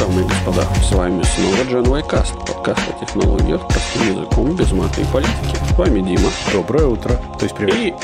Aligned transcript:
дамы 0.00 0.22
и 0.22 0.24
господа, 0.24 0.66
с 0.82 0.92
вами 0.92 1.22
снова 1.22 1.82
Джан 1.84 2.02
Каст, 2.08 2.34
подкаст 2.46 2.80
о 2.88 3.04
технологиях 3.04 3.60
простым 3.68 4.16
языком 4.16 4.56
без 4.56 4.72
маты 4.72 5.02
и 5.02 5.04
политики. 5.04 5.56
С 5.70 5.76
вами 5.76 6.00
Дима. 6.00 6.30
Доброе 6.54 6.86
утро. 6.86 7.20
То 7.38 7.44
есть 7.44 7.54
привет. 7.54 7.74
И 7.74 7.94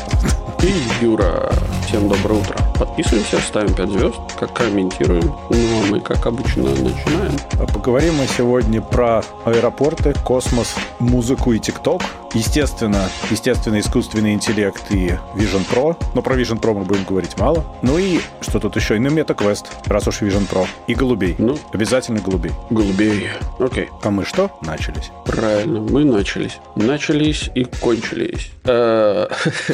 Юра. 1.00 1.50
Всем 1.86 2.08
доброе 2.08 2.40
утро. 2.40 2.56
Подписываемся, 2.78 3.38
ставим 3.38 3.72
5 3.74 3.88
звезд, 3.88 4.16
как 4.38 4.52
комментируем. 4.52 5.32
Ну, 5.50 5.82
а 5.82 5.86
мы, 5.90 6.00
как 6.00 6.26
обычно, 6.26 6.64
начинаем. 6.64 7.36
А 7.60 7.66
поговорим 7.66 8.16
мы 8.16 8.26
сегодня 8.26 8.82
про 8.82 9.22
аэропорты, 9.44 10.12
космос, 10.24 10.74
музыку 10.98 11.52
и 11.52 11.58
ТикТок. 11.58 12.02
Естественно, 12.34 13.08
естественно, 13.30 13.79
искусственный 13.80 14.34
интеллект 14.34 14.82
и 14.90 15.12
Vision 15.36 15.64
Pro. 15.72 15.96
Но 16.14 16.22
про 16.22 16.34
Vision 16.34 16.60
Pro 16.60 16.74
мы 16.74 16.85
будем 16.85 17.04
говорить 17.04 17.38
мало. 17.38 17.64
Ну 17.82 17.96
и 17.98 18.21
что 18.40 18.58
тут 18.58 18.76
еще? 18.76 18.96
И 18.96 18.98
на 18.98 19.08
MetaQuest, 19.08 19.66
раз 19.86 20.08
уж 20.08 20.21
Vision 20.21 20.46
Pro. 20.50 20.66
И 20.86 20.94
голубей. 20.94 21.36
Ну, 21.38 21.57
Обязательно 21.72 22.21
голубей. 22.21 22.52
Голубей. 22.68 23.30
Окей. 23.58 23.88
А 24.02 24.10
мы 24.10 24.24
что? 24.24 24.50
Начались. 24.62 25.10
Правильно, 25.24 25.80
мы 25.80 26.04
начались. 26.04 26.58
Начались 26.74 27.48
и 27.54 27.64
кончились. 27.64 28.50
Э, 28.64 29.29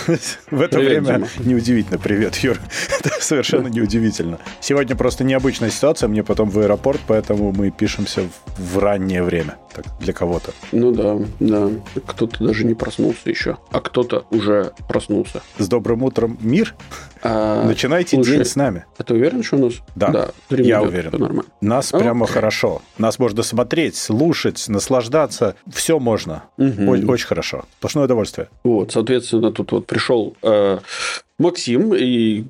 В 0.50 0.61
это 0.82 1.00
время 1.02 1.28
неудивительно. 1.41 1.98
Привет, 1.98 2.36
Юр. 2.36 2.59
Это 2.98 3.10
совершенно 3.20 3.68
неудивительно. 3.68 4.38
Сегодня 4.60 4.96
просто 4.96 5.24
необычная 5.24 5.70
ситуация. 5.70 6.08
Мне 6.08 6.22
потом 6.22 6.50
в 6.50 6.58
аэропорт, 6.58 7.00
поэтому 7.06 7.52
мы 7.52 7.70
пишемся 7.70 8.22
в 8.56 8.78
раннее 8.78 9.22
время. 9.22 9.56
Так, 9.74 9.86
для 10.00 10.12
кого-то. 10.12 10.52
Ну 10.72 10.92
да, 10.92 11.18
да. 11.41 11.70
Кто-то 12.06 12.45
даже 12.45 12.64
не 12.64 12.74
проснулся 12.74 13.30
еще, 13.30 13.56
а 13.70 13.80
кто-то 13.80 14.27
уже 14.30 14.72
проснулся. 14.86 15.42
С 15.58 15.66
добрым 15.66 16.02
утром, 16.02 16.36
мир. 16.42 16.74
А, 17.22 17.64
Начинайте 17.67 18.17
слушай, 18.17 18.36
день 18.36 18.44
с 18.44 18.56
нами. 18.56 18.84
А 18.98 19.02
ты 19.02 19.14
уверен, 19.14 19.42
что 19.42 19.56
у 19.56 19.67
нас? 19.67 19.74
Да, 19.94 20.11
да 20.11 20.30
я 20.50 20.80
идет, 20.80 20.89
уверен. 20.89 21.11
Нормально. 21.12 21.44
Нас 21.61 21.92
okay. 21.92 22.00
прямо 22.00 22.27
хорошо. 22.27 22.83
Нас 22.98 23.19
можно 23.19 23.42
смотреть, 23.42 23.96
слушать, 23.96 24.64
наслаждаться. 24.69 25.56
Все 25.72 25.98
можно. 25.98 26.44
Угу. 26.58 26.91
Очень, 26.91 27.08
очень 27.08 27.27
хорошо. 27.27 27.64
Сплошное 27.78 28.05
удовольствие. 28.05 28.48
Вот, 28.64 28.92
соответственно, 28.92 29.52
тут 29.52 29.72
вот 29.72 29.86
пришел 29.86 30.36
э, 30.42 30.72
Максим 31.39 31.95
и 31.95 32.42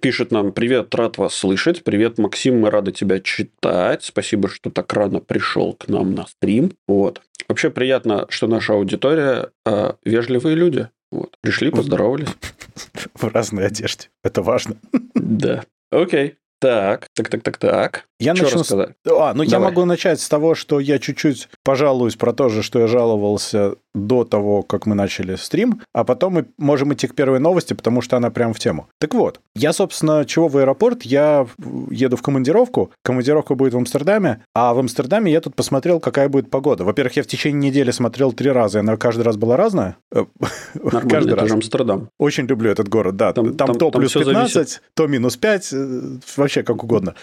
пишет 0.00 0.30
нам 0.30 0.52
«Привет, 0.52 0.94
рад 0.94 1.18
вас 1.18 1.34
слышать. 1.34 1.82
Привет, 1.84 2.18
Максим, 2.18 2.60
мы 2.60 2.70
рады 2.70 2.92
тебя 2.92 3.20
читать. 3.20 4.04
Спасибо, 4.04 4.48
что 4.48 4.70
так 4.70 4.92
рано 4.92 5.20
пришел 5.20 5.72
к 5.72 5.88
нам 5.88 6.14
на 6.14 6.26
стрим». 6.26 6.72
Вот. 6.86 7.22
Вообще 7.48 7.70
приятно, 7.70 8.26
что 8.28 8.46
наша 8.46 8.74
аудитория 8.74 9.50
э, 9.64 9.92
вежливые 10.04 10.56
люди. 10.56 10.88
Вот. 11.10 11.36
Пришли, 11.40 11.70
поздоровались. 11.70 12.28
В 13.14 13.28
разной 13.28 13.66
одежде. 13.66 14.08
Это 14.22 14.42
важно. 14.42 14.76
Да. 15.14 15.64
Окей. 15.90 16.36
Так, 16.58 17.08
так, 17.14 17.28
так, 17.28 17.42
так, 17.42 17.58
так. 17.58 18.04
Я 18.18 18.34
что 18.34 18.44
начну 18.44 18.60
рассказать? 18.60 18.90
С... 19.04 19.10
А, 19.10 19.34
ну 19.34 19.44
Давай. 19.44 19.48
я 19.48 19.58
могу 19.58 19.84
начать 19.84 20.20
с 20.20 20.28
того, 20.28 20.54
что 20.54 20.80
я 20.80 20.98
чуть-чуть 20.98 21.48
пожалуюсь 21.62 22.16
про 22.16 22.32
то 22.32 22.48
же, 22.48 22.62
что 22.62 22.78
я 22.78 22.86
жаловался 22.86 23.74
до 23.96 24.24
того, 24.24 24.62
как 24.62 24.86
мы 24.86 24.94
начали 24.94 25.36
стрим, 25.36 25.80
а 25.92 26.04
потом 26.04 26.34
мы 26.34 26.46
можем 26.58 26.92
идти 26.92 27.06
к 27.06 27.14
первой 27.14 27.40
новости, 27.40 27.74
потому 27.74 28.02
что 28.02 28.16
она 28.16 28.30
прям 28.30 28.52
в 28.52 28.58
тему. 28.58 28.88
Так 28.98 29.14
вот, 29.14 29.40
я, 29.54 29.72
собственно, 29.72 30.24
чего 30.24 30.48
в 30.48 30.56
аэропорт? 30.56 31.02
Я 31.02 31.46
еду 31.90 32.16
в 32.16 32.22
командировку, 32.22 32.90
командировка 33.02 33.54
будет 33.54 33.74
в 33.74 33.76
Амстердаме, 33.76 34.42
а 34.54 34.74
в 34.74 34.78
Амстердаме 34.78 35.32
я 35.32 35.40
тут 35.40 35.54
посмотрел, 35.54 36.00
какая 36.00 36.28
будет 36.28 36.50
погода. 36.50 36.84
Во-первых, 36.84 37.16
я 37.16 37.22
в 37.22 37.26
течение 37.26 37.70
недели 37.70 37.90
смотрел 37.90 38.32
три 38.32 38.50
раза, 38.50 38.78
и 38.78 38.80
она 38.80 38.96
каждый 38.96 39.22
раз 39.22 39.36
была 39.36 39.56
разная. 39.56 39.96
Э, 40.12 40.24
Нормально, 40.74 41.10
каждый 41.10 41.34
раз. 41.34 41.50
Амстердам. 41.50 42.10
Очень 42.18 42.46
люблю 42.46 42.70
этот 42.70 42.88
город, 42.88 43.16
да. 43.16 43.32
Там, 43.32 43.56
там, 43.56 43.68
там 43.68 43.78
то 43.78 43.90
там 43.90 44.00
плюс 44.00 44.12
15, 44.12 44.52
зависит. 44.52 44.82
то 44.94 45.06
минус 45.06 45.36
5, 45.36 45.72
э, 45.72 46.02
вообще 46.36 46.62
как 46.62 46.84
угодно. 46.84 47.14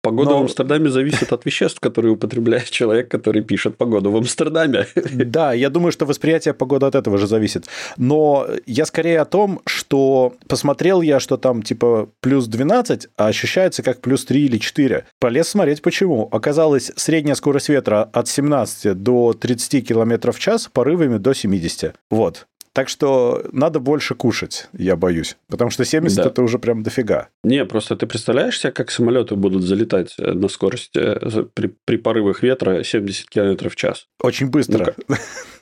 Погода 0.00 0.30
Но... 0.30 0.38
в 0.38 0.42
Амстердаме 0.42 0.90
зависит 0.90 1.32
от 1.32 1.44
веществ, 1.44 1.80
которые 1.80 2.12
употребляет 2.12 2.70
человек, 2.70 3.10
который 3.10 3.42
пишет 3.42 3.76
погоду 3.76 4.10
в 4.10 4.16
Амстердаме. 4.16 4.86
Да, 5.12 5.52
я 5.52 5.70
думаю, 5.70 5.92
что 5.92 6.06
восприятие 6.14 6.54
погоды 6.54 6.86
от 6.86 6.94
этого 6.94 7.18
же 7.18 7.26
зависит. 7.26 7.66
Но 7.96 8.46
я 8.66 8.86
скорее 8.86 9.20
о 9.20 9.24
том, 9.24 9.60
что 9.66 10.34
посмотрел 10.48 11.02
я, 11.02 11.18
что 11.18 11.36
там 11.36 11.62
типа 11.62 12.08
плюс 12.20 12.46
12, 12.46 13.08
а 13.16 13.26
ощущается 13.26 13.82
как 13.82 14.00
плюс 14.00 14.24
3 14.24 14.44
или 14.44 14.58
4. 14.58 15.06
Полез 15.18 15.48
смотреть 15.48 15.82
почему. 15.82 16.28
Оказалось, 16.30 16.92
средняя 16.94 17.34
скорость 17.34 17.68
ветра 17.68 18.08
от 18.12 18.28
17 18.28 19.02
до 19.02 19.32
30 19.32 19.86
км 19.86 20.30
в 20.30 20.38
час, 20.38 20.70
порывами 20.72 21.18
до 21.18 21.34
70. 21.34 21.96
Вот. 22.10 22.46
Так 22.74 22.88
что 22.88 23.44
надо 23.52 23.78
больше 23.78 24.16
кушать, 24.16 24.68
я 24.76 24.96
боюсь. 24.96 25.36
Потому 25.48 25.70
что 25.70 25.84
70 25.84 26.16
да. 26.16 26.24
это 26.24 26.42
уже 26.42 26.58
прям 26.58 26.82
дофига. 26.82 27.28
Не, 27.44 27.64
просто 27.64 27.94
ты 27.94 28.08
представляешь 28.08 28.58
себе, 28.58 28.72
как 28.72 28.90
самолеты 28.90 29.36
будут 29.36 29.62
залетать 29.62 30.16
э, 30.18 30.32
на 30.32 30.48
скорости 30.48 30.98
э, 30.98 31.44
при, 31.54 31.72
при 31.84 31.96
порывах 31.96 32.42
ветра 32.42 32.82
70 32.82 33.30
км 33.30 33.68
в 33.68 33.76
час? 33.76 34.08
Очень 34.20 34.48
быстро. 34.48 34.92
Ну, 35.06 35.14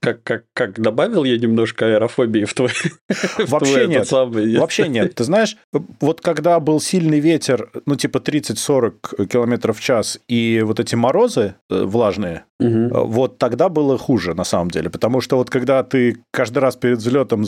как, 0.00 0.22
как, 0.22 0.44
как 0.52 0.80
добавил 0.80 1.24
я 1.24 1.38
немножко 1.38 1.86
аэрофобии 1.86 2.44
в 2.44 2.54
твой 2.54 2.70
Вообще 3.46 3.86
в 3.86 3.88
нет. 3.88 4.08
Самый... 4.08 4.58
Вообще 4.58 4.88
нет. 4.88 5.14
Ты 5.14 5.24
знаешь, 5.24 5.56
вот 6.00 6.20
когда 6.20 6.60
был 6.60 6.80
сильный 6.80 7.20
ветер, 7.20 7.70
ну 7.86 7.96
типа 7.96 8.18
30-40 8.18 9.26
км 9.26 9.72
в 9.72 9.80
час, 9.80 10.18
и 10.28 10.62
вот 10.64 10.80
эти 10.80 10.96
морозы 10.96 11.54
э, 11.70 11.82
влажные, 11.84 12.44
угу. 12.60 13.06
вот 13.06 13.38
тогда 13.38 13.68
было 13.68 13.96
хуже 13.96 14.34
на 14.34 14.44
самом 14.44 14.70
деле. 14.70 14.90
Потому 14.90 15.20
что 15.20 15.36
вот 15.36 15.50
когда 15.50 15.82
ты 15.82 16.16
каждый 16.30 16.48
каждый 16.48 16.58
раз 16.58 16.76
перед 16.76 16.98
взлетом 16.98 17.44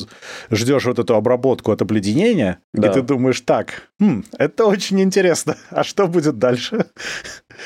ждешь 0.51 0.85
вот 0.85 0.99
эту 0.99 1.15
обработку 1.15 1.73
от 1.73 1.83
обледенения, 1.83 2.59
да. 2.73 2.91
и 2.91 2.93
ты 2.93 3.03
думаешь, 3.03 3.41
так, 3.41 3.89
хм, 3.99 4.25
это 4.39 4.67
очень 4.67 5.01
интересно, 5.01 5.57
а 5.71 5.85
что 5.85 6.07
будет 6.07 6.39
дальше? 6.39 6.87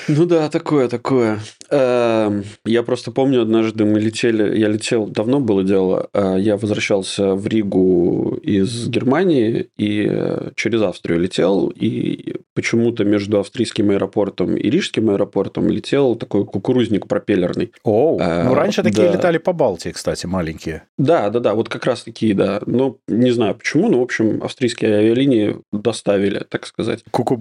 Ну 0.09 0.27
да, 0.27 0.49
такое, 0.49 0.89
такое. 0.89 1.39
Эм, 1.75 2.45
я 2.65 2.85
просто 2.85 3.11
помню, 3.11 3.43
однажды 3.43 3.85
мы 3.85 3.99
летели, 3.99 4.57
я 4.57 4.69
летел, 4.69 5.09
давно 5.09 5.41
было 5.41 5.65
дело, 5.65 6.09
э, 6.13 6.37
я 6.39 6.57
возвращался 6.57 7.35
в 7.35 7.49
Ригу 7.49 8.39
из 8.43 8.89
Германии 8.89 9.67
и 9.77 10.07
э, 10.09 10.51
через 10.55 10.83
Австрию 10.83 11.19
летел, 11.19 11.73
и 11.75 12.37
почему-то 12.55 13.05
между 13.05 13.41
австрийским 13.41 13.91
аэропортом 13.91 14.57
и 14.57 14.71
рижским 14.71 15.11
аэропортом 15.11 15.69
летел 15.69 16.15
такой 16.15 16.45
кукурузник 16.45 17.09
пропеллерный. 17.09 17.73
О, 17.83 18.19
ну 18.19 18.25
э, 18.25 18.55
раньше 18.55 18.85
такие 18.85 19.11
летали 19.11 19.39
по 19.39 19.53
Балтии, 19.53 19.91
кстати, 19.91 20.27
маленькие. 20.27 20.85
Да, 20.97 21.29
да, 21.31 21.41
да, 21.41 21.55
вот 21.55 21.69
как 21.69 21.87
раз 21.87 22.05
такие, 22.05 22.35
да. 22.35 22.61
Но 22.67 22.99
не 23.09 23.33
знаю 23.33 23.57
почему, 23.57 23.89
но, 23.89 23.99
в 23.99 24.03
общем, 24.03 24.45
австрийские 24.45 24.95
авиалинии 24.95 25.57
доставили, 25.73 26.45
так 26.49 26.67
сказать. 26.67 27.03
Куку 27.11 27.37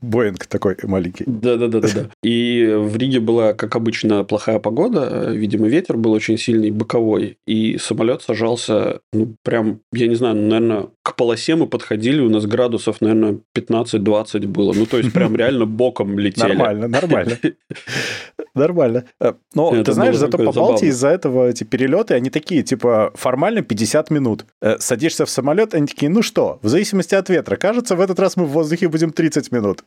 Боинг 0.00 0.46
такой 0.46 0.76
маленький. 0.84 1.24
Да, 1.26 1.56
да, 1.56 1.68
да, 1.68 1.80
да, 1.80 1.88
да. 1.94 2.10
И 2.22 2.72
в 2.74 2.96
Риге 2.96 3.20
была, 3.20 3.52
как 3.52 3.73
обычно, 3.76 4.24
плохая 4.24 4.58
погода. 4.58 5.30
Видимо, 5.30 5.68
ветер 5.68 5.96
был 5.96 6.12
очень 6.12 6.38
сильный, 6.38 6.70
боковой. 6.70 7.38
И 7.46 7.78
самолет 7.78 8.22
сажался, 8.22 9.00
ну, 9.12 9.34
прям, 9.42 9.80
я 9.92 10.06
не 10.06 10.14
знаю, 10.14 10.36
наверное, 10.36 10.86
к 11.02 11.16
полосе 11.16 11.56
мы 11.56 11.66
подходили, 11.66 12.20
у 12.20 12.30
нас 12.30 12.46
градусов, 12.46 13.00
наверное, 13.00 13.38
15-20 13.56 14.46
было. 14.46 14.72
Ну, 14.72 14.86
то 14.86 14.98
есть, 14.98 15.12
прям 15.12 15.36
реально 15.36 15.66
боком 15.66 16.18
летели. 16.18 16.48
Нормально, 16.48 16.88
нормально. 16.88 17.38
Нормально. 18.54 19.04
Э, 19.20 19.34
но 19.54 19.82
ты 19.82 19.92
знаешь, 19.92 20.16
зато 20.16 20.38
по 20.38 20.52
Балтии 20.52 20.88
из-за 20.88 21.08
этого 21.08 21.48
эти 21.48 21.64
перелеты, 21.64 22.14
они 22.14 22.30
такие, 22.30 22.62
типа, 22.62 23.12
формально 23.14 23.62
50 23.62 24.10
минут. 24.10 24.46
Э, 24.62 24.78
садишься 24.78 25.26
в 25.26 25.30
самолет, 25.30 25.74
они 25.74 25.86
такие, 25.86 26.10
ну 26.10 26.22
что, 26.22 26.58
в 26.62 26.68
зависимости 26.68 27.14
от 27.14 27.28
ветра. 27.28 27.56
Кажется, 27.56 27.96
в 27.96 28.00
этот 28.00 28.18
раз 28.20 28.36
мы 28.36 28.44
в 28.44 28.50
воздухе 28.50 28.88
будем 28.88 29.12
30 29.12 29.52
минут. 29.52 29.84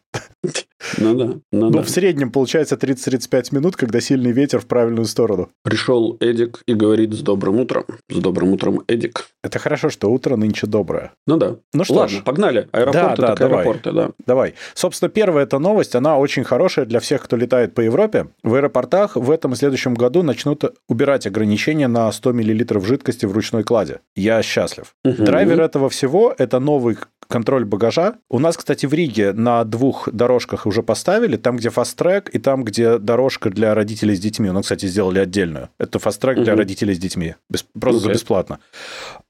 Ну 0.98 1.16
да. 1.16 1.26
Ну, 1.26 1.42
ну 1.52 1.70
да. 1.70 1.82
в 1.82 1.90
среднем 1.90 2.32
получается 2.32 2.76
30-35 2.76 3.56
минут, 3.56 3.76
когда 3.76 4.00
сильный 4.00 4.32
ветер 4.32 4.60
в 4.60 4.66
правильную 4.66 5.06
сторону. 5.06 5.50
Пришел 5.64 6.18
Эдик 6.20 6.62
и 6.68 6.74
говорит 6.74 7.14
с 7.14 7.22
добрым 7.22 7.60
утром. 7.60 7.86
С 8.10 8.18
добрым 8.18 8.54
утром, 8.54 8.82
Эдик. 8.88 9.28
Это 9.44 9.60
хорошо, 9.60 9.90
что 9.90 10.12
утро 10.12 10.36
нынче 10.36 10.68
доброе. 10.68 11.12
Ну 11.26 11.38
да. 11.38 11.58
Ну 11.74 11.84
что 11.84 11.96
Ладно, 11.96 12.18
ж. 12.18 12.24
погнали. 12.24 12.68
Аэропорты 12.72 13.22
да, 13.22 13.28
да, 13.28 13.36
давай. 13.36 13.60
аэропорты, 13.64 13.92
да. 13.92 14.12
Давай. 14.26 14.54
Собственно, 14.74 15.10
первая 15.10 15.46
эта 15.46 15.60
новость, 15.60 15.96
она 15.96 16.18
очень 16.18 16.44
хорошая 16.44 16.86
для 16.86 17.00
всех, 17.00 17.24
кто 17.24 17.36
летает 17.38 17.74
по 17.74 17.82
Европе. 17.82 18.28
В 18.44 18.57
аэропортах 18.58 19.16
в 19.16 19.32
этом 19.32 19.54
и 19.54 19.56
следующем 19.56 19.94
году 19.94 20.24
начнут 20.24 20.64
убирать 20.88 21.28
ограничения 21.28 21.88
на 21.88 22.12
100 22.12 22.34
мл 22.34 22.82
жидкости 22.82 23.26
в 23.26 23.32
ручной 23.32 23.64
клади. 23.64 24.02
Я 24.16 24.42
счастлив. 24.44 24.96
Угу. 25.04 25.24
Драйвер 25.24 25.62
этого 25.62 25.90
всего– 25.90 26.34
это 26.38 26.60
новый 26.60 26.98
контроль 27.28 27.66
багажа. 27.66 28.16
У 28.30 28.40
нас, 28.40 28.58
кстати, 28.58 28.86
в 28.86 28.94
Риге 28.94 29.34
на 29.34 29.64
двух 29.64 30.10
дорожках 30.12 30.66
уже 30.66 30.84
поставили, 30.84 31.38
там, 31.38 31.58
где 31.58 31.70
fast 31.70 31.94
track, 31.94 32.30
и 32.30 32.40
там, 32.40 32.64
где 32.64 32.98
дорожка 32.98 33.50
для 33.50 33.74
родителей 33.76 34.16
с 34.16 34.20
детьми. 34.20 34.50
Ну, 34.50 34.62
кстати, 34.62 34.86
сделали 34.86 35.20
отдельную. 35.20 35.70
Это 35.78 36.00
fast 36.00 36.17
track 36.17 36.38
угу. 36.38 36.46
для 36.46 36.56
родителей 36.56 36.94
с 36.94 37.00
детьми. 37.00 37.36
Без, 37.50 37.64
просто 37.64 38.10
okay. 38.10 38.14
бесплатно. 38.14 38.60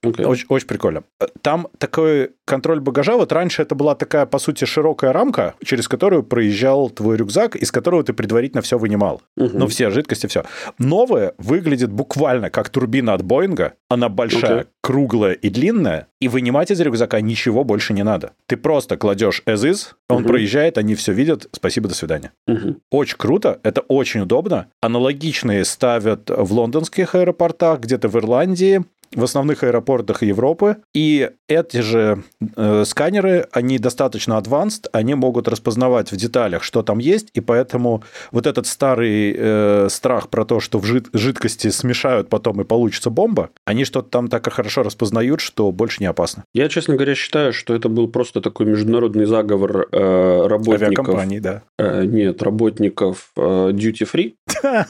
Okay. 0.04 0.24
Очень, 0.24 0.46
очень 0.48 0.66
прикольно. 0.66 1.02
Там 1.42 1.68
такой 1.78 2.30
контроль 2.44 2.80
багажа, 2.80 3.16
вот 3.16 3.32
раньше 3.32 3.62
это 3.62 3.74
была 3.74 3.94
такая, 3.94 4.26
по 4.26 4.38
сути, 4.38 4.64
широкая 4.64 5.12
рамка, 5.12 5.54
через 5.64 5.88
которую 5.88 6.22
проезжал 6.22 6.90
твой 6.90 7.16
рюкзак, 7.16 7.56
из 7.56 7.72
которого 7.72 8.04
ты 8.04 8.12
предварительно 8.12 8.62
все 8.62 8.78
вынимал. 8.78 9.22
Угу. 9.36 9.50
Ну, 9.58 9.66
все 9.66 9.90
жидкости, 9.90 10.26
все. 10.26 10.44
Новое 10.78 11.34
выглядит 11.38 11.90
буквально 11.90 12.50
как 12.50 12.70
турбина 12.70 13.14
от 13.14 13.22
Боинга. 13.22 13.74
Она 13.88 14.08
большая, 14.08 14.62
okay. 14.62 14.66
круглая 14.80 15.32
и 15.32 15.50
длинная, 15.50 16.08
и 16.20 16.28
вынимать 16.28 16.70
из 16.70 16.80
рюкзака 16.80 17.20
ничего 17.20 17.64
больше 17.64 17.87
больше 17.88 17.92
не 17.92 18.04
надо. 18.04 18.32
Ты 18.46 18.56
просто 18.56 18.96
кладешь 18.96 19.42
as 19.46 19.64
is, 19.68 19.94
он 20.08 20.22
угу. 20.22 20.28
проезжает, 20.28 20.78
они 20.78 20.94
все 20.94 21.12
видят, 21.12 21.48
спасибо, 21.52 21.88
до 21.88 21.94
свидания. 21.94 22.32
Угу. 22.46 22.76
Очень 22.90 23.16
круто, 23.16 23.58
это 23.62 23.80
очень 23.88 24.20
удобно. 24.20 24.66
Аналогичные 24.80 25.64
ставят 25.64 26.30
в 26.30 26.52
лондонских 26.52 27.14
аэропортах, 27.14 27.80
где-то 27.80 28.08
в 28.08 28.16
Ирландии, 28.16 28.84
в 29.14 29.24
основных 29.24 29.62
аэропортах 29.62 30.22
Европы. 30.22 30.78
И 30.94 31.30
эти 31.48 31.78
же 31.78 32.22
э, 32.56 32.84
сканеры, 32.84 33.46
они 33.52 33.78
достаточно 33.78 34.34
advanced, 34.34 34.86
они 34.92 35.14
могут 35.14 35.48
распознавать 35.48 36.12
в 36.12 36.16
деталях, 36.16 36.62
что 36.62 36.82
там 36.82 36.98
есть, 36.98 37.28
и 37.34 37.40
поэтому 37.40 38.02
вот 38.32 38.46
этот 38.46 38.66
старый 38.66 39.34
э, 39.36 39.88
страх 39.90 40.28
про 40.28 40.44
то, 40.44 40.60
что 40.60 40.78
в 40.78 40.84
жид 40.84 41.08
жидкости 41.12 41.68
смешают 41.68 42.28
потом 42.28 42.60
и 42.60 42.64
получится 42.64 43.10
бомба, 43.10 43.50
они 43.64 43.84
что-то 43.84 44.10
там 44.10 44.28
так 44.28 44.52
хорошо 44.52 44.82
распознают, 44.82 45.40
что 45.40 45.70
больше 45.72 45.98
не 46.00 46.06
опасно. 46.06 46.44
Я, 46.54 46.68
честно 46.68 46.94
говоря, 46.94 47.14
считаю, 47.14 47.52
что 47.52 47.74
это 47.74 47.88
был 47.88 48.08
просто 48.08 48.40
такой 48.40 48.66
международный 48.66 49.26
заговор 49.26 49.88
э, 49.90 50.46
работников... 50.46 51.08
Авиакомпаний, 51.08 51.40
да. 51.40 51.62
Э, 51.78 52.04
нет, 52.04 52.42
работников 52.42 53.30
э, 53.36 53.40
duty 53.72 54.08
free. 54.12 54.34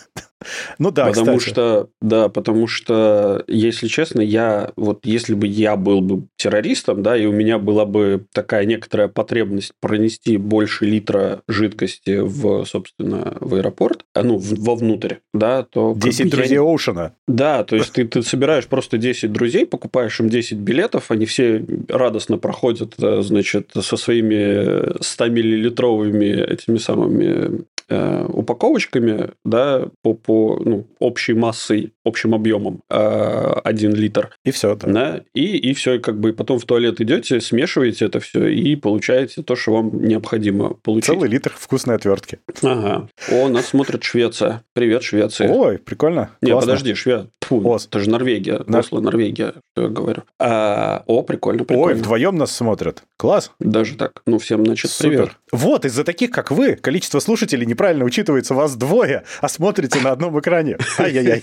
Ну 0.78 0.90
да, 0.90 1.06
Потому 1.06 1.38
кстати. 1.38 1.52
что, 1.52 1.88
да, 2.00 2.28
потому 2.28 2.66
что, 2.66 3.44
если 3.46 3.88
честно, 3.88 4.20
я, 4.20 4.72
вот 4.76 5.00
если 5.04 5.34
бы 5.34 5.46
я 5.46 5.76
был 5.76 6.00
бы 6.00 6.24
террористом, 6.36 7.02
да, 7.02 7.16
и 7.16 7.26
у 7.26 7.32
меня 7.32 7.58
была 7.58 7.84
бы 7.84 8.26
такая 8.32 8.64
некоторая 8.64 9.08
потребность 9.08 9.72
пронести 9.80 10.36
больше 10.36 10.86
литра 10.86 11.42
жидкости 11.48 12.18
в, 12.18 12.64
собственно, 12.64 13.36
в 13.40 13.54
аэропорт, 13.54 14.04
а, 14.14 14.22
ну, 14.22 14.38
вовнутрь, 14.38 15.16
да, 15.32 15.62
то... 15.62 15.94
10 15.96 16.30
друзей 16.30 16.54
я... 16.54 16.60
Оушена. 16.60 17.14
Да, 17.26 17.64
то 17.64 17.76
есть 17.76 17.92
ты, 17.92 18.06
ты 18.06 18.22
собираешь 18.22 18.66
просто 18.66 18.98
10 18.98 19.32
друзей, 19.32 19.66
покупаешь 19.66 20.18
им 20.20 20.28
10 20.28 20.58
билетов, 20.58 21.10
они 21.10 21.26
все 21.26 21.64
радостно 21.88 22.38
проходят, 22.38 22.94
э, 22.98 23.22
значит, 23.22 23.70
со 23.74 23.96
своими 23.96 24.98
100-миллилитровыми 25.00 26.44
этими 26.52 26.78
самыми 26.78 27.64
э, 27.88 28.26
упаковочками, 28.28 29.30
да, 29.44 29.88
по, 30.02 30.14
по 30.14 30.60
ну, 30.64 30.86
общей 30.98 31.34
массой, 31.34 31.94
общим 32.08 32.34
объемом 32.34 32.82
э, 32.90 33.52
1 33.64 33.94
литр. 33.94 34.30
И 34.44 34.50
все, 34.50 34.74
да. 34.76 34.88
да 34.88 35.20
и, 35.34 35.56
и 35.56 35.74
все, 35.74 35.98
как 35.98 36.18
бы 36.18 36.32
потом 36.32 36.58
в 36.58 36.64
туалет 36.64 37.00
идете, 37.00 37.40
смешиваете 37.40 38.06
это 38.06 38.20
все 38.20 38.48
и 38.48 38.76
получаете 38.76 39.42
то, 39.42 39.56
что 39.56 39.74
вам 39.74 40.02
необходимо 40.02 40.70
получить. 40.74 41.06
Целый 41.06 41.28
литр 41.28 41.52
вкусной 41.56 41.96
отвертки. 41.96 42.38
Ага. 42.62 43.08
О, 43.30 43.48
нас 43.48 43.66
смотрит 43.66 44.02
Швеция. 44.02 44.64
Привет, 44.72 45.02
Швеция. 45.02 45.48
Ой, 45.48 45.78
прикольно. 45.78 46.30
Не, 46.40 46.52
Классно. 46.52 46.72
подожди, 46.72 46.94
Швеция. 46.94 47.30
Фу, 47.48 47.76
это 47.76 47.98
же 47.98 48.10
Норвегия. 48.10 48.62
На... 48.66 48.80
Осло, 48.80 49.00
Норвегия, 49.00 49.54
что 49.72 49.82
я 49.82 49.88
говорю. 49.88 50.22
А, 50.38 51.02
о, 51.06 51.22
прикольно, 51.22 51.64
прикольно. 51.64 51.86
Ой, 51.86 51.94
вдвоем 51.94 52.36
нас 52.36 52.54
смотрят. 52.54 53.04
Класс. 53.16 53.52
Даже 53.58 53.96
так. 53.96 54.22
Ну, 54.26 54.38
всем, 54.38 54.66
значит, 54.66 54.90
Супер. 54.90 55.10
привет. 55.10 55.30
Вот, 55.50 55.84
из-за 55.86 56.04
таких, 56.04 56.30
как 56.30 56.50
вы, 56.50 56.74
количество 56.74 57.20
слушателей 57.20 57.64
неправильно 57.64 58.04
учитывается. 58.04 58.54
Вас 58.54 58.76
двое, 58.76 59.24
а 59.40 59.48
смотрите 59.48 59.98
на 60.00 60.10
одном 60.10 60.38
экране. 60.38 60.76
Ай-яй-яй. 60.98 61.42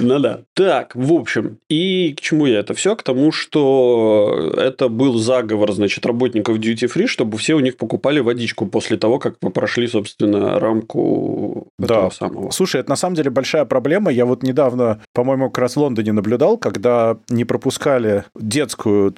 Ну 0.00 0.18
да. 0.18 0.40
Так, 0.54 0.94
в 0.94 1.12
общем, 1.12 1.58
и 1.68 2.14
к 2.16 2.20
чему 2.20 2.46
я 2.46 2.60
это 2.60 2.74
все? 2.74 2.96
К 2.96 3.02
тому, 3.02 3.32
что 3.32 4.52
это 4.56 4.88
был 4.88 5.18
заговор, 5.18 5.72
значит, 5.72 6.06
работников 6.06 6.58
Duty 6.58 6.92
Free, 6.92 7.06
чтобы 7.06 7.38
все 7.38 7.54
у 7.54 7.60
них 7.60 7.76
покупали 7.76 8.20
водичку 8.20 8.66
после 8.66 8.96
того, 8.96 9.18
как 9.18 9.36
вы 9.40 9.50
прошли, 9.50 9.86
собственно, 9.86 10.58
рамку 10.58 11.68
да. 11.78 12.10
самого. 12.10 12.50
Слушай, 12.50 12.80
это 12.80 12.90
на 12.90 12.96
самом 12.96 13.16
деле 13.16 13.30
большая 13.30 13.64
проблема. 13.64 14.10
Я 14.10 14.26
вот 14.26 14.42
недавно, 14.42 15.00
по-моему, 15.12 15.50
как 15.50 15.58
раз 15.58 15.76
в 15.76 15.80
Лондоне 15.80 16.12
наблюдал, 16.12 16.58
когда 16.58 17.16
не 17.28 17.44
пропускали 17.44 18.24
детскую 18.34 19.14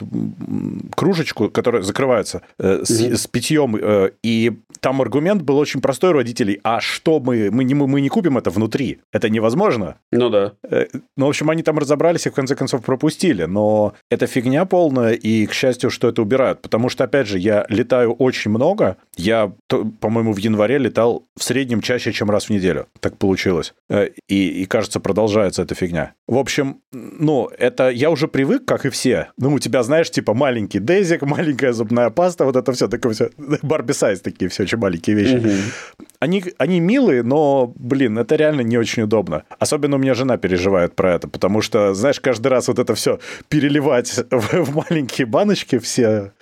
кружечку, 0.95 1.49
которая 1.49 1.83
закрывается, 1.83 2.43
э, 2.59 2.83
с, 2.85 2.91
mm-hmm. 2.91 3.17
с 3.17 3.27
питьем, 3.27 3.77
э, 3.77 4.11
и 4.23 4.53
там 4.81 5.01
аргумент 5.01 5.43
был 5.43 5.59
очень 5.59 5.81
простой 5.81 6.11
у 6.11 6.15
родителей. 6.15 6.61
А 6.65 6.81
что 6.81 7.21
мы, 7.21 7.51
мы 7.51 7.65
не, 7.65 7.75
мы 7.75 8.01
не 8.01 8.09
купим 8.09 8.39
это 8.39 8.51
внутри? 8.51 9.01
Это 9.13 9.29
невозможно. 9.29 9.97
Ну 10.11 10.31
да. 10.31 10.53
Э, 10.69 10.87
ну, 11.17 11.27
в 11.27 11.29
общем, 11.29 11.51
они 11.51 11.63
там 11.63 11.79
разобрались 11.79 12.27
и 12.27 12.31
в 12.31 12.35
конце 12.35 12.55
концов 12.55 12.85
пропустили. 12.85 13.45
Но 13.45 13.95
это 14.11 14.27
фигня 14.27 14.65
полная, 14.65 15.13
и, 15.13 15.47
к 15.47 15.53
счастью, 15.53 15.91
что 15.91 16.09
это 16.09 16.23
убирают. 16.23 16.63
Потому 16.63 16.89
что, 16.89 17.05
опять 17.05 17.27
же, 17.27 17.39
я 17.39 17.67
летаю 17.69 18.13
очень 18.13 18.51
много. 18.51 18.97
Я, 19.17 19.53
по-моему, 20.01 20.33
в 20.33 20.39
январе 20.39 20.79
летал 20.79 21.25
в 21.37 21.43
среднем 21.43 21.81
чаще, 21.81 22.13
чем 22.13 22.31
раз 22.31 22.47
в 22.47 22.51
неделю. 22.51 22.87
Так 23.01 23.19
получилось. 23.19 23.75
Э, 23.89 24.09
и, 24.29 24.63
и 24.63 24.65
кажется, 24.67 25.01
продолжается 25.01 25.63
эта 25.63 25.75
фигня. 25.75 26.15
В 26.27 26.39
общем, 26.39 26.81
ну, 26.93 27.51
это 27.59 27.91
я 27.91 28.11
уже 28.11 28.29
привык, 28.29 28.65
как 28.65 28.87
и 28.87 28.91
все. 28.91 29.29
Ну, 29.39 29.53
у 29.53 29.59
тебя, 29.59 29.83
знаешь, 29.83 30.11
типа 30.11 30.35
маленький 30.35 30.79
дезик, 30.79 31.23
маленькая 31.27 31.73
зубная 31.73 32.11
паста, 32.11 32.45
вот 32.45 32.57
это 32.57 32.73
все 32.73 32.89
такое 32.89 33.13
все. 33.13 33.31
Барби 33.63 33.93
сайз 33.93 34.21
такие 34.21 34.49
все 34.49 34.63
очень 34.63 34.79
маленькие 34.79 35.17
вещи. 35.17 35.37
Угу. 35.37 36.07
Они, 36.21 36.45
они 36.59 36.81
милые, 36.81 37.23
но, 37.23 37.73
блин, 37.77 38.19
это 38.19 38.37
реально 38.37 38.63
не 38.63 38.79
очень 38.83 39.05
удобно. 39.05 39.45
Особенно 39.59 39.97
у 39.97 39.99
меня 39.99 40.15
жена 40.15 40.37
переживает 40.37 40.95
про 40.95 41.15
это, 41.15 41.29
потому 41.29 41.63
что, 41.63 41.95
знаешь, 41.95 42.21
каждый 42.21 42.49
раз 42.49 42.69
вот 42.69 42.79
это 42.79 42.95
все 42.95 43.19
переливать 43.49 44.13
в, 44.31 44.53
в 44.53 44.77
маленькие 44.77 45.27
баночки 45.27 45.79
все 45.79 46.33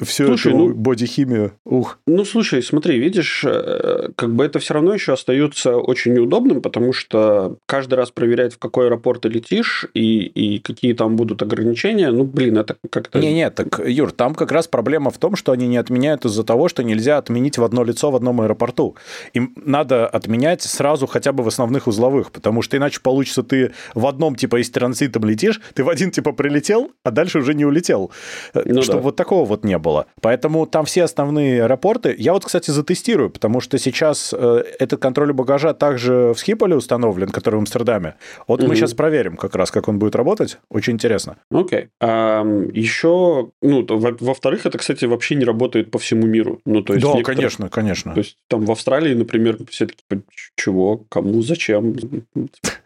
всю 0.00 0.26
слушай, 0.26 0.52
эту 0.52 0.58
ну, 0.58 0.74
бодихимию. 0.74 1.52
Ух. 1.64 1.98
Ну, 2.06 2.24
слушай, 2.24 2.62
смотри, 2.62 2.98
видишь, 2.98 3.44
э, 3.44 4.08
как 4.16 4.34
бы 4.34 4.44
это 4.44 4.58
все 4.58 4.74
равно 4.74 4.94
еще 4.94 5.12
остается 5.12 5.76
очень 5.76 6.14
неудобным, 6.14 6.60
потому 6.60 6.92
что 6.92 7.56
каждый 7.66 7.94
раз 7.94 8.10
проверять, 8.10 8.54
в 8.54 8.58
какой 8.58 8.86
аэропорт 8.86 9.22
ты 9.22 9.28
летишь 9.28 9.86
и, 9.94 10.24
и 10.24 10.58
какие 10.58 10.94
там 10.94 11.16
будут 11.16 11.42
ограничения, 11.42 12.10
ну, 12.10 12.24
блин, 12.24 12.58
это 12.58 12.76
как-то... 12.90 13.20
Не-не, 13.20 13.50
так, 13.50 13.80
Юр, 13.86 14.10
там 14.10 14.34
как 14.34 14.50
раз 14.50 14.66
проблема 14.66 15.10
в 15.10 15.18
том, 15.18 15.36
что 15.36 15.52
они 15.52 15.68
не 15.68 15.76
отменяют 15.76 16.24
из-за 16.24 16.42
того, 16.42 16.68
что 16.68 16.82
нельзя 16.82 17.18
отменить 17.18 17.58
в 17.58 17.64
одно 17.64 17.84
лицо 17.84 18.10
в 18.10 18.16
одном 18.16 18.40
аэропорту. 18.40 18.96
Им 19.32 19.54
надо 19.56 20.08
отменять 20.08 20.62
сразу 20.62 21.06
хотя 21.06 21.32
бы 21.32 21.44
в 21.44 21.48
основных 21.48 21.86
узловых, 21.86 22.32
потому 22.32 22.62
что 22.62 22.76
иначе 22.76 23.00
получится 23.00 23.42
ты 23.42 23.72
в 23.94 24.06
одном, 24.06 24.34
типа, 24.34 24.60
из 24.60 24.70
транзитом 24.70 25.24
летишь, 25.24 25.60
ты 25.74 25.84
в 25.84 25.88
один, 25.88 26.10
типа, 26.10 26.32
прилетел, 26.32 26.90
а 27.04 27.10
дальше 27.10 27.38
уже 27.38 27.54
не 27.54 27.64
улетел. 27.64 28.10
Э, 28.54 28.62
ну, 28.64 28.82
Чтобы 28.82 28.98
да. 28.98 29.04
вот 29.04 29.16
такого 29.16 29.51
вот 29.52 29.64
не 29.64 29.78
было. 29.78 30.06
Поэтому 30.20 30.66
там 30.66 30.84
все 30.84 31.04
основные 31.04 31.62
аэропорты. 31.64 32.14
Я 32.18 32.32
вот, 32.32 32.44
кстати, 32.44 32.70
затестирую, 32.70 33.30
потому 33.30 33.60
что 33.60 33.78
сейчас 33.78 34.34
э, 34.36 34.64
этот 34.78 35.00
контроль 35.00 35.32
багажа 35.32 35.74
также 35.74 36.32
в 36.34 36.38
Схиполе 36.38 36.76
установлен, 36.76 37.28
который 37.28 37.56
в 37.56 37.58
Амстердаме. 37.58 38.14
Вот 38.48 38.60
угу. 38.60 38.68
мы 38.68 38.76
сейчас 38.76 38.94
проверим 38.94 39.36
как 39.36 39.54
раз, 39.54 39.70
как 39.70 39.88
он 39.88 39.98
будет 39.98 40.16
работать. 40.16 40.58
Очень 40.70 40.94
интересно. 40.94 41.36
Окей. 41.50 41.80
Okay. 41.80 41.88
А, 42.00 42.44
еще, 42.72 43.50
ну, 43.60 43.86
во-вторых, 43.88 44.66
это, 44.66 44.78
кстати, 44.78 45.04
вообще 45.04 45.34
не 45.34 45.44
работает 45.44 45.90
по 45.90 45.98
всему 45.98 46.26
миру. 46.26 46.60
Ну, 46.64 46.82
то 46.82 46.94
есть 46.94 47.04
да, 47.04 47.22
конечно, 47.22 47.68
конечно. 47.68 48.14
То 48.14 48.20
есть 48.20 48.36
там 48.48 48.64
в 48.64 48.70
Австралии, 48.70 49.14
например, 49.14 49.58
все 49.68 49.86
таки 49.86 50.22
чего, 50.56 51.04
кому, 51.08 51.42
зачем? 51.42 51.94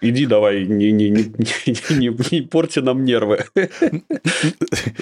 Иди 0.00 0.26
давай, 0.26 0.66
не, 0.66 0.92
не, 0.92 1.10
не, 1.10 1.24
не, 1.66 1.96
не, 1.96 2.32
не 2.32 2.42
порти 2.42 2.80
нам 2.80 3.04
нервы. 3.04 3.44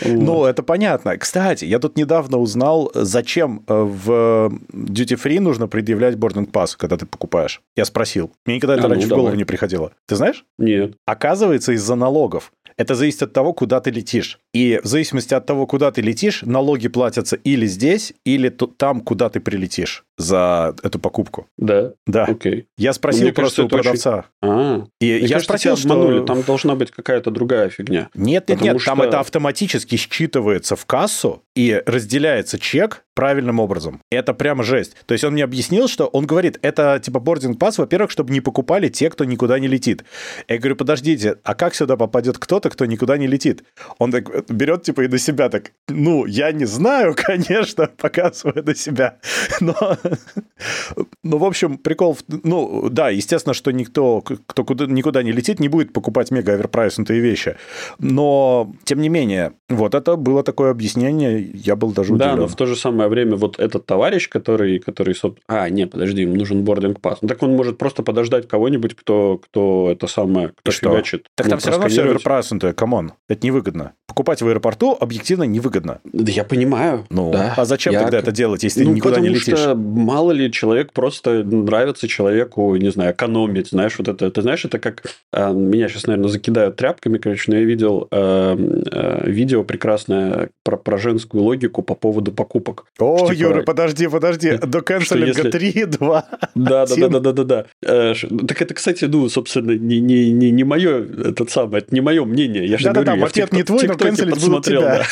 Ну, 0.05 0.45
это 0.45 0.63
понятно. 0.63 1.17
Кстати, 1.17 1.54
я 1.63 1.79
тут 1.79 1.97
недавно 1.97 2.39
узнал, 2.39 2.91
зачем 2.95 3.65
э, 3.67 3.75
в 3.75 4.53
Duty 4.73 5.21
Free 5.23 5.41
нужно 5.41 5.69
предъявлять 5.69 6.17
boarding 6.17 6.51
pass, 6.51 6.75
когда 6.77 6.97
ты 6.97 7.07
покупаешь. 7.07 7.63
Я 7.77 7.85
спросил. 7.85 8.33
Мне 8.47 8.57
никогда 8.57 8.75
это 8.75 8.87
а, 8.87 8.89
раньше 8.89 9.09
ну, 9.09 9.15
в 9.15 9.17
голову 9.17 9.27
давай. 9.29 9.39
не 9.39 9.45
приходило. 9.45 9.93
Ты 10.07 10.17
знаешь? 10.17 10.45
Нет. 10.59 10.97
Оказывается, 11.07 11.73
из-за 11.73 11.95
налогов. 11.95 12.53
Это 12.77 12.95
зависит 12.95 13.23
от 13.23 13.33
того, 13.33 13.53
куда 13.53 13.81
ты 13.81 13.91
летишь. 13.91 14.41
И 14.53 14.81
в 14.83 14.87
зависимости 14.87 15.33
от 15.33 15.47
того, 15.47 15.67
куда 15.67 15.93
ты 15.93 16.01
летишь, 16.01 16.43
налоги 16.43 16.89
платятся 16.89 17.37
или 17.37 17.67
здесь, 17.67 18.15
или 18.25 18.49
там, 18.49 19.01
куда 19.01 19.29
ты 19.29 19.41
прилетишь 19.41 20.05
за 20.17 20.75
эту 20.83 20.99
покупку. 20.99 21.49
Да? 21.57 21.93
Да. 22.07 22.25
Окей. 22.25 22.67
Я 22.77 22.93
спросил 22.93 23.29
ну, 23.29 23.33
просто 23.33 23.63
кажется, 23.63 23.77
у 23.77 23.83
продавца. 23.83 24.25
Очень... 24.43 24.53
А, 24.53 24.87
и 25.01 25.07
Мне 25.07 25.19
я 25.19 25.21
кажется, 25.21 25.45
спросил, 25.45 25.77
что... 25.77 25.93
обманули. 25.93 26.25
Там 26.25 26.43
должна 26.43 26.75
быть 26.75 26.91
какая-то 26.91 27.31
другая 27.31 27.69
фигня. 27.69 28.09
Нет, 28.15 28.49
нет, 28.49 28.61
нет. 28.61 28.81
Что... 28.81 28.91
Там 28.91 29.03
это 29.03 29.21
автоматически 29.21 29.97
считывается 29.97 30.77
в 30.77 30.87
кассу 30.87 31.43
и 31.57 31.83
разделяется 31.87 32.59
чек 32.59 33.05
правильным 33.15 33.61
образом. 33.61 34.01
Это 34.11 34.35
прямо 34.35 34.65
жесть. 34.65 34.97
То 35.07 35.13
есть 35.13 35.25
он 35.25 35.35
мне 35.35 35.45
объяснил, 35.45 35.89
что 35.89 36.07
он 36.07 36.27
говорит, 36.27 36.59
это 36.63 37.01
типа 37.03 37.21
бординг 37.21 37.59
пас, 37.59 37.79
во-первых, 37.79 38.11
чтобы 38.11 38.33
не 38.33 38.41
покупали 38.41 38.89
те, 38.89 39.09
кто 39.09 39.25
никуда 39.25 39.59
не 39.59 39.69
летит. 39.69 40.05
Я 40.49 40.59
говорю, 40.59 40.77
подождите, 40.77 41.37
а 41.45 41.55
как 41.55 41.75
сюда 41.75 41.97
попадет 41.97 42.39
кто-то, 42.39 42.71
кто 42.71 42.87
никуда 42.87 43.17
не 43.17 43.27
летит? 43.27 43.65
Он 43.99 44.11
так 44.11 44.51
берет 44.51 44.83
типа 44.83 45.03
и 45.03 45.09
на 45.09 45.19
себя 45.19 45.49
так, 45.49 45.73
ну, 45.89 46.27
я 46.27 46.53
не 46.53 46.65
знаю, 46.65 47.15
конечно, 47.17 47.87
показывая 47.87 48.63
на 48.63 48.75
себя. 48.75 49.19
Но 49.61 49.75
ну, 51.23 51.39
в 51.39 51.45
общем, 51.45 51.79
прикол... 51.79 52.17
Ну, 52.29 52.89
да, 52.91 53.11
естественно, 53.11 53.55
что 53.55 53.71
никто, 53.71 54.21
кто 54.21 54.65
куда, 54.65 54.87
никуда 54.87 55.23
не 55.23 55.33
летит, 55.33 55.61
не 55.61 55.69
будет 55.69 55.93
покупать 55.93 56.31
мега 56.31 56.53
оверпрайснутые 56.53 57.21
вещи. 57.21 57.57
Но, 57.99 58.73
тем 58.85 59.01
не 59.01 59.09
менее, 59.09 59.53
вот 59.69 59.95
это 59.95 60.17
было 60.17 60.43
такое 60.43 60.71
объяснение, 60.71 61.51
я 61.55 61.77
был 61.77 61.93
даже 61.93 62.13
удивлен. 62.15 62.37
Да, 62.37 62.43
но 62.43 62.49
в 62.49 62.57
то 62.57 62.67
же 62.67 62.77
самое 62.77 63.09
время 63.09 63.37
вот 63.37 63.59
этот 63.59 63.87
товарищ, 63.87 64.29
который... 64.29 64.79
который 64.79 65.15
а, 65.49 65.69
нет, 65.69 65.91
подожди, 65.91 66.23
ему 66.23 66.37
нужен 66.37 66.65
boarding 66.65 67.01
pass. 67.01 67.19
Ну, 67.23 67.29
так 67.29 67.43
он 67.43 67.57
может 67.57 67.79
просто 67.79 68.03
подождать 68.03 68.49
кого-нибудь, 68.49 68.95
кто, 68.95 69.39
кто 69.39 69.91
это 69.91 70.07
самое, 70.07 70.49
кто 70.49 70.71
И 70.71 70.75
фигачит. 70.75 71.27
Так 71.35 71.47
ну, 71.47 71.51
там 71.51 71.59
все 71.61 71.71
равно 71.71 71.89
все 71.89 72.03
оверпрайснутое, 72.03 72.73
come 72.73 72.96
on. 72.96 73.13
Это 73.29 73.47
невыгодно. 73.47 73.93
покупать 74.07 74.43
в 74.43 74.49
аэропорту 74.49 74.97
объективно 74.99 75.45
невыгодно. 75.45 76.01
Да 76.05 76.31
я 76.31 76.45
понимаю. 76.45 77.07
Ну, 77.11 77.33
да. 77.33 77.55
а 77.57 77.65
зачем 77.65 77.93
я... 77.93 78.03
тогда 78.03 78.19
это 78.19 78.33
делать, 78.33 78.63
если 78.63 78.85
ну, 78.85 78.91
ты 78.91 78.97
никуда 78.97 79.21
не 79.21 79.29
летишь? 79.29 79.59
Что, 79.59 79.75
мало 79.95 80.33
ли 80.33 80.51
человек 80.51 80.93
просто 80.93 81.45
нравится 81.45 82.09
человеку, 82.09 82.75
не 82.77 82.91
знаю, 82.91 83.13
экономить, 83.13 83.69
знаешь, 83.69 83.95
вот 83.99 84.09
это, 84.09 84.31
ты 84.31 84.43
знаешь, 84.43 84.65
это 84.65 84.79
как 84.79 85.03
э, 85.33 85.53
меня 85.53 85.89
сейчас, 85.89 86.07
наверное, 86.07 86.29
закидают 86.29 86.77
тряпками, 86.77 87.19
короче, 87.19 87.51
но 87.51 87.59
я 87.59 87.65
видел 87.65 88.09
э, 88.11 88.57
э, 88.91 89.31
видео 89.31 89.65
прекрасное 89.65 90.51
про, 90.65 90.77
про 90.77 90.99
женскую 90.99 91.43
логику 91.45 91.83
по 91.83 91.95
поводу 91.95 92.33
покупок. 92.33 92.87
О, 92.99 93.19
что, 93.19 93.33
Юра, 93.33 93.61
типа, 93.61 93.73
подожди, 93.73 94.09
подожди, 94.09 94.57
до 94.59 94.83
канцелинга 94.83 95.29
если... 95.29 95.51
3, 95.51 95.85
2, 95.85 96.25
Да, 96.55 96.87
да, 96.87 96.97
да, 96.97 97.09
да, 97.09 97.21
да, 97.21 97.33
да, 97.33 97.45
да. 97.45 97.67
Э, 97.83 98.15
так 98.49 98.63
это, 98.63 98.75
кстати, 98.75 99.05
ну, 99.05 99.29
собственно, 99.29 99.73
не, 99.73 100.01
не, 100.01 100.31
не, 100.33 100.51
не 100.51 100.65
мое, 100.65 101.05
этот 101.05 101.51
самый, 101.51 101.79
это 101.79 101.95
не 101.95 102.01
мое 102.01 102.25
мнение. 102.25 102.67
Я 102.67 102.79
же 102.79 102.85
да, 102.85 102.93
говорю, 102.93 103.07
да, 103.07 103.17
да, 103.17 103.27
ответ 103.27 103.53
не 103.53 103.63
твой, 103.63 103.87
но 103.87 103.97
канцелить 103.97 104.41
будут 104.41 104.65
тебя. 104.65 105.07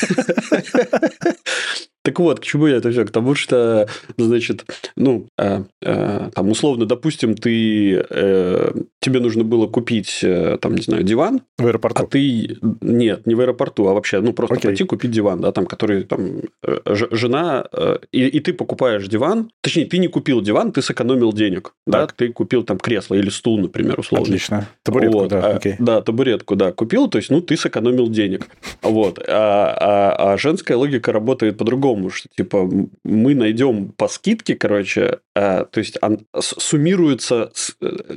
Так 2.02 2.18
вот, 2.18 2.40
к 2.40 2.44
чему 2.44 2.66
я 2.66 2.76
это 2.76 2.90
все? 2.90 3.04
К 3.04 3.11
тому, 3.11 3.35
что, 3.35 3.88
значит, 4.16 4.64
ну, 4.97 5.28
э, 5.38 5.64
э, 5.82 6.30
там, 6.35 6.50
условно, 6.50 6.85
допустим, 6.85 7.37
ты, 7.37 8.04
э, 8.11 8.73
тебе 9.02 9.21
нужно 9.21 9.44
было 9.44 9.66
купить, 9.66 10.21
э, 10.23 10.56
там, 10.61 10.75
не 10.75 10.82
знаю, 10.82 11.02
диван. 11.02 11.42
В 11.59 11.66
аэропорту? 11.66 12.04
А 12.04 12.06
ты... 12.06 12.56
Нет, 12.80 13.26
не 13.26 13.35
в 13.35 13.40
аэропорту, 13.40 13.88
а 13.88 13.94
вообще, 13.94 14.21
ну, 14.21 14.32
просто 14.32 14.56
okay. 14.56 14.62
пойти 14.62 14.85
купить 14.85 15.11
диван, 15.11 15.40
да, 15.40 15.52
там, 15.52 15.66
который, 15.66 16.04
там, 16.04 16.42
э, 16.62 16.78
жена... 17.11 17.66
Э, 17.73 17.99
и, 18.12 18.26
и 18.26 18.40
ты 18.40 18.52
покупаешь 18.52 19.06
диван, 19.09 19.50
точнее, 19.61 19.87
ты 19.87 19.99
не 19.99 20.09
купил 20.09 20.40
диван, 20.40 20.73
ты 20.73 20.82
сэкономил 20.82 21.32
денег, 21.32 21.75
так. 21.90 22.09
да, 22.09 22.14
ты 22.16 22.32
купил 22.32 22.62
там 22.62 22.78
кресло 22.78 23.16
или 23.16 23.28
стул, 23.28 23.59
например, 23.59 23.99
условно. 23.99 24.26
Отлично. 24.26 24.68
Табуретку, 24.82 25.18
вот. 25.18 25.28
да, 25.28 25.40
а, 25.47 25.56
окей. 25.56 25.75
Да, 25.78 26.00
табуретку, 26.00 26.56
да, 26.56 26.73
купил, 26.73 27.09
то 27.09 27.18
есть, 27.18 27.30
ну, 27.30 27.40
ты 27.40 27.56
сэкономил 27.56 28.09
денег. 28.09 28.47
Вот. 28.82 29.18
А, 29.28 29.76
а, 29.80 30.32
а 30.32 30.38
женская 30.38 30.76
логика 30.76 31.12
работает 31.12 31.59
по-другому 31.59 32.11
что 32.12 32.28
типа 32.28 32.68
мы 33.04 33.35
найдем 33.35 33.88
по 33.88 34.09
скидке, 34.09 34.54
короче, 34.54 35.18
а, 35.35 35.64
то 35.64 35.80
есть 35.80 35.99
а, 36.00 36.16
суммируются 36.38 37.50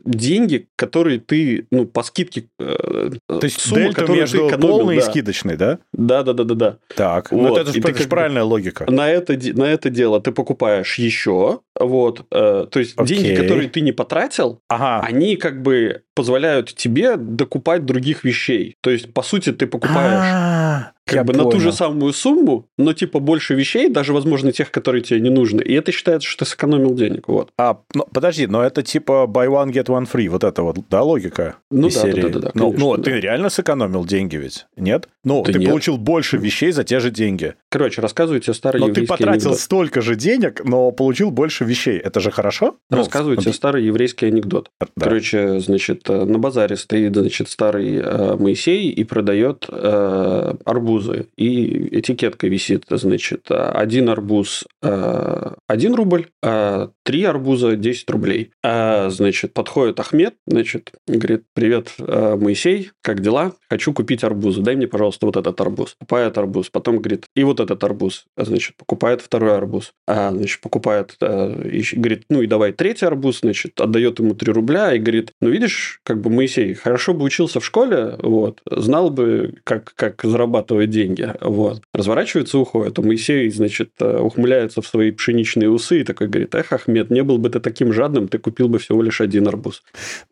деньги, 0.05 0.67
которые 0.75 1.19
ты, 1.19 1.67
ну, 1.71 1.85
по 1.85 2.03
скидке... 2.03 2.47
Э, 2.59 3.11
то 3.27 3.39
есть 3.43 3.61
сумма, 3.61 3.93
дельту 3.93 4.11
между 4.11 4.37
ты 4.37 4.47
экономил, 4.47 4.77
полной 4.77 4.95
да. 4.97 5.01
и 5.01 5.05
скидочной, 5.05 5.57
да? 5.57 5.79
Да, 5.93 6.23
да, 6.23 6.33
да, 6.33 6.43
да, 6.43 6.55
да. 6.55 6.77
Так, 6.95 7.31
вот. 7.31 7.41
ну 7.41 7.57
это 7.57 7.71
же 7.71 7.79
это 7.79 8.09
правильная 8.09 8.43
логика. 8.43 8.89
На 8.89 9.09
это, 9.09 9.37
на 9.53 9.63
это 9.63 9.89
дело 9.89 10.21
ты 10.21 10.31
покупаешь 10.31 10.97
еще, 10.99 11.59
вот, 11.79 12.25
э, 12.31 12.67
то 12.69 12.79
есть 12.79 12.93
Окей. 12.97 13.17
деньги, 13.17 13.41
которые 13.41 13.69
ты 13.69 13.81
не 13.81 13.91
потратил, 13.91 14.59
ага. 14.67 15.05
они 15.05 15.37
как 15.37 15.61
бы 15.61 16.03
позволяют 16.13 16.73
тебе 16.73 17.15
докупать 17.17 17.85
других 17.85 18.23
вещей. 18.23 18.75
То 18.81 18.89
есть, 18.89 19.13
по 19.13 19.21
сути, 19.21 19.51
ты 19.51 19.67
покупаешь 19.67 20.21
А-а-а 20.21 20.94
как 21.05 21.15
Я 21.15 21.23
бы 21.23 21.33
понял. 21.33 21.45
на 21.45 21.51
ту 21.51 21.59
же 21.59 21.71
самую 21.71 22.13
сумму, 22.13 22.67
но 22.77 22.93
типа 22.93 23.19
больше 23.19 23.53
вещей, 23.53 23.89
даже, 23.89 24.11
возможно, 24.11 24.51
тех, 24.51 24.71
которые 24.71 25.03
тебе 25.03 25.19
не 25.19 25.29
нужны. 25.29 25.61
И 25.61 25.73
это 25.73 25.91
считается, 25.91 26.27
что 26.27 26.45
ты 26.45 26.51
сэкономил 26.51 26.95
денег. 26.95 27.27
Вот. 27.27 27.49
А, 27.59 27.79
ну, 27.93 28.07
подожди, 28.11 28.47
но 28.47 28.63
это 28.63 28.81
типа 28.81 29.27
buy 29.29 29.47
one, 29.47 29.71
get 29.71 29.85
one 29.85 30.09
free, 30.11 30.27
вот 30.29 30.43
это 30.43 30.63
вот, 30.63 30.77
да, 30.89 31.03
логика? 31.03 31.57
Ну 31.69 31.89
да, 31.89 31.89
серии. 31.89 32.21
да, 32.21 32.29
да, 32.29 32.39
да, 32.39 32.51
ну, 32.55 32.71
конечно, 32.71 32.85
ну, 32.85 32.97
да. 32.97 33.03
ты 33.03 33.19
реально 33.19 33.49
сэкономил 33.49 34.03
деньги 34.05 34.35
ведь, 34.37 34.65
нет? 34.75 35.07
Ну, 35.23 35.43
да 35.43 35.53
ты 35.53 35.59
нет. 35.59 35.69
получил 35.69 35.97
больше 35.97 36.37
вещей 36.37 36.71
за 36.71 36.83
те 36.83 36.99
же 36.99 37.11
деньги. 37.11 37.55
Короче, 37.69 38.01
рассказываю 38.01 38.39
тебе 38.41 38.53
старый 38.53 38.79
Но 38.79 38.89
ты 38.89 39.05
потратил 39.05 39.49
анекдот. 39.49 39.59
столько 39.59 40.01
же 40.01 40.15
денег, 40.15 40.63
но 40.63 40.91
получил 40.91 41.29
больше 41.29 41.65
вещей. 41.65 41.97
Это 41.97 42.19
же 42.19 42.31
хорошо? 42.31 42.77
Ну, 42.89 42.97
рассказываю 42.97 43.35
ну, 43.35 43.41
тебе 43.41 43.53
старый 43.53 43.83
еврейский 43.83 44.27
анекдот. 44.27 44.69
Да. 44.79 44.87
Короче, 44.99 45.59
значит, 45.59 46.09
э, 46.09 46.25
на 46.25 46.39
базаре 46.39 46.77
стоит, 46.77 47.15
значит, 47.15 47.49
старый 47.49 47.97
э, 47.97 48.35
Моисей 48.37 48.89
и 48.89 49.03
продает 49.03 49.65
э, 49.67 50.53
арбузы. 50.95 51.27
И 51.35 51.99
этикетка 51.99 52.47
висит, 52.47 52.85
значит, 52.89 53.47
один 53.49 54.09
арбуз 54.09 54.63
1 54.81 55.95
рубль, 55.95 56.27
а 56.41 56.89
три 57.03 57.23
арбуза 57.23 57.75
10 57.75 58.09
рублей. 58.09 58.51
А, 58.63 59.09
значит, 59.09 59.53
подходит 59.53 59.99
Ахмед, 59.99 60.35
значит, 60.47 60.91
говорит, 61.07 61.43
привет, 61.53 61.93
Моисей, 61.97 62.91
как 63.01 63.21
дела? 63.21 63.53
Хочу 63.69 63.93
купить 63.93 64.23
арбузы, 64.23 64.61
дай 64.61 64.75
мне, 64.75 64.87
пожалуйста, 64.87 65.25
вот 65.25 65.37
этот 65.37 65.59
арбуз. 65.61 65.95
Покупает 65.99 66.37
арбуз, 66.37 66.69
потом 66.69 66.97
говорит, 66.97 67.25
и 67.35 67.43
вот 67.43 67.59
этот 67.59 67.83
арбуз, 67.83 68.25
значит, 68.37 68.75
покупает 68.77 69.21
второй 69.21 69.55
арбуз, 69.55 69.91
а, 70.07 70.31
значит, 70.31 70.61
покупает, 70.61 71.15
говорит, 71.19 72.23
ну 72.29 72.41
и 72.41 72.47
давай 72.47 72.71
третий 72.71 73.05
арбуз, 73.05 73.39
значит, 73.41 73.79
отдает 73.79 74.19
ему 74.19 74.35
3 74.35 74.51
рубля 74.51 74.93
и 74.93 74.99
говорит, 74.99 75.31
ну 75.41 75.49
видишь, 75.49 75.99
как 76.03 76.21
бы 76.21 76.29
Моисей 76.29 76.73
хорошо 76.73 77.13
бы 77.13 77.25
учился 77.25 77.59
в 77.59 77.65
школе, 77.65 78.15
вот, 78.19 78.61
знал 78.69 79.09
бы, 79.09 79.55
как, 79.63 79.93
как 79.95 80.21
зарабатывать 80.23 80.84
деньги, 80.87 81.33
вот. 81.41 81.81
Разворачивается, 81.93 82.57
уходит. 82.57 82.99
А 82.99 83.01
Моисей, 83.01 83.49
значит, 83.49 83.91
э, 83.99 84.19
ухмыляется 84.19 84.81
в 84.81 84.87
свои 84.87 85.11
пшеничные 85.11 85.69
усы 85.69 86.01
и 86.01 86.03
такой 86.03 86.27
говорит, 86.27 86.53
эх, 86.55 86.73
Ахмед, 86.73 87.09
не 87.09 87.23
был 87.23 87.37
бы 87.37 87.49
ты 87.49 87.59
таким 87.59 87.93
жадным, 87.93 88.27
ты 88.27 88.37
купил 88.37 88.67
бы 88.67 88.79
всего 88.79 89.01
лишь 89.01 89.21
один 89.21 89.47
арбуз. 89.47 89.83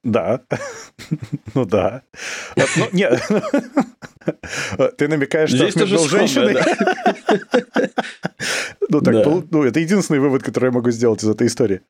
Да. 0.03 0.41
Ну 1.55 1.65
да. 1.65 2.03
Ну, 2.55 2.63
нет. 2.93 3.21
Ты 4.97 5.07
намекаешь, 5.07 5.49
что 5.49 5.65
Ахмед 5.65 5.89
был 5.89 6.07
женщиной? 6.07 6.55
Ну, 9.01 9.41
так, 9.41 9.51
ну, 9.51 9.63
это 9.63 9.79
единственный 9.79 10.19
вывод, 10.19 10.43
который 10.43 10.65
я 10.65 10.71
могу 10.71 10.91
сделать 10.91 11.23
из 11.23 11.29
этой 11.29 11.47
истории. 11.47 11.81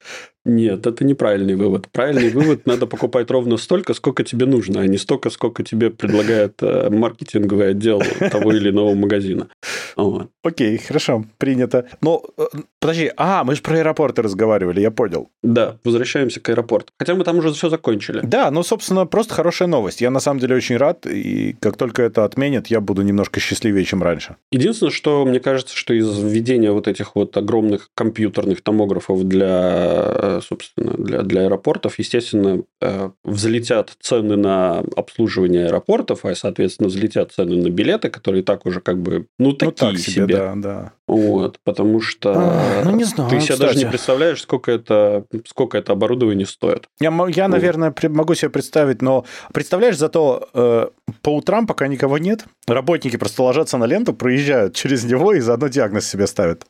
Нет, 0.46 0.86
это 0.86 1.06
неправильный 1.06 1.56
вывод. 1.56 1.88
Правильный 1.92 2.30
вывод– 2.30 2.66
надо 2.66 2.86
покупать 2.86 3.32
ровно 3.32 3.58
столько, 3.58 3.94
сколько 3.94 4.24
тебе 4.24 4.46
нужно, 4.46 4.82
а 4.82 4.88
не 4.88 4.98
столько, 4.98 5.30
сколько 5.30 5.64
тебе 5.64 5.90
предлагает 5.90 6.62
э, 6.62 6.90
маркетинговый 6.90 7.70
отдел 7.70 8.02
того 8.32 8.52
или 8.52 8.70
иного 8.70 8.94
магазина. 8.94 9.48
Вот. 9.96 10.30
Окей, 10.44 10.78
хорошо, 10.78 11.26
принято. 11.38 11.88
Но, 12.02 12.24
э, 12.38 12.44
подожди, 12.80 13.12
а, 13.16 13.44
мы 13.44 13.56
же 13.56 13.62
про 13.62 13.78
аэропорты 13.78 14.22
разговаривали, 14.22 14.82
я 14.82 14.92
понял. 14.92 15.30
Да, 15.42 15.78
возвращаемся 15.84 16.40
к 16.42 16.50
аэропорту. 16.50 16.92
Хотя 17.00 17.16
мы 17.16 17.24
там 17.24 17.38
уже 17.38 17.54
все 17.54 17.70
закончили. 17.70 18.20
Да, 18.24 18.52
ну, 18.52 18.64
собственно, 18.64 19.06
просто 19.06 19.34
хорошая 19.34 19.68
новость. 19.68 20.02
Я 20.02 20.10
на 20.10 20.20
самом 20.20 20.40
деле 20.40 20.56
очень 20.56 20.78
рад, 20.78 21.06
и 21.06 21.56
как 21.60 21.78
только 21.78 22.04
это 22.04 22.26
отменят, 22.26 22.68
я 22.68 22.82
буду 22.82 23.02
немножко 23.02 23.40
счастливее, 23.40 23.86
чем 23.86 24.04
раньше. 24.04 24.36
Единственное, 24.52 24.92
что 24.92 25.26
мне 25.26 25.40
кажется, 25.40 25.76
что 25.76 25.94
из 25.94 26.18
введения 26.20 26.72
вот 26.72 26.88
этих 26.88 26.93
вот 27.16 27.36
огромных 27.38 27.90
компьютерных 27.96 28.62
томографов 28.62 29.28
для, 29.28 30.40
собственно, 30.42 30.94
для, 30.94 31.22
для 31.22 31.42
аэропортов, 31.42 32.00
естественно, 32.00 32.64
э, 32.82 33.10
взлетят 33.24 33.96
цены 34.00 34.36
на 34.36 34.80
обслуживание 34.96 35.68
аэропортов, 35.68 36.26
а, 36.26 36.36
соответственно, 36.36 36.90
взлетят 36.90 37.32
цены 37.32 37.56
на 37.56 37.70
билеты, 37.70 38.10
которые 38.10 38.44
так 38.44 38.66
уже 38.66 38.82
как 38.82 39.02
бы, 39.02 39.28
ну, 39.40 39.54
такие 39.54 39.68
ну, 39.82 39.92
так 39.92 40.00
себе, 40.00 40.14
себе. 40.14 40.36
Да, 40.36 40.54
да. 40.56 40.94
Вот, 41.14 41.60
потому 41.64 42.02
что 42.02 42.34
а, 42.36 42.82
ну, 42.84 42.96
не 42.96 43.04
знаю, 43.04 43.30
ты 43.30 43.40
себе 43.40 43.54
кстати. 43.54 43.60
даже 43.60 43.78
не 43.78 43.86
представляешь, 43.86 44.42
сколько 44.42 44.72
это, 44.72 45.26
сколько 45.46 45.78
это 45.78 45.92
оборудование 45.92 46.48
стоит. 46.48 46.88
Я, 47.00 47.14
я 47.28 47.48
наверное, 47.48 47.94
могу 48.10 48.34
себе 48.34 48.50
представить, 48.50 49.04
но 49.04 49.24
представляешь, 49.54 49.96
зато 49.96 50.50
э, 50.56 50.88
по 51.22 51.36
утрам, 51.36 51.68
пока 51.68 51.88
никого 51.88 52.18
нет, 52.18 52.46
работники 52.66 53.16
просто 53.16 53.44
ложатся 53.44 53.78
на 53.78 53.86
ленту, 53.86 54.14
проезжают 54.14 54.74
через 54.74 55.04
него 55.04 55.34
и 55.34 55.40
заодно 55.40 55.68
диагноз 55.68 56.08
себе 56.08 56.26
ставят. 56.26 56.66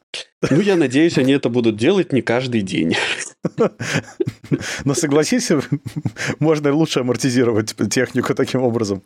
Ну, 0.50 0.60
я 0.60 0.76
надеюсь, 0.76 1.18
они 1.18 1.32
это 1.32 1.48
будут 1.48 1.78
делать 1.78 2.12
не 2.12 2.22
каждый 2.22 2.62
день. 2.62 2.98
Но 4.86 4.94
согласись, 4.94 5.52
можно 6.40 6.74
лучше 6.74 7.02
амортизировать 7.02 7.76
технику 7.90 8.34
таким 8.34 8.62
образом. 8.62 9.04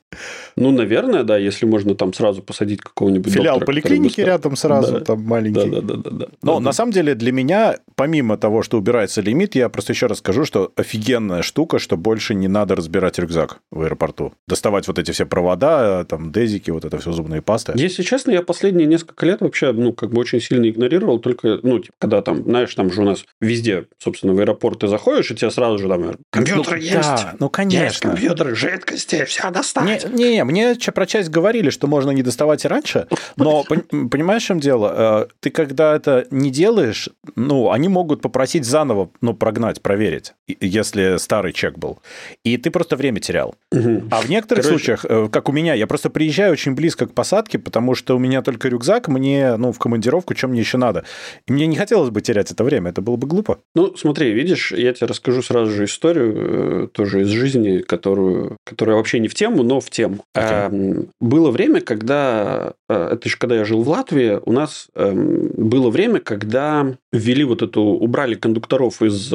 Ну, 0.56 0.72
наверное, 0.72 1.24
да, 1.24 1.38
если 1.38 1.65
можно 1.65 1.96
там 1.96 2.13
сразу 2.13 2.41
посадить 2.41 2.82
какого-нибудь 2.82 3.34
Филиал 3.34 3.60
поликлиники 3.60 4.22
рядом 4.22 4.56
сразу, 4.56 4.94
да. 4.94 5.00
там 5.01 5.24
маленький. 5.24 5.70
Да, 5.70 5.82
да, 5.82 5.96
да, 5.96 5.96
да, 5.96 6.10
да. 6.12 6.27
Но 6.41 6.56
да, 6.56 6.60
на 6.60 6.72
самом 6.72 6.91
деле 6.91 7.15
для 7.15 7.32
меня, 7.32 7.77
помимо 7.96 8.38
того, 8.38 8.63
что 8.63 8.77
убирается 8.77 9.22
лимит, 9.22 9.56
я 9.56 9.70
просто 9.70 9.94
еще 9.94 10.08
раз 10.08 10.20
скажу, 10.20 10.46
что 10.46 10.72
офигенная 10.75 11.41
штука, 11.41 11.79
что 11.79 11.98
больше 11.98 12.36
не 12.36 12.48
надо 12.48 12.75
разбирать 12.75 13.20
рюкзак 13.20 13.60
в 13.72 13.82
аэропорту. 13.82 14.34
Доставать 14.48 14.88
вот 14.88 15.00
эти 15.00 15.12
все 15.12 15.25
провода, 15.25 16.06
там, 16.06 16.32
дезики, 16.32 16.72
вот 16.72 16.86
это 16.86 16.98
все 17.00 17.12
зубные 17.12 17.41
пасты. 17.41 17.74
Если 17.75 18.03
честно, 18.03 18.32
я 18.32 18.41
последние 18.41 18.88
несколько 18.88 19.25
лет 19.25 19.41
вообще, 19.41 19.72
ну, 19.72 19.94
как 19.94 20.12
бы 20.12 20.22
очень 20.22 20.39
сильно 20.41 20.70
игнорировал, 20.70 21.20
только, 21.20 21.60
ну, 21.63 21.79
типа, 21.79 21.96
когда 22.00 22.22
там, 22.22 22.44
знаешь, 22.44 22.74
там 22.75 22.91
же 22.91 23.01
у 23.01 23.06
нас 23.06 23.25
везде, 23.41 23.86
собственно, 23.98 24.26
в 24.34 24.39
аэропорт 24.39 24.79
ты 24.79 24.88
заходишь, 24.88 25.31
и 25.31 25.36
тебе 25.36 25.51
сразу 25.51 25.77
же 25.77 25.88
там 25.88 26.15
компьютер 26.31 26.75
ну, 26.75 26.81
есть. 26.81 26.93
Да, 26.93 27.36
ну, 27.39 27.50
конечно. 27.50 27.84
Есть 27.84 28.00
компьютер, 28.00 28.55
жидкости, 28.55 29.25
все 29.25 29.50
достать. 29.51 30.12
Не, 30.12 30.36
не, 30.36 30.43
мне 30.43 30.75
про 30.93 31.05
часть 31.05 31.29
говорили, 31.29 31.69
что 31.69 31.88
можно 31.88 32.12
не 32.12 32.24
доставать 32.24 32.65
и 32.65 32.67
раньше, 32.67 33.07
но 33.36 33.63
понимаешь, 33.89 34.43
в 34.43 34.48
чем 34.48 34.60
дело? 34.60 34.93
Э, 35.24 35.27
ты 35.39 35.50
когда 35.50 35.96
это 35.96 36.27
не 36.31 36.51
делаешь, 36.51 37.10
ну, 37.36 37.72
они 37.72 37.88
могут 37.88 38.22
попросить 38.22 38.65
заново, 38.65 39.10
ну, 39.22 39.34
прогнать, 39.34 39.81
проверить, 39.81 40.34
если 40.48 41.17
старый 41.17 41.53
чек 41.53 41.77
был. 41.77 42.00
И 42.43 42.57
ты 42.57 42.72
просто 42.72 42.96
время 42.96 43.19
терял. 43.19 43.55
Угу. 43.72 44.07
А 44.12 44.22
в 44.22 44.29
некоторых 44.29 44.65
Короче... 44.65 44.86
случаях, 44.86 45.05
э, 45.05 45.29
как 45.31 45.50
у 45.50 45.51
меня, 45.51 45.74
я 45.74 45.88
просто 45.88 46.10
приезжаю 46.10 46.53
очень 46.53 46.74
близко 46.74 47.05
к 47.05 47.13
посадке, 47.13 47.60
потому 47.60 47.96
что 47.96 48.15
у 48.15 48.19
меня 48.19 48.41
только 48.41 48.69
рюкзак, 48.69 49.07
мне, 49.07 49.55
ну, 49.57 49.72
в 49.72 49.79
командировку, 49.79 50.34
чем 50.34 50.51
мне 50.51 50.62
еще 50.62 50.77
надо. 50.77 51.03
И 51.48 51.53
мне 51.53 51.67
не 51.67 51.75
хотелось 51.75 52.10
бы 52.10 52.22
терять 52.22 52.51
это 52.51 52.63
время, 52.63 52.89
это 52.89 53.01
было 53.01 53.15
бы 53.15 53.27
глупо. 53.27 53.60
Ну, 53.75 53.96
смотри, 53.96 54.16
смотри, 54.17 54.33
видишь, 54.33 54.71
я 54.71 54.93
тебе 54.93 55.05
расскажу 55.05 55.43
сразу 55.43 55.71
же 55.71 55.86
историю 55.86 56.33
э, 56.36 56.88
тоже 56.91 57.21
из 57.21 57.27
жизни, 57.27 57.79
которую, 57.79 58.57
которая 58.65 58.95
вообще 58.95 59.19
не 59.19 59.27
в 59.27 59.36
тему, 59.36 59.62
но 59.62 59.79
в 59.79 59.91
тему. 59.91 60.25
Okay. 60.36 61.07
Было 61.19 61.51
время, 61.51 61.81
когда, 61.81 62.74
э, 62.89 63.09
это 63.13 63.27
еще 63.27 63.38
когда 63.38 63.57
я 63.57 63.63
жил 63.63 63.83
в 63.83 63.89
Латвии, 63.89 64.39
у 64.43 64.51
нас 64.51 64.88
эм, 64.95 65.51
было 65.55 65.91
время, 65.91 66.19
когда 66.19 66.95
ввели 67.12 67.43
вот 67.43 67.62
эту, 67.62 67.81
убрали 67.81 68.33
кондукторов 68.33 69.01
из 69.03 69.27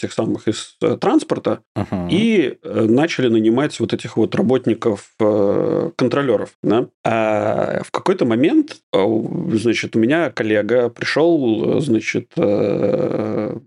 тех 0.00 0.12
самых 0.12 0.48
из 0.48 0.76
транспорта 1.00 1.60
uh-huh. 1.76 2.08
и 2.10 2.58
начали 2.62 3.28
нанимать 3.28 3.78
вот 3.80 3.92
этих 3.92 4.16
вот 4.16 4.34
работников 4.34 5.10
контролеров. 5.18 6.50
Да? 6.62 6.88
А 7.04 7.82
в 7.84 7.90
какой-то 7.90 8.24
момент, 8.24 8.76
значит, 8.92 9.96
у 9.96 9.98
меня 9.98 10.30
коллега 10.30 10.88
пришел, 10.88 11.80
значит, 11.80 12.32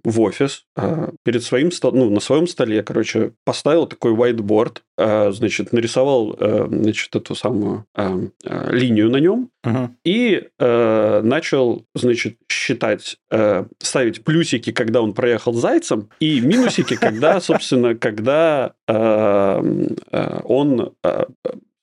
в 0.04 0.22
офис 0.22 0.66
перед 1.24 1.44
своим 1.44 1.72
столом, 1.72 2.00
ну, 2.00 2.10
на 2.10 2.20
своем 2.20 2.48
столе, 2.48 2.84
короче, 2.84 3.34
поставил 3.46 3.86
такой 3.86 4.14
whiteboard, 4.14 4.80
значит, 5.32 5.74
нарисовал, 5.74 6.38
значит, 6.38 7.16
эту 7.16 7.36
самую 7.36 7.86
линию 8.44 9.10
на 9.10 9.18
нем 9.18 9.50
uh-huh. 9.66 9.90
и 10.04 10.50
начал, 10.60 11.86
значит, 11.96 12.38
считать, 12.52 13.18
ставить 13.82 14.24
плюсики, 14.24 14.72
когда 14.72 15.02
он 15.02 15.14
проехал 15.14 15.54
зайцем, 15.54 16.10
и 16.20 16.42
минусики, 16.42 16.96
когда, 16.96 17.40
собственно, 17.42 17.96
когда 17.96 18.74
он 18.88 19.98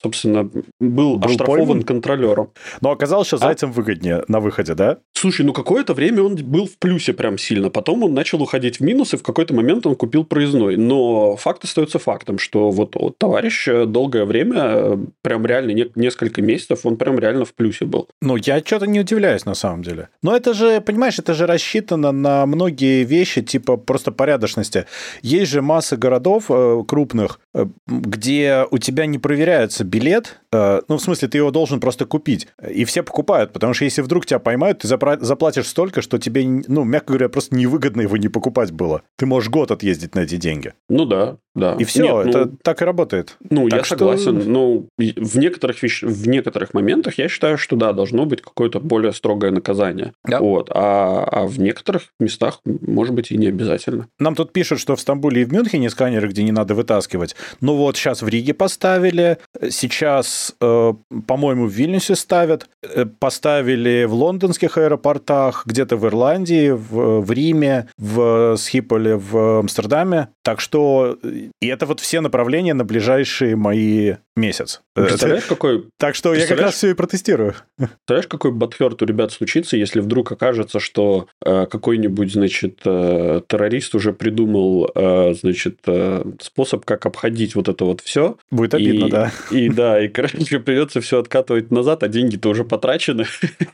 собственно, 0.01 0.43
был, 0.79 1.17
был 1.17 1.19
оштрафован 1.23 1.65
пойман. 1.65 1.83
контролером. 1.83 2.51
Но 2.81 2.91
оказалось, 2.91 3.27
что 3.27 3.37
а? 3.37 3.39
Зайцем 3.39 3.71
выгоднее 3.71 4.23
на 4.27 4.39
выходе, 4.39 4.73
да? 4.75 4.99
Слушай, 5.13 5.45
ну 5.45 5.53
какое-то 5.53 5.93
время 5.93 6.21
он 6.21 6.35
был 6.35 6.67
в 6.67 6.77
плюсе 6.77 7.13
прям 7.13 7.37
сильно. 7.37 7.69
Потом 7.69 8.03
он 8.03 8.13
начал 8.13 8.41
уходить 8.41 8.79
в 8.79 8.83
минус, 8.83 9.13
и 9.13 9.17
в 9.17 9.23
какой-то 9.23 9.53
момент 9.53 9.85
он 9.87 9.95
купил 9.95 10.23
проездной. 10.23 10.77
Но 10.77 11.35
факт 11.35 11.63
остается 11.63 11.97
фактом, 11.97 12.37
что 12.37 12.69
вот, 12.69 12.95
вот 12.95 13.17
товарищ 13.17 13.67
э, 13.67 13.85
долгое 13.85 14.25
время, 14.25 14.55
э, 14.57 14.97
прям 15.23 15.45
реально 15.45 15.71
не, 15.71 15.89
несколько 15.95 16.41
месяцев, 16.41 16.85
он 16.85 16.97
прям 16.97 17.17
реально 17.17 17.45
в 17.45 17.53
плюсе 17.55 17.85
был. 17.85 18.07
Ну, 18.21 18.35
я 18.35 18.59
что-то 18.59 18.85
не 18.85 18.99
удивляюсь 18.99 19.45
на 19.45 19.55
самом 19.55 19.81
деле. 19.81 20.09
Но 20.21 20.35
это 20.35 20.53
же, 20.53 20.81
понимаешь, 20.81 21.17
это 21.17 21.33
же 21.33 21.47
рассчитано 21.47 22.11
на 22.11 22.45
многие 22.45 23.03
вещи, 23.03 23.41
типа 23.41 23.77
просто 23.77 24.11
порядочности. 24.11 24.85
Есть 25.23 25.51
же 25.51 25.61
масса 25.61 25.97
городов 25.97 26.45
э, 26.49 26.83
крупных, 26.87 27.39
где 27.87 28.65
у 28.69 28.77
тебя 28.77 29.07
не 29.07 29.17
проверяются 29.17 29.86
билет, 29.87 30.39
э, 30.51 30.81
ну, 30.87 30.97
в 30.97 31.01
смысле, 31.01 31.27
ты 31.27 31.37
его 31.37 31.51
должен 31.51 31.79
просто 31.79 32.05
купить. 32.05 32.47
И 32.69 32.85
все 32.85 33.03
покупают, 33.03 33.53
потому 33.53 33.73
что 33.73 33.85
если 33.85 34.01
вдруг 34.01 34.25
тебя 34.25 34.39
поймают, 34.39 34.79
ты 34.79 34.87
заплатишь 34.87 35.67
столько, 35.67 36.01
что 36.01 36.17
тебе, 36.17 36.45
ну, 36.67 36.83
мягко 36.83 37.13
говоря, 37.13 37.29
просто 37.29 37.55
невыгодно 37.55 38.01
его 38.01 38.17
не 38.17 38.29
покупать 38.29 38.71
было. 38.71 39.01
Ты 39.17 39.25
можешь 39.25 39.49
год 39.49 39.71
отъездить 39.71 40.15
на 40.15 40.21
эти 40.21 40.37
деньги. 40.37 40.73
Ну 40.89 41.05
да, 41.05 41.37
да. 41.57 41.75
И 41.79 41.83
все, 41.85 42.23
Нет, 42.23 42.27
это 42.27 42.45
ну, 42.45 42.57
так 42.61 42.81
и 42.83 42.85
работает. 42.85 43.35
Ну, 43.49 43.67
так 43.67 43.79
я 43.79 43.83
что... 43.83 43.97
согласен. 43.97 44.43
Ну, 44.45 44.87
в 44.97 45.39
некоторых, 45.39 45.81
вещ... 45.81 46.03
в 46.03 46.27
некоторых 46.27 46.75
моментах 46.75 47.17
я 47.17 47.27
считаю, 47.29 47.57
что 47.57 47.75
да, 47.75 47.93
должно 47.93 48.25
быть 48.25 48.41
какое-то 48.41 48.79
более 48.79 49.11
строгое 49.11 49.49
наказание. 49.49 50.13
Да. 50.23 50.39
Вот. 50.39 50.69
А, 50.69 51.23
а 51.23 51.47
в 51.47 51.59
некоторых 51.59 52.13
местах, 52.19 52.61
может 52.63 53.15
быть, 53.15 53.31
и 53.31 53.37
не 53.37 53.47
обязательно. 53.47 54.07
Нам 54.19 54.35
тут 54.35 54.53
пишут, 54.53 54.79
что 54.79 54.95
в 54.95 55.01
Стамбуле 55.01 55.41
и 55.41 55.45
в 55.45 55.51
Мюнхене 55.51 55.89
сканеры, 55.89 56.27
где 56.27 56.43
не 56.43 56.51
надо 56.51 56.75
вытаскивать. 56.75 57.35
Ну 57.59 57.75
вот, 57.75 57.97
сейчас 57.97 58.21
в 58.21 58.27
Риге 58.27 58.53
поставили, 58.53 59.39
сейчас, 59.77 60.55
э, 60.59 60.93
по-моему, 61.27 61.67
в 61.67 61.71
Вильнюсе 61.71 62.15
ставят, 62.15 62.67
э, 62.81 63.05
поставили 63.05 64.05
в 64.05 64.13
лондонских 64.13 64.77
аэропортах, 64.77 65.63
где-то 65.65 65.97
в 65.97 66.05
Ирландии, 66.05 66.71
в, 66.71 67.21
в 67.21 67.31
Риме, 67.31 67.87
в 67.97 68.57
Схиполе, 68.57 69.15
в 69.15 69.59
Амстердаме. 69.59 70.29
Так 70.43 70.59
что 70.59 71.17
и 71.61 71.67
это 71.67 71.85
вот 71.85 71.99
все 71.99 72.21
направления 72.21 72.73
на 72.73 72.83
ближайшие 72.83 73.55
мои 73.55 74.15
месяц. 74.37 74.81
Представляешь, 74.93 75.45
какой... 75.45 75.85
Так 75.97 76.15
что 76.15 76.33
я 76.33 76.47
как 76.47 76.59
раз 76.59 76.75
все 76.75 76.91
и 76.91 76.93
протестирую. 76.93 77.55
Представляешь, 77.77 78.27
какой 78.27 78.51
батхерт 78.51 79.01
у 79.01 79.05
ребят 79.05 79.31
случится, 79.31 79.77
если 79.77 79.99
вдруг 79.99 80.31
окажется, 80.31 80.79
что 80.79 81.27
э, 81.45 81.65
какой-нибудь, 81.65 82.31
значит, 82.31 82.79
э, 82.85 83.41
террорист 83.47 83.95
уже 83.95 84.13
придумал, 84.13 84.89
э, 84.93 85.33
значит, 85.33 85.79
э, 85.87 86.23
способ, 86.39 86.85
как 86.85 87.05
обходить 87.05 87.55
вот 87.55 87.67
это 87.67 87.85
вот 87.85 88.01
все. 88.01 88.37
Будет 88.51 88.75
обидно, 88.75 89.05
и, 89.05 89.11
да. 89.11 89.31
И 89.51 89.66
да, 89.69 90.03
и, 90.03 90.07
короче, 90.07 90.59
придется 90.59 91.01
все 91.01 91.19
откатывать 91.19 91.71
назад, 91.71 92.03
а 92.03 92.07
деньги-то 92.07 92.49
уже 92.49 92.63
потрачены. 92.63 93.25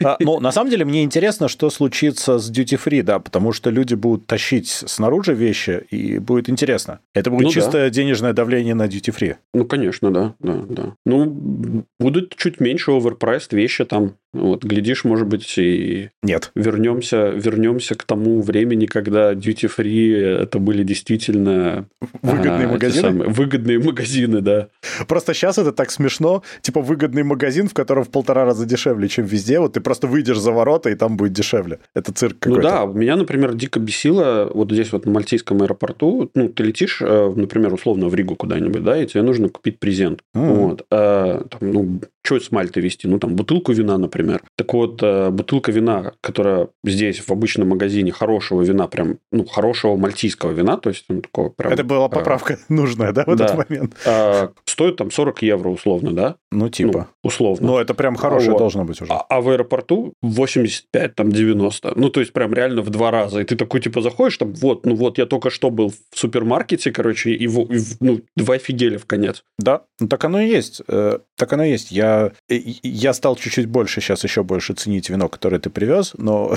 А, 0.04 0.18
ну, 0.20 0.40
на 0.40 0.52
самом 0.52 0.70
деле, 0.70 0.86
мне 0.86 1.04
интересно, 1.04 1.48
что 1.48 1.70
случится 1.70 2.38
с 2.38 2.52
Duty 2.52 2.80
Free, 2.84 3.04
да, 3.04 3.20
потому 3.20 3.54
что 3.54 3.70
люди 3.70 3.94
будут 3.96 4.26
тащить 4.26 4.68
снаружи 4.68 5.34
вещи, 5.34 5.86
и 5.92 6.20
будет 6.20 6.50
интересно. 6.50 7.00
Это 7.14 7.30
будет 7.30 7.44
ну, 7.44 7.52
чисто 7.52 7.72
да. 7.72 7.90
денежное 7.90 8.34
давление 8.34 8.76
на 8.76 8.88
Duty 8.88 9.16
Free. 9.18 9.36
Ну, 9.54 9.66
конечно, 9.66 10.12
да, 10.12 10.36
да, 10.40 10.62
да. 10.68 10.96
Ну, 11.06 11.86
будут 12.00 12.36
чуть 12.36 12.60
меньше 12.60 12.92
оверпрайст 12.92 13.54
вещи 13.54 13.86
там. 13.86 14.16
Вот, 14.34 14.64
глядишь, 14.64 15.04
может 15.04 15.28
быть, 15.28 15.58
и 15.60 16.10
Нет. 16.24 16.52
вернемся, 16.56 17.30
вернемся 17.30 17.94
к 17.94 18.04
тому 18.04 18.42
времени, 18.42 18.88
когда 18.88 19.34
Duty 19.34 19.72
Free 19.78 20.42
это 20.42 20.58
были 20.58 20.84
действительно 20.84 21.86
выгодные 22.24 22.66
а, 22.66 22.72
магазины. 22.72 23.02
Самые, 23.02 23.30
выгодные 23.30 23.80
магазины, 23.80 24.42
да. 24.42 24.70
Просто 25.08 25.36
сейчас 25.36 25.60
это 25.60 25.72
так 25.72 25.83
смешно. 25.92 26.44
Типа 26.62 26.82
выгодный 26.82 27.24
магазин, 27.24 27.68
в 27.68 27.74
котором 27.74 28.04
в 28.04 28.10
полтора 28.10 28.46
раза 28.46 28.66
дешевле, 28.66 29.08
чем 29.08 29.26
везде. 29.26 29.60
Вот 29.60 29.74
ты 29.74 29.82
просто 29.82 30.08
выйдешь 30.08 30.40
за 30.40 30.52
ворота, 30.52 30.90
и 30.90 30.96
там 30.96 31.18
будет 31.18 31.34
дешевле. 31.34 31.80
Это 31.94 32.12
цирк 32.12 32.40
какой-то. 32.40 32.62
Ну 32.62 32.94
да, 32.94 33.00
меня, 33.00 33.16
например, 33.16 33.54
дико 33.54 33.80
бесило 33.80 34.50
вот 34.54 34.72
здесь 34.72 34.92
вот 34.92 35.06
на 35.06 35.12
Мальтийском 35.12 35.62
аэропорту. 35.62 36.30
Ну, 36.34 36.50
ты 36.50 36.64
летишь, 36.64 37.02
э, 37.02 37.34
например, 37.36 37.74
условно 37.74 38.08
в 38.08 38.16
Ригу 38.16 38.36
куда-нибудь, 38.36 38.84
да, 38.84 39.02
и 39.02 39.08
тебе 39.08 39.24
нужно 39.24 39.50
купить 39.50 39.80
презент. 39.80 40.22
Mm. 40.36 40.54
Вот. 40.54 40.86
А, 40.92 41.46
там, 41.50 41.72
ну, 41.72 42.00
что 42.26 42.40
с 42.40 42.52
Мальты 42.52 42.80
вести? 42.80 43.08
Ну, 43.08 43.20
там, 43.20 43.36
бутылку 43.36 43.74
вина, 43.74 43.98
например. 43.98 44.42
Так 44.56 44.74
вот, 44.74 45.04
э, 45.04 45.30
бутылка 45.30 45.72
вина, 45.72 46.14
которая 46.22 46.70
здесь 46.84 47.20
в 47.20 47.30
обычном 47.30 47.70
магазине 47.70 48.12
хорошего 48.12 48.62
вина, 48.62 48.88
прям, 48.88 49.18
ну, 49.32 49.46
хорошего 49.46 49.98
мальтийского 49.98 50.52
вина, 50.52 50.78
то 50.78 50.90
есть, 50.90 51.06
ну, 51.10 51.22
такого 51.22 51.50
прям... 51.50 51.74
Это 51.74 51.84
была 51.84 52.08
э, 52.08 52.10
поправка 52.10 52.54
а, 52.54 52.58
нужная, 52.74 53.12
да, 53.12 53.24
в 53.26 53.36
да, 53.36 53.46
этот 53.46 53.70
момент? 53.70 53.96
А, 54.06 54.52
стоит 54.66 54.96
там 54.96 55.12
40 55.12 55.42
евро 55.44 55.70
условно, 55.70 56.14
да? 56.14 56.36
Ну, 56.52 56.70
типа. 56.70 57.10
Ну, 57.24 57.28
условно. 57.28 57.68
Ну, 57.68 57.78
это 57.78 57.94
прям 57.94 58.16
хорошее 58.16 58.52
вот. 58.52 58.60
должно 58.60 58.86
быть 58.86 59.02
уже. 59.02 59.12
А, 59.12 59.26
а 59.30 59.42
в 59.42 59.50
аэропорту 59.50 60.14
85, 60.22 61.16
там, 61.16 61.32
90. 61.32 61.94
Ну, 61.96 62.10
то 62.10 62.22
есть, 62.22 62.32
прям 62.32 62.54
реально 62.54 62.82
в 62.82 62.90
два 62.90 63.12
раза. 63.12 63.42
И 63.42 63.44
ты 63.44 63.56
такой, 63.56 63.82
типа, 63.82 64.02
заходишь, 64.02 64.38
там, 64.38 64.54
вот, 64.54 64.86
ну, 64.86 64.96
вот, 64.96 65.18
я 65.18 65.26
только 65.26 65.50
что 65.50 65.70
был 65.70 65.90
в 65.90 66.18
супермаркете, 66.18 66.92
короче, 66.92 67.32
и, 67.32 67.48
в, 67.48 67.72
и 67.72 67.80
ну, 68.00 68.22
два 68.38 68.56
офигели 68.56 68.98
в 68.98 69.06
конец. 69.06 69.44
Да, 69.58 69.84
ну, 70.00 70.08
так 70.08 70.24
оно 70.26 70.40
и 70.40 70.48
есть. 70.48 70.82
Э, 70.88 71.20
так 71.38 71.52
оно 71.54 71.64
и 71.64 71.72
есть. 71.72 71.92
Я, 71.92 72.13
я 72.50 73.14
стал 73.14 73.36
чуть-чуть 73.36 73.68
больше 73.68 74.02
сейчас 74.02 74.24
еще 74.24 74.44
больше 74.44 74.74
ценить 74.74 75.10
вино, 75.10 75.30
которое 75.30 75.60
ты 75.60 75.70
привез, 75.70 76.14
но... 76.18 76.56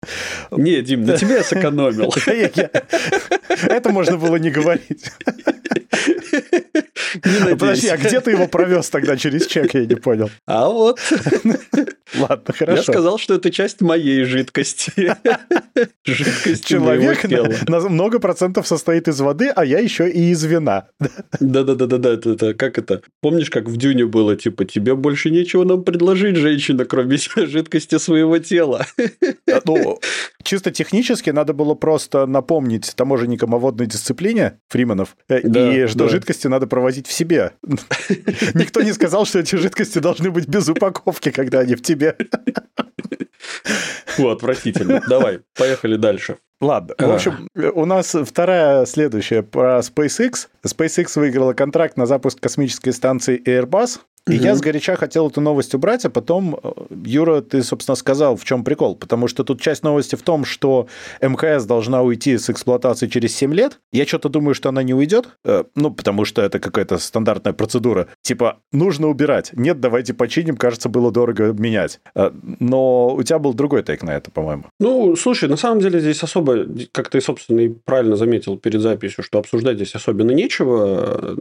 Не, 0.50 0.82
Дим, 0.82 1.04
на 1.04 1.16
тебе 1.16 1.36
я 1.36 1.44
сэкономил. 1.44 2.12
Это 3.68 3.90
можно 3.90 4.16
было 4.16 4.36
не 4.36 4.50
говорить. 4.50 5.10
Не 7.24 7.56
Подожди, 7.56 7.88
а 7.88 7.96
где 7.96 8.20
ты 8.20 8.32
его 8.32 8.46
провез 8.46 8.88
тогда 8.90 9.16
через 9.16 9.46
чек, 9.46 9.74
я 9.74 9.86
не 9.86 9.94
понял. 9.94 10.30
А 10.46 10.68
вот. 10.68 11.00
Ладно, 12.16 12.54
хорошо. 12.54 12.76
Я 12.76 12.82
сказал, 12.82 13.18
что 13.18 13.34
это 13.34 13.50
часть 13.50 13.80
моей 13.80 14.24
жидкости. 14.24 14.92
Жидкость 16.04 16.64
Человек 16.64 17.24
на, 17.68 17.80
много 17.80 18.18
процентов 18.18 18.66
состоит 18.66 19.08
из 19.08 19.20
воды, 19.20 19.48
а 19.54 19.64
я 19.64 19.78
еще 19.78 20.10
и 20.10 20.30
из 20.30 20.42
вина. 20.44 20.88
Да-да-да-да, 21.40 22.14
это, 22.14 22.30
это 22.30 22.54
как 22.54 22.78
это? 22.78 23.02
Помнишь, 23.20 23.50
как 23.50 23.68
в 23.68 23.76
Дюне 23.76 24.06
было, 24.06 24.36
типа, 24.36 24.64
тебе 24.64 24.94
больше 24.94 25.30
нечего 25.30 25.64
нам 25.64 25.84
предложить, 25.84 26.36
женщина, 26.36 26.84
кроме 26.84 27.18
жидкости 27.36 27.98
своего 27.98 28.38
тела. 28.38 28.86
Ну, 29.64 30.00
чисто 30.48 30.70
технически 30.70 31.28
надо 31.28 31.52
было 31.52 31.74
просто 31.74 32.26
напомнить 32.26 32.94
таможенникам 32.96 33.54
о 33.54 33.58
водной 33.58 33.86
дисциплине 33.86 34.60
Фриманов, 34.68 35.14
э, 35.28 35.42
да, 35.42 35.72
и 35.72 35.86
что 35.86 35.98
да. 35.98 36.08
жидкости 36.08 36.46
надо 36.46 36.66
провозить 36.66 37.06
в 37.06 37.12
себе. 37.12 37.52
Никто 38.54 38.80
не 38.80 38.92
сказал, 38.92 39.26
что 39.26 39.40
эти 39.40 39.56
жидкости 39.56 39.98
должны 39.98 40.30
быть 40.30 40.48
без 40.48 40.66
упаковки, 40.68 41.30
когда 41.30 41.60
они 41.60 41.74
в 41.74 41.82
тебе. 41.82 42.16
Фу, 44.06 44.28
отвратительно. 44.28 45.02
Давай, 45.06 45.40
поехали 45.54 45.96
дальше. 45.96 46.38
Ладно. 46.60 46.94
В 46.98 47.12
общем, 47.12 47.48
у 47.54 47.84
нас 47.84 48.16
вторая 48.24 48.86
следующая 48.86 49.42
про 49.42 49.80
SpaceX. 49.80 50.48
SpaceX 50.66 51.20
выиграла 51.20 51.52
контракт 51.52 51.96
на 51.96 52.06
запуск 52.06 52.40
космической 52.40 52.92
станции 52.92 53.40
Airbus 53.46 54.00
И 54.28 54.36
я 54.36 54.54
сгоряча 54.54 54.96
хотел 54.96 55.28
эту 55.28 55.40
новость 55.40 55.74
убрать, 55.74 56.04
а 56.04 56.10
потом, 56.10 56.58
э, 56.62 56.72
Юра, 57.04 57.40
ты, 57.40 57.62
собственно, 57.62 57.96
сказал, 57.96 58.36
в 58.36 58.44
чем 58.44 58.64
прикол. 58.64 58.96
Потому 58.96 59.28
что 59.28 59.44
тут 59.44 59.60
часть 59.60 59.82
новости 59.82 60.16
в 60.16 60.22
том, 60.22 60.44
что 60.44 60.88
МКС 61.20 61.64
должна 61.64 62.02
уйти 62.02 62.36
с 62.38 62.50
эксплуатации 62.50 63.06
через 63.06 63.34
7 63.36 63.54
лет. 63.54 63.80
Я 63.92 64.06
что-то 64.06 64.28
думаю, 64.28 64.54
что 64.54 64.68
она 64.68 64.82
не 64.82 64.94
уйдет, 64.94 65.28
э, 65.44 65.64
ну, 65.74 65.90
потому 65.90 66.24
что 66.24 66.42
это 66.42 66.58
какая-то 66.58 66.98
стандартная 66.98 67.52
процедура. 67.52 68.08
Типа, 68.22 68.58
нужно 68.72 69.08
убирать. 69.08 69.50
Нет, 69.54 69.80
давайте 69.80 70.14
починим, 70.14 70.56
кажется, 70.56 70.88
было 70.88 71.10
дорого 71.10 71.52
менять. 71.52 72.00
Э, 72.14 72.30
но 72.60 73.14
у 73.14 73.22
тебя 73.22 73.38
был 73.38 73.54
другой 73.54 73.82
тейк 73.82 74.02
на 74.02 74.10
это, 74.16 74.30
по-моему. 74.30 74.64
Ну, 74.80 75.16
слушай, 75.16 75.48
на 75.48 75.56
самом 75.56 75.80
деле 75.80 76.00
здесь 76.00 76.22
особо, 76.22 76.66
как 76.92 77.08
ты, 77.08 77.20
собственно, 77.20 77.60
и 77.60 77.68
правильно 77.68 78.16
заметил 78.16 78.58
перед 78.58 78.80
записью, 78.80 79.24
что 79.24 79.38
обсуждать 79.38 79.76
здесь 79.76 79.94
особенно 79.94 80.32
нечего, 80.32 81.36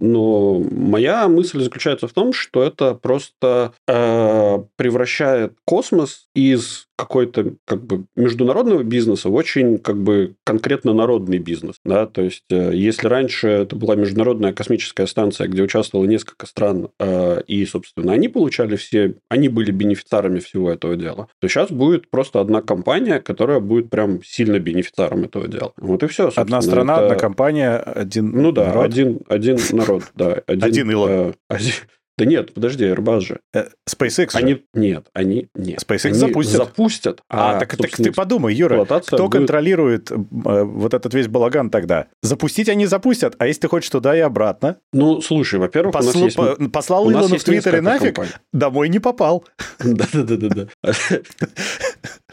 но 0.00 0.60
моя 0.70 1.28
мысль 1.28 1.60
заключается 1.62 2.08
в 2.08 2.12
том, 2.12 2.31
что 2.32 2.62
это 2.62 2.94
просто 2.94 3.72
э, 3.86 4.58
превращает 4.76 5.54
космос 5.64 6.28
из 6.34 6.86
какой-то 7.02 7.54
как 7.64 7.84
бы 7.84 8.04
международного 8.14 8.84
бизнеса 8.84 9.28
в 9.28 9.34
очень 9.34 9.78
как 9.78 10.00
бы 10.00 10.34
конкретно 10.44 10.92
народный 10.92 11.38
бизнес. 11.38 11.76
Да? 11.84 12.06
То 12.06 12.22
есть, 12.22 12.44
э, 12.50 12.70
если 12.74 13.08
раньше 13.08 13.48
это 13.48 13.74
была 13.74 13.96
международная 13.96 14.52
космическая 14.52 15.06
станция, 15.06 15.48
где 15.48 15.62
участвовало 15.62 16.06
несколько 16.06 16.46
стран, 16.46 16.90
э, 17.00 17.42
и, 17.48 17.66
собственно, 17.66 18.12
они 18.12 18.28
получали 18.28 18.76
все, 18.76 19.14
они 19.28 19.48
были 19.48 19.72
бенефициарами 19.72 20.38
всего 20.38 20.70
этого 20.70 20.96
дела, 20.96 21.28
то 21.40 21.48
сейчас 21.48 21.70
будет 21.70 22.08
просто 22.08 22.40
одна 22.40 22.62
компания, 22.62 23.18
которая 23.18 23.58
будет 23.58 23.90
прям 23.90 24.22
сильно 24.22 24.60
бенефициаром 24.60 25.24
этого 25.24 25.48
дела. 25.48 25.72
Вот 25.76 26.02
и 26.04 26.06
все. 26.06 26.30
Одна 26.36 26.62
страна, 26.62 26.94
это... 26.94 27.06
одна 27.06 27.16
компания, 27.16 27.76
один 27.78 28.30
Ну 28.30 28.52
да, 28.52 28.66
народ. 28.66 28.84
один, 28.84 29.20
один 29.28 29.58
народ. 29.72 30.04
Да, 30.14 30.40
один, 30.46 30.90
Илон. 30.90 31.10
Э, 31.10 31.32
один, 31.48 31.72
да 32.18 32.24
нет, 32.26 32.52
подожди, 32.52 32.84
Airbus 32.84 33.20
же. 33.20 33.40
Э, 33.54 33.64
SpaceX 33.88 34.30
они, 34.34 34.54
же. 34.54 34.62
Нет, 34.74 35.06
они... 35.14 35.48
Нет. 35.54 35.80
SpaceX 35.80 36.06
они 36.06 36.14
запустят. 36.14 36.56
запустят. 36.56 37.20
А, 37.28 37.56
а 37.56 37.60
так, 37.60 37.76
так 37.76 37.90
ты 37.90 38.12
подумай, 38.12 38.54
Юра, 38.54 38.84
кто 38.84 39.16
будет... 39.16 39.32
контролирует 39.32 40.10
э, 40.10 40.14
вот 40.16 40.92
этот 40.94 41.14
весь 41.14 41.28
балаган 41.28 41.70
тогда? 41.70 42.08
Запустить 42.22 42.68
они 42.68 42.86
запустят, 42.86 43.34
а 43.38 43.46
если 43.46 43.62
ты 43.62 43.68
хочешь 43.68 43.90
туда 43.90 44.14
и 44.16 44.20
обратно? 44.20 44.76
Ну, 44.92 45.22
слушай, 45.22 45.58
во-первых, 45.58 45.94
Посл... 45.94 46.18
у 46.18 46.24
нас 46.24 46.36
есть... 46.36 46.72
Послал 46.72 47.10
Илону 47.10 47.38
в 47.38 47.44
Твиттере 47.44 47.80
нафиг, 47.80 48.16
компаний. 48.16 48.32
домой 48.52 48.88
не 48.90 48.98
попал. 48.98 49.44
Да-да-да. 49.78 50.68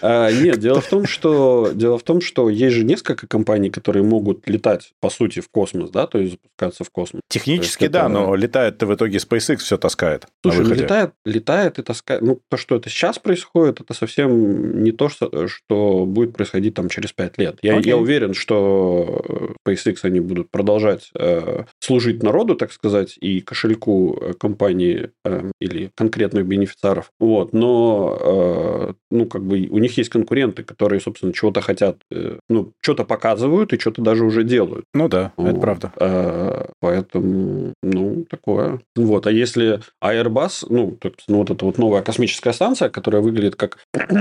А, 0.02 0.32
нет, 0.32 0.60
дело 0.60 0.82
в 0.82 0.88
том, 0.88 1.06
что 1.06 1.72
дело 1.74 1.98
в 1.98 2.04
том, 2.04 2.22
что 2.22 2.50
есть 2.50 2.76
же 2.76 2.84
несколько 2.84 3.28
компаний, 3.28 3.70
которые 3.70 4.04
могут 4.04 4.48
летать 4.48 4.92
по 5.00 5.10
сути 5.10 5.40
в 5.40 5.50
космос, 5.50 5.90
да, 5.90 6.08
то 6.08 6.18
есть 6.20 6.34
запускаться 6.34 6.84
в 6.84 6.90
космос. 6.90 7.22
Технически 7.28 7.88
да, 7.88 8.10
но 8.10 8.36
летает-то 8.36 8.86
в 8.86 8.96
итоге 8.96 9.18
SpaceX 9.18 9.58
все 9.58 9.78
таскает. 9.78 10.26
Слушай, 10.42 10.66
ну, 10.66 10.74
летает, 10.74 11.12
летает 11.26 11.80
и 11.80 11.84
таскает. 11.84 12.22
Ну 12.22 12.40
то, 12.50 12.58
что 12.58 12.76
это 12.76 12.90
сейчас 12.90 13.20
происходит, 13.20 13.82
это 13.82 13.94
совсем 13.94 14.84
не 14.84 14.92
то, 14.92 15.10
что, 15.10 15.48
что 15.48 16.06
будет 16.06 16.34
происходить 16.34 16.74
там 16.74 16.90
через 16.90 17.12
пять 17.12 17.38
лет. 17.38 17.60
Я, 17.62 17.80
я 17.80 17.98
уверен, 17.98 18.34
что 18.34 19.56
SpaceX 19.66 19.98
они 20.04 20.20
будут 20.20 20.50
продолжать 20.50 21.10
э, 21.16 21.64
служить 21.80 22.24
народу, 22.24 22.56
так 22.56 22.72
сказать, 22.72 23.18
и 23.20 23.42
кошельку 23.42 24.18
э, 24.22 24.34
компании 24.34 25.12
э, 25.26 25.52
или 25.60 25.92
конкретных 25.96 26.46
бенефициаров. 26.46 27.12
Вот, 27.20 27.54
но 27.54 28.18
э, 28.20 28.94
ну 29.12 29.26
как 29.26 29.44
бы 29.44 29.68
у 29.70 29.78
них 29.78 29.89
них 29.90 29.98
есть 29.98 30.10
конкуренты, 30.10 30.64
которые, 30.64 31.00
собственно, 31.00 31.34
чего-то 31.34 31.62
хотят, 31.62 31.98
э, 32.12 32.38
ну, 32.50 32.72
что-то 32.82 33.04
показывают 33.04 33.74
и 33.74 33.80
что-то 33.80 34.02
даже 34.02 34.24
уже 34.24 34.44
делают. 34.44 34.86
Ну 34.94 35.08
да, 35.08 35.34
вот. 35.38 35.50
это 35.50 35.60
правда. 35.60 35.94
А, 35.98 36.70
поэтому, 36.80 37.74
ну, 37.84 38.26
такое. 38.30 38.80
Вот, 38.96 39.28
а 39.28 39.32
если 39.32 39.82
Airbus, 40.04 40.66
ну, 40.70 40.98
ну, 41.28 41.38
вот 41.38 41.50
эта 41.50 41.66
вот 41.66 41.78
новая 41.78 42.02
космическая 42.02 42.54
станция, 42.54 42.90
которая 42.90 43.22
выглядит 43.22 43.56
как... 43.56 43.80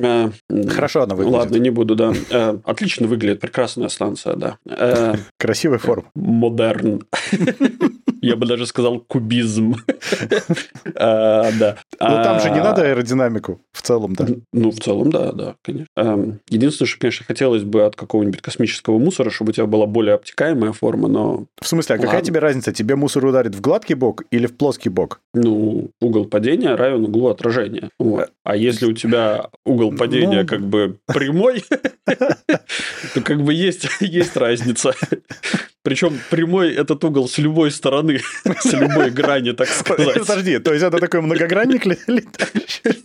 Э, 0.00 0.30
Хорошо 0.68 1.02
она 1.02 1.14
выглядит. 1.14 1.38
Ладно, 1.38 1.56
не 1.56 1.70
буду, 1.70 1.94
да. 1.94 2.12
Э, 2.30 2.58
отлично 2.64 3.06
выглядит, 3.06 3.40
прекрасная 3.40 3.88
станция, 3.88 4.36
да. 4.36 4.58
Красивая 5.38 5.78
форма. 5.78 6.10
Модерн. 6.14 7.02
Я 8.22 8.36
бы 8.36 8.46
даже 8.46 8.66
сказал 8.66 9.00
кубизм. 9.00 9.76
а, 10.94 11.50
да. 11.58 11.76
Ну, 11.98 12.06
там 12.06 12.40
же 12.40 12.50
не 12.50 12.60
а, 12.60 12.64
надо 12.64 12.82
аэродинамику 12.82 13.60
в 13.72 13.82
целом, 13.82 14.14
да? 14.14 14.26
Ну, 14.52 14.70
в 14.70 14.78
целом, 14.78 15.10
да, 15.10 15.32
да, 15.32 15.54
конечно. 15.62 15.86
Эм, 15.96 16.40
единственное, 16.48 16.88
что, 16.88 17.00
конечно, 17.00 17.24
хотелось 17.26 17.62
бы 17.62 17.84
от 17.84 17.96
какого-нибудь 17.96 18.42
космического 18.42 18.98
мусора, 18.98 19.30
чтобы 19.30 19.50
у 19.50 19.52
тебя 19.52 19.66
была 19.66 19.86
более 19.86 20.14
обтекаемая 20.14 20.72
форма, 20.72 21.08
но... 21.08 21.46
В 21.60 21.66
смысле, 21.66 21.96
а 21.96 21.98
какая 21.98 22.22
тебе 22.22 22.40
разница? 22.40 22.72
Тебе 22.72 22.96
мусор 22.96 23.24
ударит 23.24 23.54
в 23.54 23.60
гладкий 23.60 23.94
бок 23.94 24.24
или 24.30 24.46
в 24.46 24.56
плоский 24.56 24.90
бок? 24.90 25.20
Ну, 25.32 25.90
угол 26.00 26.26
падения 26.26 26.74
равен 26.74 27.04
углу 27.04 27.28
отражения. 27.28 27.90
А 28.44 28.56
если 28.56 28.86
у 28.86 28.92
тебя 28.92 29.48
угол 29.64 29.92
падения 29.92 30.42
ну... 30.42 30.46
как 30.46 30.60
бы 30.60 30.98
прямой, 31.06 31.64
то 33.14 33.20
как 33.22 33.42
бы 33.42 33.54
есть 33.54 34.36
разница. 34.36 34.94
Причем 35.82 36.18
прямой 36.30 36.74
этот 36.74 37.02
угол 37.04 37.28
с 37.28 37.38
любой 37.38 37.70
стороны, 37.70 38.20
с 38.60 38.72
любой 38.72 39.10
грани, 39.10 39.52
так 39.52 39.68
сказать. 39.68 40.18
Подожди, 40.18 40.58
то 40.58 40.72
есть 40.72 40.84
это 40.84 40.98
такой 40.98 41.22
многогранник 41.22 41.86
летающий? 41.86 43.04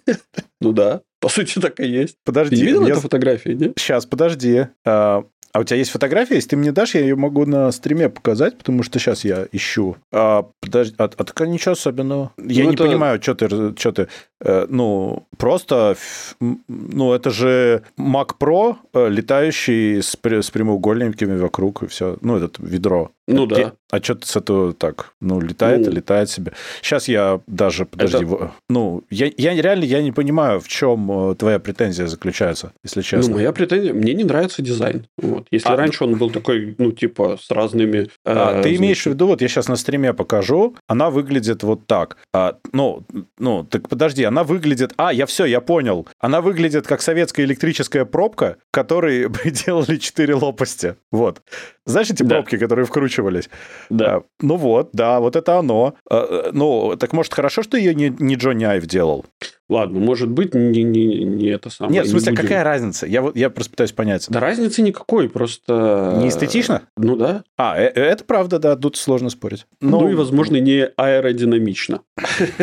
Ну 0.60 0.72
да, 0.74 1.02
по 1.20 1.30
сути 1.30 1.60
так 1.60 1.80
и 1.80 1.88
есть. 1.88 2.18
Подожди. 2.24 2.58
Ты 2.58 2.66
видел 2.66 2.86
эту 2.88 3.02
фотографию, 3.02 3.58
нет? 3.58 3.74
Сейчас, 3.78 4.06
подожди. 4.06 4.68
А, 4.86 5.24
а 5.56 5.60
у 5.60 5.64
тебя 5.64 5.78
есть 5.78 5.92
фотография? 5.92 6.36
Если 6.36 6.50
ты 6.50 6.58
мне 6.58 6.74
дашь, 6.74 6.96
я 6.96 7.02
ее 7.02 7.16
могу 7.16 7.46
на 7.46 7.72
стриме 7.72 8.10
показать, 8.10 8.58
потому 8.58 8.84
что 8.84 9.00
сейчас 9.00 9.24
я 9.24 9.48
ищу. 9.54 9.96
А, 10.12 10.48
подожди, 10.60 10.94
а, 10.98 11.06
а 11.06 11.24
так 11.24 11.48
ничего 11.48 11.72
особенного. 11.72 12.34
Я 12.38 12.64
ну, 12.66 12.70
не 12.72 12.76
это... 12.76 12.84
понимаю, 12.84 13.22
что 13.22 13.36
ты, 13.36 13.48
что 13.78 13.92
ты... 13.94 14.10
Э, 14.42 14.66
ну, 14.68 15.26
просто... 15.38 15.96
Ну, 16.42 17.14
это 17.14 17.30
же 17.30 17.84
Mac 17.98 18.32
Pro, 18.38 18.76
э, 18.94 19.08
летающий 19.08 20.02
с, 20.02 20.18
с 20.22 20.52
прямоугольниками 20.52 21.38
вокруг, 21.38 21.84
и 21.84 21.88
все. 21.88 22.18
Ну, 22.20 22.36
этот 22.36 22.60
ведро. 22.60 23.12
Ну 23.28 23.46
да. 23.46 23.74
А 23.92 24.04
что 24.04 24.18
с 24.22 24.36
этого 24.36 24.74
так? 24.74 25.14
Ну, 25.22 25.40
летает 25.40 25.86
ну, 25.86 25.92
и 25.92 25.96
летает 25.96 26.30
себе. 26.30 26.54
Сейчас 26.82 27.08
я 27.08 27.40
даже, 27.48 27.86
подожди, 27.86 28.26
это... 28.26 28.52
ну, 28.70 29.04
я, 29.10 29.32
я 29.38 29.54
реально 29.54 29.86
я 29.86 30.02
не 30.02 30.12
понимаю, 30.12 30.60
в 30.60 30.68
чем 30.68 31.32
э, 31.32 31.36
твоя 31.36 31.60
претензия 31.60 32.08
заключается, 32.08 32.74
если 32.84 33.02
честно. 33.02 33.30
Ну, 33.30 33.38
моя 33.38 33.52
претензия, 33.52 33.94
мне 33.94 34.14
не 34.14 34.24
нравится 34.24 34.62
дизайн. 34.62 35.08
Вот. 35.18 35.48
Если 35.50 35.70
а, 35.70 35.76
раньше 35.76 36.04
он 36.04 36.16
был 36.16 36.30
такой, 36.30 36.76
ну, 36.78 36.92
типа, 36.92 37.38
с 37.42 37.50
разными... 37.52 38.10
А, 38.26 38.60
э, 38.60 38.64
ты 38.64 38.76
имеешь 38.76 39.04
в 39.04 39.06
виду, 39.06 39.28
вот 39.28 39.42
я 39.42 39.48
сейчас 39.48 39.68
на 39.68 39.76
стриме 39.76 40.14
покажу, 40.14 40.76
она 40.88 41.10
выглядит 41.10 41.64
вот 41.64 41.88
так. 41.88 42.18
А, 42.34 42.58
ну, 42.74 43.04
ну, 43.38 43.64
так 43.64 43.88
подожди, 43.88 44.24
она 44.24 44.44
выглядит... 44.44 44.94
А, 44.98 45.14
я 45.14 45.26
все, 45.26 45.46
я 45.46 45.62
понял. 45.62 46.08
Она 46.20 46.42
выглядит 46.42 46.86
как 46.86 47.02
советская 47.02 47.46
электрическая 47.46 48.04
пробка, 48.04 48.58
которой 48.72 49.30
делали 49.66 49.98
четыре 49.98 50.36
лопасти. 50.36 50.96
Вот. 51.12 51.42
Знаешь 51.86 52.10
эти 52.10 52.24
да. 52.24 52.36
пробки, 52.36 52.58
которые 52.58 52.86
вкручивались? 53.16 53.50
Да. 53.90 54.16
А, 54.16 54.24
ну 54.42 54.56
вот, 54.58 54.90
да, 54.94 55.20
вот 55.20 55.36
это 55.36 55.58
оно. 55.58 55.96
А, 56.10 56.50
ну, 56.54 56.96
так 56.98 57.14
может 57.14 57.34
хорошо, 57.34 57.64
что 57.64 57.78
ее 57.78 57.96
не, 57.96 58.10
не 58.20 58.36
Джонни 58.36 58.64
Айв 58.66 58.86
делал? 58.86 59.26
Ладно, 59.68 60.00
может 60.00 60.30
быть, 60.30 60.54
не, 60.54 60.84
не, 60.84 61.24
не 61.24 61.48
это 61.48 61.72
самое. 61.72 61.96
Нет, 61.96 62.06
в 62.06 62.10
смысле, 62.10 62.32
не 62.32 62.38
какая 62.38 62.64
разница? 62.64 63.08
Я, 63.08 63.32
я 63.34 63.50
просто 63.50 63.72
пытаюсь 63.72 63.94
понять. 63.94 64.28
Да 64.30 64.40
разницы 64.40 64.84
никакой, 64.84 65.28
просто... 65.28 66.20
Не 66.22 66.30
эстетично? 66.30 66.84
Ну 66.96 67.16
да. 67.16 67.44
А, 67.58 67.76
э, 67.80 67.88
это 67.88 68.24
правда, 68.24 68.60
да, 68.60 68.76
тут 68.76 68.96
сложно 68.96 69.30
спорить. 69.32 69.66
Но... 69.82 70.02
Ну 70.02 70.10
и, 70.10 70.14
возможно, 70.14 70.58
не 70.58 70.86
аэродинамично. 70.98 72.02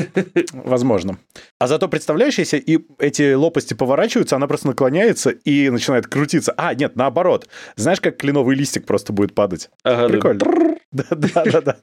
Возможно. 0.52 1.18
А 1.58 1.66
зато, 1.66 1.88
представляешь, 1.88 2.38
если 2.38 2.58
и 2.58 2.78
эти 2.98 3.34
лопасти 3.34 3.74
поворачиваются, 3.74 4.36
она 4.36 4.46
просто 4.46 4.68
наклоняется 4.68 5.30
и 5.30 5.70
начинает 5.70 6.06
крутиться. 6.06 6.54
А, 6.56 6.72
нет, 6.74 6.94
наоборот. 6.94 7.48
Знаешь, 7.74 8.00
как 8.00 8.16
кленовый 8.16 8.54
листик 8.54 8.86
просто 8.86 9.12
будет 9.12 9.34
падать? 9.34 9.70
Ага, 9.82 10.08
Прикольно. 10.08 10.38
Да, 10.38 10.76
да, 10.92 11.44
да, 11.44 11.61
да. 11.61 11.76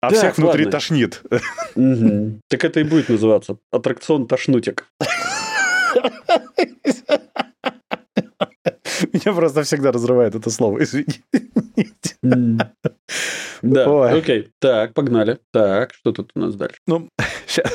А 0.00 0.10
всех 0.10 0.36
внутри 0.38 0.66
тошнит. 0.66 1.22
Так 1.74 2.64
это 2.64 2.80
и 2.80 2.84
будет 2.84 3.08
называться. 3.08 3.58
Аттракцион 3.70 4.26
тошнутик. 4.26 4.86
Меня 9.12 9.32
просто 9.32 9.62
всегда 9.62 9.92
разрывает 9.92 10.34
это 10.34 10.50
слово, 10.50 10.82
извини. 10.82 11.22
Да, 13.62 14.12
окей. 14.12 14.50
Так, 14.60 14.94
погнали. 14.94 15.38
Так, 15.52 15.94
что 15.94 16.12
тут 16.12 16.32
у 16.34 16.40
нас 16.40 16.54
дальше? 16.54 16.78
Ну, 16.86 17.08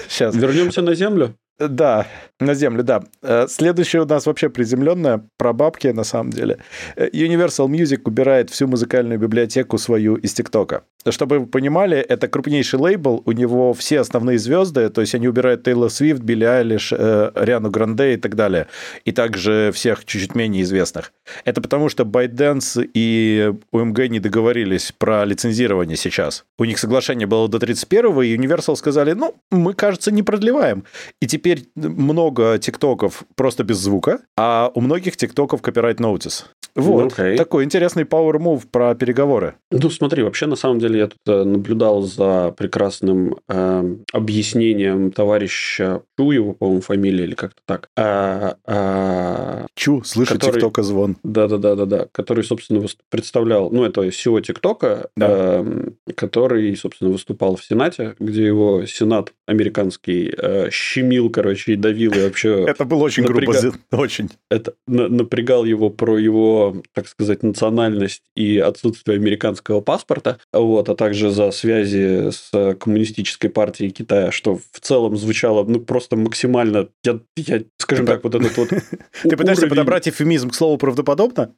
сейчас. 0.07 0.35
Вернемся 0.35 0.81
на 0.81 0.95
Землю? 0.95 1.35
Да, 1.59 2.07
на 2.39 2.55
Землю, 2.55 2.83
да. 2.83 3.03
Э, 3.21 3.47
следующее 3.47 4.01
у 4.01 4.05
нас 4.05 4.25
вообще 4.25 4.49
приземленное, 4.49 5.23
про 5.37 5.53
бабки 5.53 5.87
на 5.87 6.03
самом 6.03 6.31
деле. 6.31 6.57
Э, 6.95 7.07
Universal 7.09 7.67
Music 7.67 8.01
убирает 8.05 8.49
всю 8.49 8.67
музыкальную 8.67 9.19
библиотеку 9.19 9.77
свою 9.77 10.15
из 10.15 10.33
ТикТока. 10.33 10.81
чтобы 11.09 11.39
вы 11.39 11.45
понимали, 11.45 11.97
это 11.97 12.27
крупнейший 12.27 12.79
лейбл, 12.79 13.21
у 13.25 13.31
него 13.33 13.73
все 13.73 13.99
основные 13.99 14.39
звезды, 14.39 14.89
то 14.89 15.01
есть 15.01 15.15
они 15.15 15.27
убирают 15.27 15.63
Тейлор 15.63 15.89
Свифт, 15.89 16.21
Билли 16.21 16.45
Айлиш, 16.45 16.93
э, 16.93 17.31
Риану 17.35 17.69
Гранде 17.69 18.13
и 18.13 18.17
так 18.17 18.35
далее, 18.35 18.67
и 19.05 19.11
также 19.11 19.71
всех 19.73 20.05
чуть-чуть 20.05 20.33
менее 20.35 20.63
известных. 20.63 21.11
Это 21.45 21.61
потому, 21.61 21.89
что 21.89 22.03
ByteDance 22.03 22.89
и 22.93 23.51
UMG 23.73 24.07
не 24.07 24.19
договорились 24.19 24.93
про 24.97 25.25
лицензирование 25.25 25.97
сейчас. 25.97 26.45
У 26.57 26.65
них 26.65 26.79
соглашение 26.79 27.27
было 27.27 27.47
до 27.47 27.57
31-го, 27.57 28.23
и 28.23 28.37
Universal 28.37 28.75
сказали, 28.75 29.11
ну, 29.13 29.35
мы, 29.51 29.73
кажется, 29.73 30.11
не 30.11 30.23
продлеваем. 30.23 30.85
И 31.21 31.27
теперь 31.27 31.42
много 31.75 32.57
тиктоков 32.59 33.23
просто 33.35 33.63
без 33.63 33.77
звука, 33.77 34.21
а 34.37 34.71
у 34.73 34.81
многих 34.81 35.17
тиктоков 35.17 35.61
copyright 35.61 35.97
notice. 35.97 36.45
Вот, 36.75 37.13
okay. 37.13 37.37
такой 37.37 37.63
интересный 37.65 38.03
power 38.03 38.37
move 38.39 38.63
про 38.71 38.95
переговоры. 38.95 39.55
Ну, 39.69 39.89
смотри, 39.89 40.23
вообще, 40.23 40.47
на 40.47 40.55
самом 40.55 40.79
деле, 40.79 40.99
я 40.99 41.07
тут 41.07 41.19
э, 41.27 41.43
наблюдал 41.43 42.01
за 42.01 42.53
прекрасным 42.57 43.37
э, 43.47 43.95
объяснением 44.11 45.11
товарища 45.11 46.01
Чу, 46.17 46.31
его, 46.31 46.53
по-моему, 46.53 46.81
фамилия 46.81 47.25
или 47.25 47.35
как-то 47.35 47.61
так. 47.67 47.89
А, 47.95 48.55
а, 48.65 49.67
Чу, 49.75 50.03
слышу 50.03 50.33
который, 50.33 50.55
ТикТока 50.55 50.81
звон. 50.81 51.17
Да-да-да-да-да, 51.23 52.07
который, 52.11 52.43
собственно, 52.43 52.83
представлял, 53.09 53.69
ну, 53.69 53.83
это 53.83 54.03
SEO 54.07 54.41
ТикТока, 54.41 55.09
да. 55.15 55.27
э, 55.29 55.89
который, 56.15 56.75
собственно, 56.75 57.11
выступал 57.11 57.55
в 57.55 57.63
Сенате, 57.63 58.15
где 58.19 58.45
его 58.45 58.85
Сенат 58.87 59.33
американский 59.45 60.33
э, 60.35 60.69
щемил, 60.71 61.29
короче, 61.33 61.73
и 61.73 61.75
давил, 61.75 62.13
и 62.13 62.21
вообще... 62.21 62.63
Это 62.67 62.85
было 62.85 63.03
очень 63.03 63.23
грубо, 63.23 63.53
очень. 63.91 64.29
Это 64.49 64.75
напрягал 64.87 65.65
его 65.65 65.89
про 65.89 66.17
его, 66.17 66.81
так 66.93 67.07
сказать, 67.07 67.43
национальность 67.43 68.23
и 68.35 68.57
отсутствие 68.57 69.17
американского 69.17 69.81
паспорта, 69.81 70.39
вот, 70.53 70.87
а 70.87 70.95
также 70.95 71.31
за 71.31 71.51
связи 71.51 72.31
с 72.31 72.75
коммунистической 72.75 73.49
партией 73.49 73.91
Китая, 73.91 74.31
что 74.31 74.57
в 74.71 74.79
целом 74.79 75.17
звучало, 75.17 75.65
ну, 75.65 75.81
просто 75.81 76.15
максимально, 76.15 76.87
я, 77.03 77.19
я 77.35 77.63
скажем 77.77 78.05
так, 78.05 78.23
вот 78.23 78.35
этот 78.35 78.55
вот... 78.57 78.69
Ты 79.23 79.35
пытаешься 79.35 79.67
подобрать 79.67 80.07
эфемизм 80.07 80.49
к 80.49 80.55
слову 80.55 80.77
правдоподобно? 80.77 81.53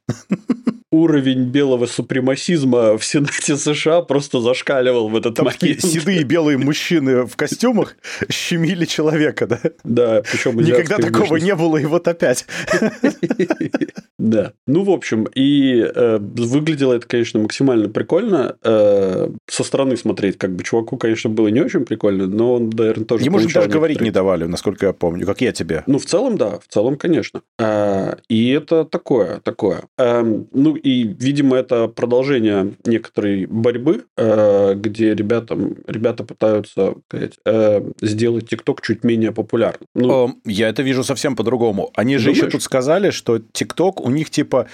Уровень 0.95 1.45
белого 1.45 1.85
супремасизма 1.85 2.97
в 2.97 3.05
Сенате 3.05 3.57
США 3.57 4.01
просто 4.01 4.39
зашкаливал 4.39 5.09
в 5.09 5.15
этот 5.15 5.35
Там 5.35 5.45
момент. 5.45 5.81
седые 5.81 6.23
белые 6.23 6.57
мужчины 6.57 7.25
в 7.25 7.35
костюмах 7.35 7.95
щемили 8.29 8.85
человека, 8.85 9.47
да? 9.47 9.59
Да, 9.83 10.23
причем 10.31 10.59
Никогда 10.59 10.97
такого 10.97 11.37
не 11.37 11.55
было, 11.55 11.77
и 11.77 11.85
вот 11.85 12.07
опять. 12.07 12.45
Да. 14.17 14.53
Ну, 14.65 14.83
в 14.83 14.89
общем, 14.89 15.27
и 15.35 15.81
э, 15.81 16.17
выглядело 16.19 16.93
это, 16.93 17.05
конечно, 17.05 17.39
максимально 17.39 17.89
прикольно. 17.89 18.55
Э, 18.63 19.29
со 19.47 19.63
стороны 19.63 19.97
смотреть, 19.97 20.37
как 20.37 20.55
бы 20.55 20.63
чуваку, 20.63 20.97
конечно, 20.97 21.29
было 21.29 21.49
не 21.49 21.59
очень 21.59 21.85
прикольно, 21.85 22.25
но 22.25 22.55
он, 22.55 22.69
наверное, 22.69 23.05
тоже 23.05 23.25
Ему 23.25 23.39
же 23.39 23.49
даже 23.49 23.69
говорить 23.69 24.01
не 24.01 24.11
давали, 24.11 24.45
насколько 24.45 24.87
я 24.87 24.93
помню, 24.93 25.25
как 25.25 25.41
я 25.41 25.51
тебе. 25.51 25.83
Ну, 25.85 25.99
в 25.99 26.05
целом, 26.05 26.37
да, 26.37 26.59
в 26.59 26.67
целом, 26.73 26.95
конечно. 26.95 27.41
Э, 27.59 28.15
и 28.29 28.49
это 28.49 28.85
такое, 28.85 29.41
такое. 29.41 29.83
Э, 29.97 30.23
ну, 30.51 30.75
и, 30.85 31.03
видимо, 31.03 31.55
это 31.57 31.87
продолжение 31.87 32.75
некоторой 32.85 33.47
борьбы, 33.47 34.05
э, 34.17 34.75
где 34.75 35.15
ребятам, 35.15 35.77
ребята 35.87 36.23
пытаются 36.23 36.93
сказать, 37.07 37.39
э, 37.43 37.81
сделать 38.01 38.49
ТикТок 38.49 38.81
чуть 38.81 39.03
менее 39.03 39.31
популярным. 39.31 39.87
Ну, 39.95 40.39
я 40.45 40.69
это 40.69 40.83
вижу 40.83 41.03
совсем 41.03 41.35
по-другому. 41.35 41.89
Они 41.95 42.17
же 42.17 42.29
еще 42.29 42.47
тут 42.47 42.61
сказали, 42.61 43.09
что 43.09 43.39
ТикТок 43.39 43.99
у 43.99 44.11
них 44.11 44.29
типа 44.29 44.67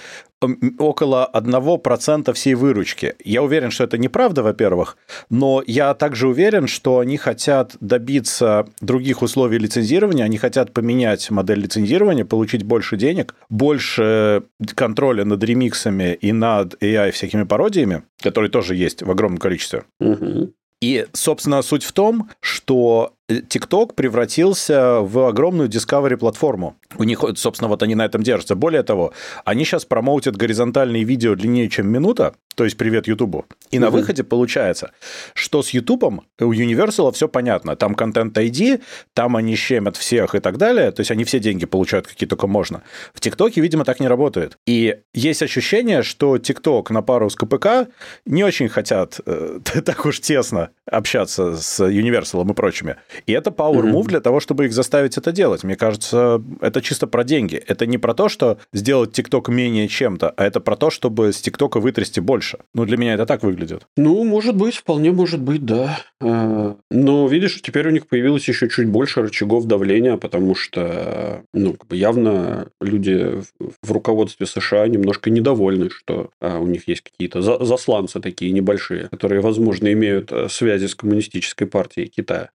около 0.78 1.28
1% 1.32 2.32
всей 2.32 2.54
выручки. 2.54 3.14
Я 3.24 3.42
уверен, 3.42 3.70
что 3.70 3.84
это 3.84 3.98
неправда, 3.98 4.42
во-первых, 4.42 4.96
но 5.30 5.62
я 5.66 5.94
также 5.94 6.28
уверен, 6.28 6.66
что 6.66 6.98
они 6.98 7.16
хотят 7.16 7.76
добиться 7.80 8.66
других 8.80 9.22
условий 9.22 9.58
лицензирования, 9.58 10.24
они 10.24 10.38
хотят 10.38 10.72
поменять 10.72 11.30
модель 11.30 11.60
лицензирования, 11.60 12.24
получить 12.24 12.64
больше 12.64 12.96
денег, 12.96 13.34
больше 13.48 14.42
контроля 14.74 15.24
над 15.24 15.42
ремиксами 15.44 16.01
и 16.10 16.32
над 16.32 16.74
AI 16.82 17.10
всякими 17.10 17.44
пародиями, 17.44 18.02
которые 18.20 18.50
тоже 18.50 18.74
есть 18.74 19.02
в 19.02 19.10
огромном 19.10 19.38
количестве. 19.38 19.84
Угу. 20.00 20.52
И, 20.82 21.06
собственно, 21.12 21.62
суть 21.62 21.84
в 21.84 21.92
том, 21.92 22.28
что 22.40 23.14
TikTok 23.28 23.94
превратился 23.94 25.00
в 25.00 25.26
огромную 25.26 25.68
Discovery 25.68 26.16
платформу. 26.16 26.76
У 26.96 27.04
них, 27.04 27.24
собственно, 27.36 27.68
вот 27.68 27.82
они 27.82 27.94
на 27.94 28.04
этом 28.04 28.22
держатся. 28.22 28.54
Более 28.54 28.82
того, 28.82 29.12
они 29.44 29.64
сейчас 29.64 29.84
промоутят 29.84 30.36
горизонтальные 30.36 31.04
видео 31.04 31.34
длиннее, 31.34 31.68
чем 31.68 31.88
минута, 31.88 32.34
то 32.54 32.64
есть 32.64 32.76
привет 32.76 33.06
Ютубу. 33.06 33.46
И 33.70 33.78
угу. 33.78 33.84
на 33.84 33.90
выходе 33.90 34.24
получается, 34.24 34.92
что 35.34 35.62
с 35.62 35.70
Ютубом 35.70 36.22
у 36.40 36.52
Universal 36.52 37.12
все 37.12 37.28
понятно. 37.28 37.76
Там 37.76 37.94
контент 37.94 38.36
ID, 38.36 38.82
там 39.14 39.36
они 39.36 39.56
щемят 39.56 39.96
всех 39.96 40.34
и 40.34 40.40
так 40.40 40.58
далее. 40.58 40.90
То 40.90 41.00
есть 41.00 41.10
они 41.10 41.24
все 41.24 41.38
деньги 41.38 41.64
получают, 41.64 42.06
какие 42.06 42.28
только 42.28 42.46
можно. 42.46 42.82
В 43.14 43.20
ТикТоке, 43.20 43.60
видимо, 43.60 43.84
так 43.84 44.00
не 44.00 44.08
работает. 44.08 44.56
И 44.66 44.98
есть 45.14 45.42
ощущение, 45.42 46.02
что 46.02 46.38
ТикТок 46.38 46.90
на 46.90 47.02
пару 47.02 47.30
с 47.30 47.36
КПК 47.36 47.88
не 48.26 48.44
очень 48.44 48.68
хотят 48.68 49.20
э, 49.24 49.60
так 49.84 50.04
уж 50.04 50.20
тесно 50.20 50.70
общаться 50.86 51.56
с 51.56 51.80
Universal 51.80 52.50
и 52.50 52.54
прочими. 52.54 52.96
И 53.26 53.32
это 53.32 53.50
power 53.50 53.82
move 53.82 54.02
mm-hmm. 54.02 54.08
для 54.08 54.20
того, 54.20 54.40
чтобы 54.40 54.66
их 54.66 54.72
заставить 54.72 55.16
это 55.16 55.32
делать. 55.32 55.64
Мне 55.64 55.76
кажется, 55.76 56.42
это 56.60 56.80
чисто 56.80 57.06
про 57.06 57.24
деньги. 57.24 57.56
Это 57.56 57.86
не 57.86 57.98
про 57.98 58.14
то, 58.14 58.28
что 58.28 58.58
сделать 58.72 59.12
ТикТок 59.12 59.48
менее 59.48 59.88
чем-то, 59.88 60.30
а 60.30 60.44
это 60.44 60.60
про 60.60 60.76
то, 60.76 60.90
чтобы 60.90 61.32
с 61.32 61.40
ТикТока 61.40 61.80
вытрясти 61.80 62.20
больше. 62.20 62.58
Ну, 62.74 62.84
для 62.84 62.96
меня 62.96 63.14
это 63.14 63.26
так 63.26 63.42
выглядит. 63.42 63.86
Ну, 63.96 64.24
может 64.24 64.56
быть, 64.56 64.76
вполне 64.76 65.12
может 65.12 65.40
быть, 65.40 65.64
да. 65.64 66.00
А, 66.20 66.76
но, 66.90 67.28
видишь, 67.28 67.60
теперь 67.62 67.88
у 67.88 67.90
них 67.90 68.06
появилось 68.06 68.48
еще 68.48 68.68
чуть 68.68 68.88
больше 68.88 69.22
рычагов 69.22 69.66
давления, 69.66 70.16
потому 70.16 70.54
что, 70.54 71.42
ну, 71.52 71.74
как 71.74 71.86
бы 71.86 71.96
явно 71.96 72.68
люди 72.80 73.42
в 73.82 73.92
руководстве 73.92 74.46
США 74.46 74.86
немножко 74.88 75.30
недовольны, 75.30 75.90
что 75.90 76.30
а, 76.40 76.58
у 76.58 76.66
них 76.66 76.88
есть 76.88 77.02
какие-то 77.02 77.42
засланцы 77.42 78.20
такие 78.20 78.52
небольшие, 78.52 79.08
которые, 79.08 79.40
возможно, 79.40 79.92
имеют 79.92 80.32
э, 80.32 80.48
связи 80.48 80.86
с 80.86 80.94
коммунистической 80.94 81.66
партией 81.66 82.08
Китая. 82.08 82.50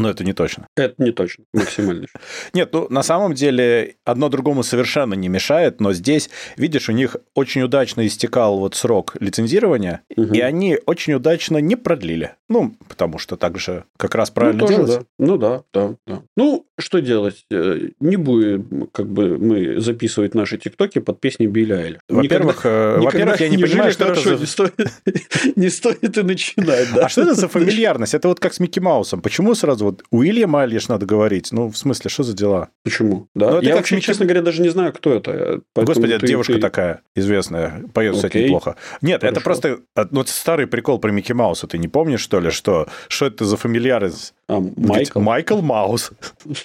Но 0.00 0.08
это 0.08 0.24
не 0.24 0.32
точно. 0.32 0.66
Это 0.76 0.94
не 0.98 1.12
точно, 1.12 1.44
максимально. 1.52 2.06
Нет, 2.54 2.72
ну 2.72 2.86
на 2.88 3.02
самом 3.02 3.34
деле 3.34 3.96
одно 4.04 4.28
другому 4.28 4.62
совершенно 4.62 5.14
не 5.14 5.28
мешает, 5.28 5.80
но 5.80 5.92
здесь, 5.92 6.30
видишь, 6.56 6.88
у 6.88 6.92
них 6.92 7.16
очень 7.34 7.62
удачно 7.62 8.06
истекал 8.06 8.58
вот 8.58 8.74
срок 8.74 9.16
лицензирования, 9.20 10.02
и 10.08 10.40
они 10.40 10.78
очень 10.86 11.14
удачно 11.14 11.58
не 11.58 11.76
продлили. 11.76 12.34
Ну, 12.48 12.74
потому 12.88 13.18
что 13.18 13.36
так 13.36 13.58
же 13.58 13.84
как 13.96 14.14
раз 14.14 14.30
правильно 14.30 14.62
ну, 14.62 14.68
делать. 14.68 15.06
Ну 15.18 15.36
да, 15.36 15.62
да, 15.72 15.94
да. 16.06 16.22
Ну, 16.36 16.66
что 16.78 17.00
делать? 17.00 17.44
Э, 17.50 17.90
не 18.00 18.16
будем 18.16 18.88
как 18.92 19.06
бы 19.06 19.38
мы 19.38 19.80
записывать 19.80 20.34
наши 20.34 20.58
тиктоки 20.58 20.98
под 20.98 21.20
песни 21.20 21.46
Билли 21.46 21.72
Айли. 21.74 22.00
Во-первых, 22.08 22.62
э, 22.64 22.98
во-первых, 23.00 23.40
я 23.40 23.48
не, 23.48 23.56
не 23.56 23.62
понимаю, 23.62 23.92
что 23.92 24.06
это 24.06 24.20
за... 24.20 24.36
Не 24.36 24.46
стоит, 24.46 24.74
не 25.56 25.68
стоит 25.68 26.18
и 26.18 26.22
начинать, 26.22 26.88
да. 26.92 27.06
А 27.06 27.08
что 27.08 27.22
это 27.22 27.34
за 27.34 27.46
фамильярность? 27.46 28.14
Это 28.14 28.26
вот 28.26 28.40
как 28.40 28.52
с 28.52 28.58
Микки 28.58 28.80
Маусом. 28.80 29.22
Почему 29.22 29.54
сразу 29.54 29.84
вот 29.90 30.04
Уильям 30.10 30.56
Айлиш 30.56 30.88
надо 30.88 31.06
говорить? 31.06 31.52
Ну, 31.52 31.68
в 31.68 31.76
смысле, 31.76 32.10
что 32.10 32.22
за 32.22 32.32
дела? 32.34 32.68
Почему? 32.84 33.28
Да? 33.34 33.52
Ну, 33.52 33.60
я 33.60 33.76
вообще, 33.76 34.00
честно 34.00 34.24
говоря, 34.24 34.42
даже 34.42 34.62
не 34.62 34.68
знаю, 34.68 34.92
кто 34.92 35.14
это. 35.14 35.60
Господи, 35.74 36.12
это 36.12 36.26
девушка 36.26 36.54
ты... 36.54 36.60
такая 36.60 37.00
известная, 37.14 37.84
поет, 37.92 38.14
кстати, 38.14 38.38
неплохо. 38.38 38.76
Нет, 39.02 39.20
Хорошо. 39.20 39.32
это 39.32 39.44
просто 39.44 39.80
а, 39.94 40.06
ну, 40.10 40.24
старый 40.24 40.66
прикол 40.66 40.98
про 40.98 41.10
Микки 41.10 41.32
Мауса. 41.32 41.66
Ты 41.66 41.78
не 41.78 41.88
помнишь, 41.88 42.20
что 42.20 42.40
ли, 42.40 42.50
что, 42.50 42.88
что 43.08 43.26
это 43.26 43.44
за 43.44 43.56
фамильярность? 43.56 44.34
А, 44.39 44.39
Майкл. 44.58 45.20
Майкл 45.20 45.60
Маус. 45.60 46.10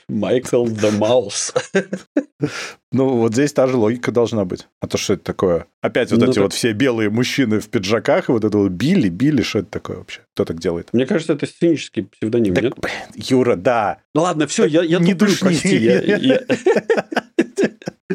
Майкл 0.09 0.65
the 0.65 0.91
Маус. 0.97 1.53
Ну, 2.91 3.09
вот 3.17 3.33
здесь 3.33 3.53
та 3.53 3.67
же 3.67 3.75
логика 3.75 4.11
должна 4.11 4.45
быть. 4.45 4.67
А 4.79 4.87
то 4.87 4.97
что 4.97 5.13
это 5.13 5.23
такое? 5.23 5.65
Опять 5.81 6.11
вот 6.11 6.21
ну, 6.21 6.25
эти 6.25 6.35
так... 6.35 6.43
вот 6.43 6.53
все 6.53 6.71
белые 6.71 7.09
мужчины 7.09 7.59
в 7.59 7.69
пиджаках, 7.69 8.29
и 8.29 8.31
вот 8.31 8.45
это 8.45 8.57
вот 8.57 8.71
Билли, 8.71 9.09
Билли, 9.09 9.41
что 9.41 9.59
это 9.59 9.69
такое 9.69 9.97
вообще? 9.97 10.21
Кто 10.33 10.45
так 10.45 10.59
делает? 10.59 10.89
Мне 10.93 11.05
кажется, 11.05 11.33
это 11.33 11.45
сценический 11.45 12.03
псевдоним, 12.03 12.53
так, 12.53 12.63
нет? 12.63 12.73
Юра, 13.15 13.55
да. 13.55 13.99
Ну 14.13 14.21
ладно, 14.21 14.47
все, 14.47 14.65
я, 14.65 14.81
я 14.81 14.99
не 14.99 15.13
душу, 15.13 15.39
прости. 15.41 15.77
Я, 15.77 16.41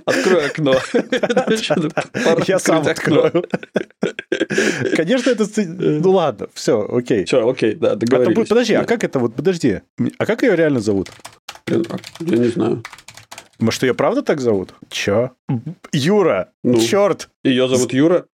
Открой 0.05 0.47
окно. 0.47 0.75
Я 2.47 2.59
сам 2.59 2.87
открою. 2.87 3.45
Конечно, 4.97 5.31
это... 5.31 5.47
Ну 5.57 6.11
ладно, 6.11 6.49
все, 6.55 6.87
окей. 6.89 7.25
Все, 7.25 7.49
окей, 7.49 7.75
да, 7.75 7.97
договорились. 7.97 8.49
Подожди, 8.49 8.75
а 8.75 8.85
как 8.85 9.05
это 9.05 9.19
вот... 9.19 9.35
Подожди. 9.35 9.81
А 10.19 10.27
как 10.27 10.43
ее 10.43 10.57
реально 10.57 10.81
зовут? 10.81 11.11
Я 11.67 11.77
не 12.21 12.49
знаю. 12.49 12.83
Может, 13.61 13.83
ее 13.83 13.95
правда 13.95 14.23
так 14.23 14.41
зовут? 14.41 14.75
Че? 14.89 15.33
Юра! 15.93 16.49
Ну, 16.65 16.81
черт! 16.81 17.29
Ее 17.45 17.69
зовут 17.69 17.93
Юра? 17.93 18.25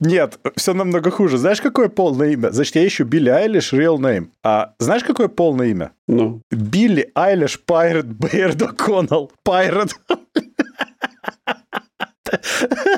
Нет, 0.00 0.40
все 0.56 0.74
намного 0.74 1.12
хуже. 1.12 1.38
Знаешь, 1.38 1.60
какое 1.60 1.88
полное 1.88 2.30
имя? 2.30 2.50
Значит, 2.50 2.74
я 2.74 2.86
ищу 2.86 3.04
Билли 3.04 3.28
Айлиш 3.30 3.72
real 3.72 3.98
name. 3.98 4.30
А 4.42 4.74
знаешь, 4.80 5.04
какое 5.04 5.28
полное 5.28 5.68
имя? 5.68 5.92
Ну? 6.08 6.42
Билли 6.50 7.12
Айлиш 7.14 7.60
Пайрет 7.60 8.06
Бейрд 8.06 8.60
О'Коннелл. 8.60 9.30
Пайрет. 9.44 9.94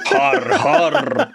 Хар, 0.05 0.59
хар. 0.59 1.29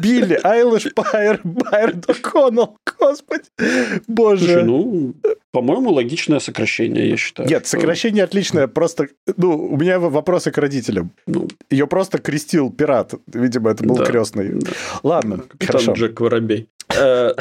Билли, 0.00 0.38
Айлиш, 0.42 0.92
Пайер, 0.94 1.40
Байер, 1.44 1.94
Доконнелл. 1.94 2.76
Господи, 2.98 3.44
боже. 4.06 4.44
Слушай, 4.44 4.64
ну, 4.64 5.14
по-моему, 5.52 5.90
логичное 5.90 6.40
сокращение, 6.40 7.10
я 7.10 7.16
считаю. 7.16 7.48
Нет, 7.48 7.66
сокращение 7.66 8.24
отличное, 8.24 8.66
просто, 8.66 9.08
ну, 9.36 9.56
у 9.56 9.76
меня 9.76 9.98
вопросы 9.98 10.50
к 10.50 10.58
родителям. 10.58 11.12
Ну, 11.26 11.48
Ее 11.70 11.86
просто 11.86 12.18
крестил 12.18 12.70
пират, 12.70 13.14
видимо, 13.32 13.70
это 13.70 13.84
был 13.84 13.96
да, 13.96 14.04
крестный. 14.04 14.60
Да. 14.60 14.70
Ладно, 15.02 15.38
Капитан 15.38 15.66
хорошо. 15.66 15.92
Джек 15.92 16.20
Воробей. 16.20 16.68
Э, 16.96 17.32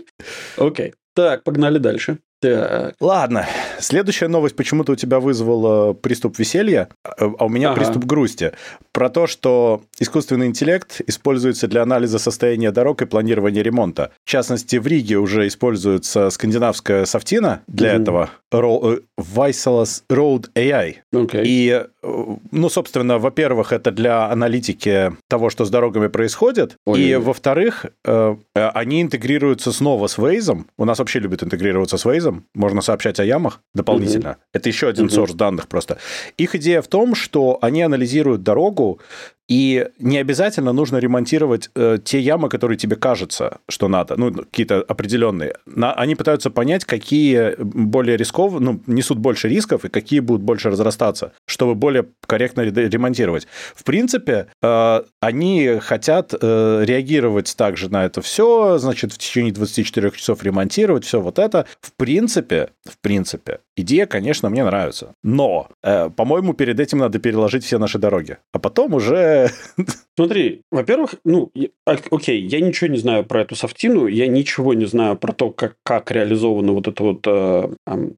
окей. 0.56 0.94
Так, 1.14 1.44
погнали 1.44 1.78
дальше. 1.78 2.18
Так. 2.40 2.94
Ладно. 3.00 3.46
Следующая 3.78 4.28
новость 4.28 4.56
почему-то 4.56 4.92
у 4.92 4.96
тебя 4.96 5.20
вызвала 5.20 5.92
приступ 5.92 6.38
веселья, 6.38 6.88
а 7.04 7.44
у 7.44 7.48
меня 7.48 7.70
ага. 7.70 7.80
приступ 7.80 8.04
грусти. 8.04 8.52
Про 8.92 9.10
то, 9.10 9.26
что 9.26 9.82
искусственный 9.98 10.46
интеллект 10.46 11.00
используется 11.06 11.68
для 11.68 11.82
анализа 11.82 12.18
состояния 12.18 12.72
дорог 12.72 13.02
и 13.02 13.06
планирования 13.06 13.62
ремонта. 13.62 14.12
В 14.24 14.28
частности, 14.28 14.76
в 14.76 14.86
Риге 14.86 15.18
уже 15.18 15.46
используется 15.46 16.30
скандинавская 16.30 17.04
софтина 17.04 17.60
для 17.66 17.94
угу. 17.94 18.02
этого. 18.02 18.30
Vaisalas 18.52 20.02
э, 20.08 20.14
Road 20.14 20.50
AI. 20.54 20.96
Okay. 21.14 21.42
И, 21.44 21.84
э, 22.02 22.36
ну, 22.50 22.68
собственно, 22.68 23.18
во-первых, 23.18 23.72
это 23.72 23.90
для 23.90 24.30
аналитики 24.30 25.12
того, 25.28 25.50
что 25.50 25.64
с 25.64 25.70
дорогами 25.70 26.08
происходит. 26.08 26.76
Ой. 26.86 27.00
И, 27.00 27.14
во-вторых, 27.16 27.86
э, 28.04 28.36
они 28.54 29.02
интегрируются 29.02 29.72
снова 29.72 30.06
с 30.06 30.18
Waze. 30.18 30.64
У 30.78 30.84
нас 30.84 30.98
вообще 30.98 31.20
любят 31.20 31.42
интегрироваться 31.42 31.96
с 31.96 32.06
Waze 32.06 32.29
Waze, 32.30 32.42
можно 32.54 32.80
сообщать 32.80 33.20
о 33.20 33.24
ямах 33.24 33.60
дополнительно. 33.74 34.30
Угу. 34.30 34.38
Это 34.54 34.68
еще 34.68 34.88
один 34.88 35.06
угу. 35.06 35.14
сорс 35.14 35.34
данных 35.34 35.68
просто. 35.68 35.98
Их 36.36 36.54
идея 36.54 36.82
в 36.82 36.88
том, 36.88 37.14
что 37.14 37.58
они 37.62 37.82
анализируют 37.82 38.42
дорогу 38.42 39.00
и 39.50 39.88
не 39.98 40.18
обязательно 40.18 40.72
нужно 40.72 40.98
ремонтировать 40.98 41.70
э, 41.74 41.98
те 42.04 42.20
ямы, 42.20 42.48
которые 42.48 42.78
тебе 42.78 42.94
кажется, 42.94 43.58
что 43.68 43.88
надо, 43.88 44.14
ну, 44.16 44.32
какие-то 44.32 44.80
определенные. 44.86 45.56
На, 45.66 45.92
они 45.92 46.14
пытаются 46.14 46.50
понять, 46.50 46.84
какие 46.84 47.56
более 47.58 48.16
рисков, 48.16 48.60
ну, 48.60 48.80
несут 48.86 49.18
больше 49.18 49.48
рисков 49.48 49.84
и 49.84 49.88
какие 49.88 50.20
будут 50.20 50.42
больше 50.42 50.70
разрастаться, 50.70 51.32
чтобы 51.46 51.74
более 51.74 52.06
корректно 52.28 52.60
ремонтировать. 52.60 53.48
В 53.74 53.82
принципе, 53.82 54.46
э, 54.62 55.02
они 55.20 55.78
хотят 55.80 56.32
э, 56.40 56.84
реагировать 56.84 57.52
также 57.56 57.88
на 57.88 58.04
это 58.04 58.22
все, 58.22 58.78
значит, 58.78 59.12
в 59.12 59.18
течение 59.18 59.52
24 59.52 60.12
часов 60.12 60.44
ремонтировать 60.44 61.04
все 61.04 61.20
вот 61.20 61.40
это. 61.40 61.66
В 61.80 61.92
принципе, 61.94 62.68
в 62.88 62.98
принципе, 63.00 63.58
идея, 63.76 64.06
конечно, 64.06 64.48
мне 64.48 64.62
нравится. 64.62 65.14
Но, 65.24 65.66
э, 65.82 66.08
по-моему, 66.10 66.54
перед 66.54 66.78
этим 66.78 66.98
надо 66.98 67.18
переложить 67.18 67.64
все 67.64 67.78
наши 67.78 67.98
дороги. 67.98 68.36
А 68.52 68.60
потом 68.60 68.94
уже 68.94 69.39
Смотри, 70.16 70.62
во-первых, 70.70 71.14
ну, 71.24 71.50
а, 71.86 71.96
окей, 72.10 72.42
я 72.46 72.60
ничего 72.60 72.88
не 72.88 72.98
знаю 72.98 73.24
про 73.24 73.42
эту 73.42 73.54
софтину, 73.54 74.06
я 74.06 74.26
ничего 74.26 74.74
не 74.74 74.84
знаю 74.84 75.16
про 75.16 75.32
то, 75.32 75.50
как, 75.50 75.76
как 75.82 76.10
реализован 76.10 76.70
вот 76.72 76.88
этот 76.88 77.00
вот 77.00 77.26
э, 77.26 77.70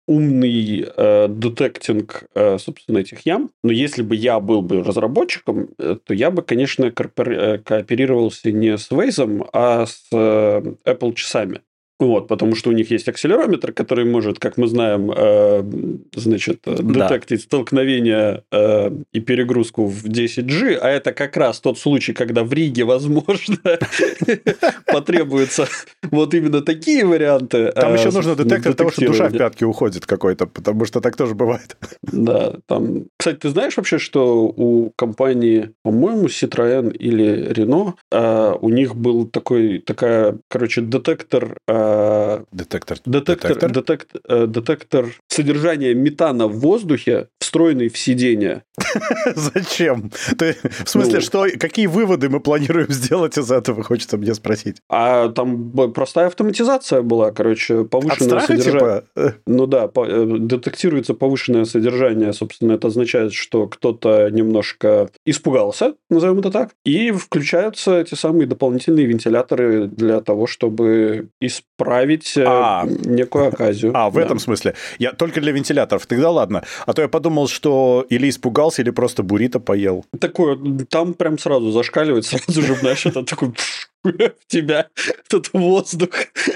умный 0.09 0.85
э, 0.85 1.29
детектинг, 1.29 2.25
э, 2.35 2.59
собственно, 2.59 2.99
этих 2.99 3.25
ям. 3.25 3.51
Но 3.63 3.71
если 3.71 4.03
бы 4.03 4.17
я 4.17 4.41
был 4.41 4.63
бы 4.63 4.83
разработчиком, 4.83 5.69
э, 5.79 5.97
то 6.05 6.15
я 6.15 6.31
бы, 6.31 6.43
конечно, 6.43 6.87
э, 6.87 7.59
кооперировался 7.59 8.51
не 8.51 8.77
с 8.77 8.91
Waze, 8.91 9.49
а 9.53 9.87
с 9.87 10.09
э, 10.13 10.63
Apple 10.85 11.15
часами. 11.15 11.61
Вот, 12.03 12.29
потому 12.29 12.57
что 12.57 12.71
у 12.71 12.73
них 12.73 12.91
есть 12.91 13.09
акселерометр, 13.09 13.73
который 13.73 14.05
может, 14.05 14.39
как 14.39 14.57
мы 14.57 14.67
знаем, 14.67 15.13
э, 15.15 15.63
значит, 16.17 16.61
детектить 16.65 17.41
да. 17.41 17.45
столкновение 17.45 18.43
э, 18.51 18.91
и 19.13 19.21
перегрузку 19.21 19.87
в 19.87 20.05
10G, 20.05 20.79
а 20.81 20.89
это 20.89 21.13
как 21.13 21.37
раз 21.37 21.61
тот 21.61 21.79
случай, 21.79 22.13
когда 22.13 22.43
в 22.43 22.53
Риге, 22.53 22.85
возможно, 22.93 23.57
потребуются 24.87 25.69
вот 26.11 26.35
именно 26.35 26.61
такие 26.61 27.05
варианты. 27.05 27.71
Там 27.73 27.95
еще 27.95 28.11
нужно 28.11 28.35
детектор 28.35 28.75
того, 28.75 28.91
что 28.91 29.07
душа 29.07 29.29
в 29.29 29.33
пятки 29.33 29.65
уходит 29.65 30.05
какой-то, 30.05 30.47
потому 30.47 30.85
что 30.85 31.01
так 31.01 31.17
тоже 31.17 31.35
бывает. 31.35 31.77
Да, 32.03 32.55
там... 32.67 33.05
Кстати, 33.17 33.37
ты 33.37 33.51
знаешь 33.51 33.77
вообще, 33.77 33.99
что 33.99 34.45
у 34.45 34.91
компании, 34.97 35.71
по-моему, 35.83 36.27
Citroën 36.27 36.93
или 36.97 37.53
Renault, 37.53 37.95
э, 38.11 38.55
у 38.61 38.69
них 38.71 38.97
был 38.97 39.27
такой, 39.27 39.79
такая, 39.79 40.37
короче, 40.49 40.81
детектор 40.81 41.13
Детектор. 41.13 41.57
Детектор, 42.53 42.99
детектор? 43.05 43.71
Детектор, 43.71 44.21
э, 44.29 44.47
детектор 44.47 45.07
содержания 45.29 45.95
метана 45.95 46.47
в 46.47 46.59
воздухе, 46.61 47.29
встроенный 47.41 47.89
в 47.89 47.99
сиденье. 47.99 48.63
Зачем? 49.35 50.11
Ты, 50.39 50.57
в 50.85 50.89
смысле, 50.89 51.17
ну, 51.17 51.21
что, 51.21 51.47
какие 51.59 51.87
выводы 51.87 52.29
мы 52.29 52.41
планируем 52.41 52.91
сделать 52.91 53.39
из 53.39 53.51
этого, 53.51 53.83
хочется 53.85 54.17
мне 54.17 54.35
спросить. 54.35 54.79
А 54.89 55.29
там 55.29 55.71
простая 55.93 56.27
автоматизация 56.29 57.03
была, 57.03 57.31
короче, 57.33 57.85
повышенное 57.85 58.39
От 58.39 58.47
содержание. 58.47 59.03
Типа? 59.15 59.35
Ну 59.47 59.67
да, 59.67 59.89
по, 59.89 60.07
э, 60.07 60.27
детектируется 60.39 61.15
повышенное 61.15 61.65
содержание, 61.65 62.33
собственно, 62.33 62.73
это 62.73 62.89
означает, 62.89 63.33
что 63.33 63.67
кто-то 63.67 64.31
немножко 64.31 65.11
испугался, 65.27 65.95
назовем 66.11 66.39
это 66.39 66.51
так, 66.51 66.71
и 66.85 67.11
включаются 67.11 68.01
эти 68.01 68.15
самые 68.15 68.47
дополнительные 68.47 69.07
вентиляторы 69.07 69.87
для 69.87 70.21
того, 70.21 70.47
чтобы 70.47 71.29
исправить 71.41 71.82
э, 72.37 72.45
а, 72.47 72.85
некую 72.87 73.49
оказию. 73.49 73.93
А, 73.95 74.11
в 74.11 74.15
да. 74.15 74.23
этом 74.23 74.39
смысле. 74.39 74.75
Я 74.99 75.13
только 75.13 75.41
для 75.41 75.53
вентиляторов. 75.53 76.07
Тогда 76.07 76.31
ладно. 76.31 76.65
А 76.87 76.93
то 76.93 77.03
я 77.03 77.09
подумал, 77.09 77.49
что 77.49 78.07
или 78.09 78.29
испугался, 78.29 78.83
или 78.83 78.91
просто 78.91 79.23
буррито 79.23 79.61
поел. 79.61 80.05
Такое, 80.19 80.59
там 80.89 81.15
прям 81.15 81.39
сразу 81.39 81.71
зашкаливает, 81.71 82.27
сразу 82.27 82.63
же, 82.63 82.75
знаешь, 82.77 83.07
это 83.07 83.23
такой 83.25 83.53
в 84.05 84.47
тебя 84.47 84.89
этот 85.27 85.53
воздух 85.53 86.11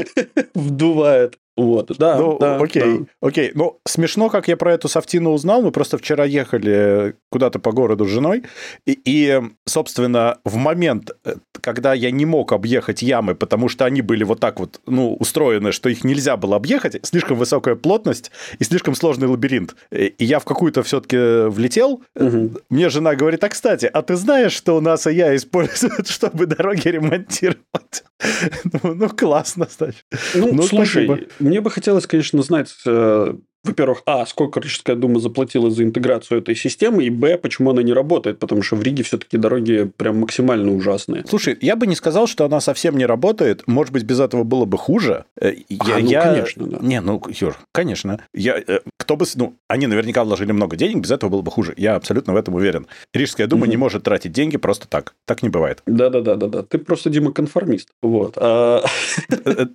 вдувает. 0.54 1.38
Вот, 1.57 1.90
да, 1.99 2.16
ну, 2.19 2.38
да, 2.38 2.57
окей, 2.57 2.99
да. 2.99 3.07
окей. 3.21 3.51
Ну, 3.55 3.79
смешно, 3.87 4.29
как 4.29 4.47
я 4.49 4.57
про 4.57 4.75
эту 4.75 4.88
софтину 4.88 5.33
узнал. 5.33 5.62
Мы 5.62 5.71
просто 5.71 5.97
вчера 5.97 6.25
ехали 6.25 7.14
куда-то 7.31 7.59
по 7.59 7.73
городу 7.73 8.05
с 8.05 8.09
женой, 8.09 8.45
и, 8.87 8.99
и, 9.05 9.40
собственно, 9.64 10.38
в 10.45 10.57
момент, 10.57 11.12
э, 11.25 11.37
когда 11.61 11.95
я 11.95 12.11
не 12.11 12.27
мог 12.27 12.53
объехать 12.53 13.03
ямы, 13.03 13.35
потому 13.35 13.69
что 13.69 13.87
они 13.87 14.03
были 14.03 14.23
вот 14.23 14.38
так 14.38 14.61
вот, 14.61 14.81
ну, 14.87 15.14
устроены, 15.14 15.73
что 15.73 15.88
их 15.88 16.05
нельзя 16.05 16.37
было 16.37 16.57
объехать, 16.57 16.99
слишком 17.07 17.38
высокая 17.38 17.75
плотность 17.75 18.31
и 18.59 18.64
слишком 18.64 18.95
сложный 18.95 19.29
лабиринт. 19.29 19.77
И 19.90 20.14
я 20.19 20.38
в 20.38 20.45
какую-то 20.45 20.83
все-таки 20.83 21.49
влетел. 21.49 22.03
Угу. 22.16 22.53
Мне 22.69 22.90
жена 22.90 23.14
говорит, 23.14 23.42
а, 23.45 23.49
кстати, 23.49 23.87
а 23.87 24.03
ты 24.03 24.16
знаешь, 24.16 24.53
что 24.53 24.77
у 24.77 24.81
нас 24.81 25.07
АЯ 25.07 25.35
используют, 25.37 26.09
чтобы 26.09 26.47
дороги 26.47 26.88
ремонтировать? 26.88 28.05
Ну, 28.83 28.95
ну 28.95 29.09
классно, 29.09 29.69
значит. 29.71 30.05
Ну, 30.35 30.53
ну 30.53 30.62
слушай, 30.62 31.29
мне 31.46 31.61
бы 31.61 31.70
хотелось, 31.70 32.06
конечно, 32.06 32.42
знать 32.42 32.74
э, 32.87 33.35
во-первых, 33.66 34.02
а, 34.07 34.24
сколько 34.26 34.61
Рижская 34.61 34.96
дума 34.96 35.20
заплатила 35.20 35.70
за 35.70 35.83
интеграцию 35.83 36.38
этой 36.38 36.55
системы, 36.55 37.05
и 37.05 37.11
б, 37.11 37.37
почему 37.38 37.70
она 37.70 37.83
не 37.83 37.92
работает, 37.92 38.38
потому 38.38 38.62
что 38.62 38.76
в 38.76 38.83
Риге 38.83 39.02
все-таки 39.02 39.37
дороги 39.37 39.90
прям 39.96 40.20
максимально 40.20 40.72
ужасные. 40.72 41.24
Слушай, 41.29 41.59
я 41.61 41.76
бы 41.76 41.87
не 41.87 41.94
сказал, 41.94 42.26
что 42.26 42.44
она 42.44 42.61
совсем 42.61 42.96
не 42.96 43.07
работает, 43.07 43.66
может 43.66 43.92
быть, 43.92 44.05
без 44.05 44.20
этого 44.20 44.44
было 44.44 44.64
бы 44.64 44.79
хуже. 44.79 45.24
Э, 45.40 45.52
я, 45.68 45.96
а, 45.96 46.00
ну, 46.00 46.09
я... 46.09 46.22
конечно, 46.22 46.66
да. 46.66 46.79
Не, 46.81 47.00
ну, 47.00 47.22
Юр, 47.29 47.57
конечно. 47.72 48.20
Я, 48.33 48.57
э, 48.59 48.81
кто 48.96 49.16
бы, 49.16 49.26
ну, 49.35 49.57
они 49.68 49.87
наверняка 49.87 50.24
вложили 50.24 50.52
много 50.52 50.76
денег, 50.76 51.02
без 51.02 51.11
этого 51.11 51.31
было 51.31 51.42
бы 51.42 51.50
хуже. 51.50 51.74
Я 51.76 51.96
абсолютно 51.96 52.33
в 52.33 52.37
этом 52.37 52.55
уверен. 52.55 52.87
Рижская 53.12 53.46
дума 53.46 53.62
угу. 53.62 53.70
не 53.70 53.76
может 53.76 54.05
тратить 54.05 54.33
деньги 54.33 54.57
просто 54.57 54.88
так. 54.88 55.14
Так 55.24 55.42
не 55.42 55.48
бывает. 55.48 55.83
Да-да-да-да-да. 55.87 56.62
Ты 56.62 56.79
просто, 56.79 57.11
Дима, 57.11 57.33
конформист. 57.33 57.88
Вот. 58.02 58.35
А 58.37 58.85
э, 59.29 59.66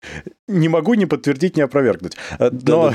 не 0.48 0.68
могу 0.68 0.94
не 0.94 1.06
подтвердить, 1.06 1.56
не 1.56 1.62
опровергнуть. 1.62 2.16
Но 2.38 2.92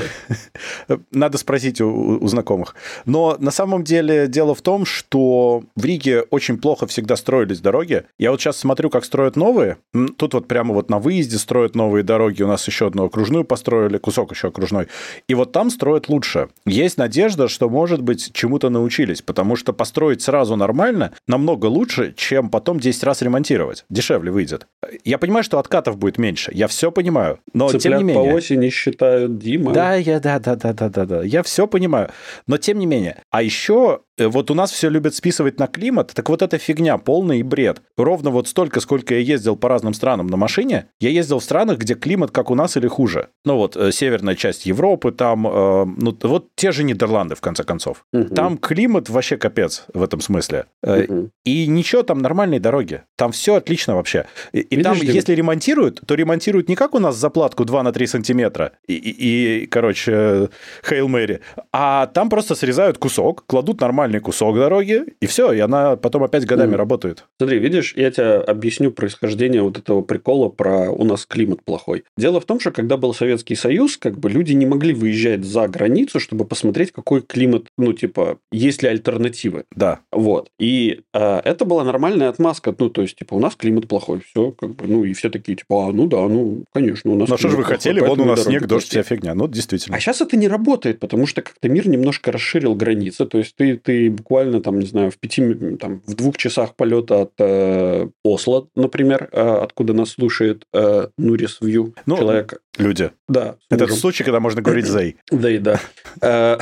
Надо 1.10 1.38
спросить 1.38 1.80
у, 1.80 2.18
у 2.20 2.28
знакомых. 2.28 2.74
Но 3.04 3.36
на 3.38 3.50
самом 3.50 3.84
деле 3.84 4.28
дело 4.28 4.54
в 4.54 4.62
том, 4.62 4.84
что 4.84 5.64
в 5.74 5.84
Риге 5.84 6.22
очень 6.30 6.58
плохо 6.58 6.86
всегда 6.86 7.16
строились 7.16 7.60
дороги. 7.60 8.04
Я 8.18 8.30
вот 8.30 8.40
сейчас 8.40 8.56
смотрю, 8.56 8.90
как 8.90 9.04
строят 9.04 9.36
новые. 9.36 9.78
Тут 10.16 10.34
вот 10.34 10.48
прямо 10.48 10.74
вот 10.74 10.90
на 10.90 10.98
выезде 10.98 11.38
строят 11.38 11.74
новые 11.74 12.02
дороги. 12.02 12.42
У 12.42 12.48
нас 12.48 12.66
еще 12.66 12.86
одну 12.86 13.04
окружную 13.04 13.44
построили, 13.44 13.98
кусок 13.98 14.32
еще 14.32 14.48
окружной. 14.48 14.88
И 15.28 15.34
вот 15.34 15.52
там 15.52 15.70
строят 15.70 16.08
лучше. 16.08 16.48
Есть 16.64 16.98
надежда, 16.98 17.48
что, 17.48 17.68
может 17.68 18.02
быть, 18.02 18.32
чему-то 18.32 18.68
научились, 18.68 19.22
потому 19.22 19.56
что 19.56 19.72
построить 19.72 20.22
сразу 20.22 20.56
нормально 20.56 21.12
намного 21.26 21.66
лучше, 21.66 22.14
чем 22.16 22.50
потом 22.50 22.80
10 22.80 23.04
раз 23.04 23.22
ремонтировать. 23.22 23.84
Дешевле 23.90 24.30
выйдет. 24.30 24.66
Я 25.04 25.18
понимаю, 25.18 25.44
что 25.44 25.58
откатов 25.58 25.96
будет 25.96 26.18
меньше. 26.18 26.50
Я 26.54 26.68
все 26.68 26.90
понимаю. 26.90 27.38
Но 27.52 27.68
Цыплят 27.68 27.82
тем 27.82 27.98
не 27.98 28.04
менее... 28.04 28.32
по 28.32 28.36
осени 28.36 28.68
считают 28.70 29.38
Дима. 29.38 29.72
Да, 29.72 29.94
я, 29.94 30.20
да, 30.26 30.38
да, 30.38 30.56
да, 30.56 30.72
да, 30.72 30.88
да, 30.88 31.06
да. 31.06 31.22
Я 31.22 31.42
все 31.42 31.66
понимаю. 31.66 32.10
Но 32.46 32.58
тем 32.58 32.78
не 32.78 32.86
менее. 32.86 33.22
А 33.30 33.42
еще 33.42 34.00
вот 34.18 34.50
у 34.50 34.54
нас 34.54 34.70
все 34.70 34.88
любят 34.88 35.14
списывать 35.14 35.58
на 35.58 35.66
климат, 35.66 36.12
так 36.14 36.28
вот 36.28 36.42
эта 36.42 36.58
фигня 36.58 36.98
полный 36.98 37.42
бред. 37.42 37.82
Ровно 37.96 38.30
вот 38.30 38.48
столько, 38.48 38.80
сколько 38.80 39.14
я 39.14 39.20
ездил 39.20 39.56
по 39.56 39.68
разным 39.68 39.94
странам 39.94 40.26
на 40.26 40.36
машине, 40.36 40.86
я 41.00 41.10
ездил 41.10 41.38
в 41.38 41.44
странах, 41.44 41.78
где 41.78 41.94
климат 41.94 42.30
как 42.30 42.50
у 42.50 42.54
нас 42.54 42.76
или 42.76 42.88
хуже. 42.88 43.28
Ну 43.44 43.56
вот, 43.56 43.76
э, 43.76 43.92
северная 43.92 44.34
часть 44.34 44.66
Европы, 44.66 45.12
там, 45.12 45.46
э, 45.46 45.84
ну 45.96 46.16
вот 46.22 46.48
те 46.54 46.72
же 46.72 46.84
Нидерланды, 46.84 47.34
в 47.34 47.40
конце 47.40 47.64
концов. 47.64 48.04
Угу. 48.12 48.34
Там 48.34 48.58
климат 48.58 49.08
вообще 49.08 49.36
капец 49.36 49.84
в 49.92 50.02
этом 50.02 50.20
смысле. 50.20 50.66
Угу. 50.82 51.30
И 51.44 51.66
ничего, 51.66 52.02
там 52.02 52.18
нормальные 52.20 52.60
дороги. 52.60 53.02
Там 53.16 53.32
все 53.32 53.56
отлично 53.56 53.96
вообще. 53.96 54.26
И, 54.52 54.60
и 54.60 54.82
там, 54.82 54.96
если 54.96 55.34
ремонтируют, 55.34 56.00
то 56.06 56.14
ремонтируют 56.14 56.68
не 56.68 56.76
как 56.76 56.94
у 56.94 56.98
нас 56.98 57.16
заплатку 57.16 57.64
2 57.64 57.82
на 57.82 57.92
3 57.92 58.06
сантиметра 58.06 58.72
и, 58.86 58.94
и, 58.94 59.62
и 59.62 59.66
короче, 59.66 60.48
Хейл 60.88 61.08
Мэри, 61.08 61.40
а 61.72 62.06
там 62.06 62.28
просто 62.28 62.54
срезают 62.54 62.98
кусок, 62.98 63.44
кладут 63.46 63.82
нормальный 64.06 64.20
кусок 64.20 64.56
дороги, 64.56 65.04
и 65.20 65.26
все, 65.26 65.52
и 65.52 65.58
она 65.58 65.96
потом 65.96 66.22
опять 66.22 66.46
годами 66.46 66.74
mm. 66.74 66.76
работает. 66.76 67.24
Смотри, 67.38 67.58
видишь, 67.58 67.94
я 67.96 68.10
тебе 68.10 68.36
объясню 68.36 68.90
происхождение 68.90 69.62
вот 69.62 69.78
этого 69.78 70.02
прикола 70.02 70.48
про 70.48 70.90
у 70.90 71.04
нас 71.04 71.26
климат 71.26 71.62
плохой. 71.64 72.04
Дело 72.16 72.40
в 72.40 72.44
том, 72.44 72.60
что 72.60 72.70
когда 72.70 72.96
был 72.96 73.14
Советский 73.14 73.56
Союз, 73.56 73.96
как 73.96 74.18
бы 74.18 74.30
люди 74.30 74.52
не 74.52 74.66
могли 74.66 74.94
выезжать 74.94 75.44
за 75.44 75.66
границу, 75.68 76.20
чтобы 76.20 76.44
посмотреть, 76.44 76.92
какой 76.92 77.20
климат, 77.20 77.66
ну, 77.76 77.92
типа, 77.92 78.38
есть 78.52 78.82
ли 78.82 78.88
альтернативы. 78.88 79.64
Да. 79.74 80.00
Вот. 80.12 80.50
И 80.58 81.00
э, 81.12 81.40
это 81.44 81.64
была 81.64 81.84
нормальная 81.84 82.28
отмазка. 82.28 82.74
Ну, 82.78 82.88
то 82.90 83.02
есть, 83.02 83.16
типа, 83.16 83.34
у 83.34 83.40
нас 83.40 83.56
климат 83.56 83.88
плохой, 83.88 84.20
все, 84.20 84.52
как 84.52 84.76
бы, 84.76 84.86
ну, 84.86 85.04
и 85.04 85.12
все 85.14 85.30
такие, 85.30 85.56
типа, 85.56 85.88
а, 85.88 85.92
ну 85.92 86.06
да, 86.06 86.28
ну, 86.28 86.64
конечно, 86.72 87.10
у 87.10 87.16
нас... 87.16 87.28
Ну, 87.28 87.36
что 87.36 87.48
же 87.48 87.56
вы 87.56 87.64
хотели, 87.64 88.00
вон 88.00 88.20
у 88.20 88.24
нас 88.24 88.44
снег, 88.44 88.66
дождь, 88.66 88.88
вся 88.88 89.02
фигня. 89.02 89.34
Ну, 89.34 89.48
действительно. 89.48 89.96
А 89.96 90.00
сейчас 90.00 90.20
это 90.20 90.36
не 90.36 90.48
работает, 90.48 91.00
потому 91.00 91.26
что 91.26 91.42
как-то 91.42 91.68
мир 91.68 91.88
немножко 91.88 92.30
расширил 92.30 92.74
границы. 92.74 93.26
То 93.26 93.38
есть, 93.38 93.56
ты, 93.56 93.76
ты 93.76 93.95
буквально, 94.08 94.60
там, 94.60 94.78
не 94.78 94.86
знаю, 94.86 95.10
в 95.10 95.18
пяти, 95.18 95.76
там, 95.76 96.02
в 96.06 96.14
двух 96.14 96.36
часах 96.36 96.74
полета 96.74 97.22
от 97.22 97.32
э, 97.38 98.08
Осло, 98.24 98.68
например, 98.74 99.28
э, 99.32 99.40
откуда 99.62 99.92
нас 99.92 100.10
слушает 100.10 100.64
э, 100.72 101.08
Нурис 101.18 101.58
Вью, 101.60 101.94
ну, 102.06 102.18
человек. 102.18 102.60
Люди. 102.78 103.10
Да. 103.28 103.56
Это 103.70 103.88
случай, 103.88 104.24
когда 104.24 104.40
можно 104.40 104.62
говорить 104.62 104.86
«зей». 104.86 105.16
«Зей», 105.30 105.58
да. 105.58 105.80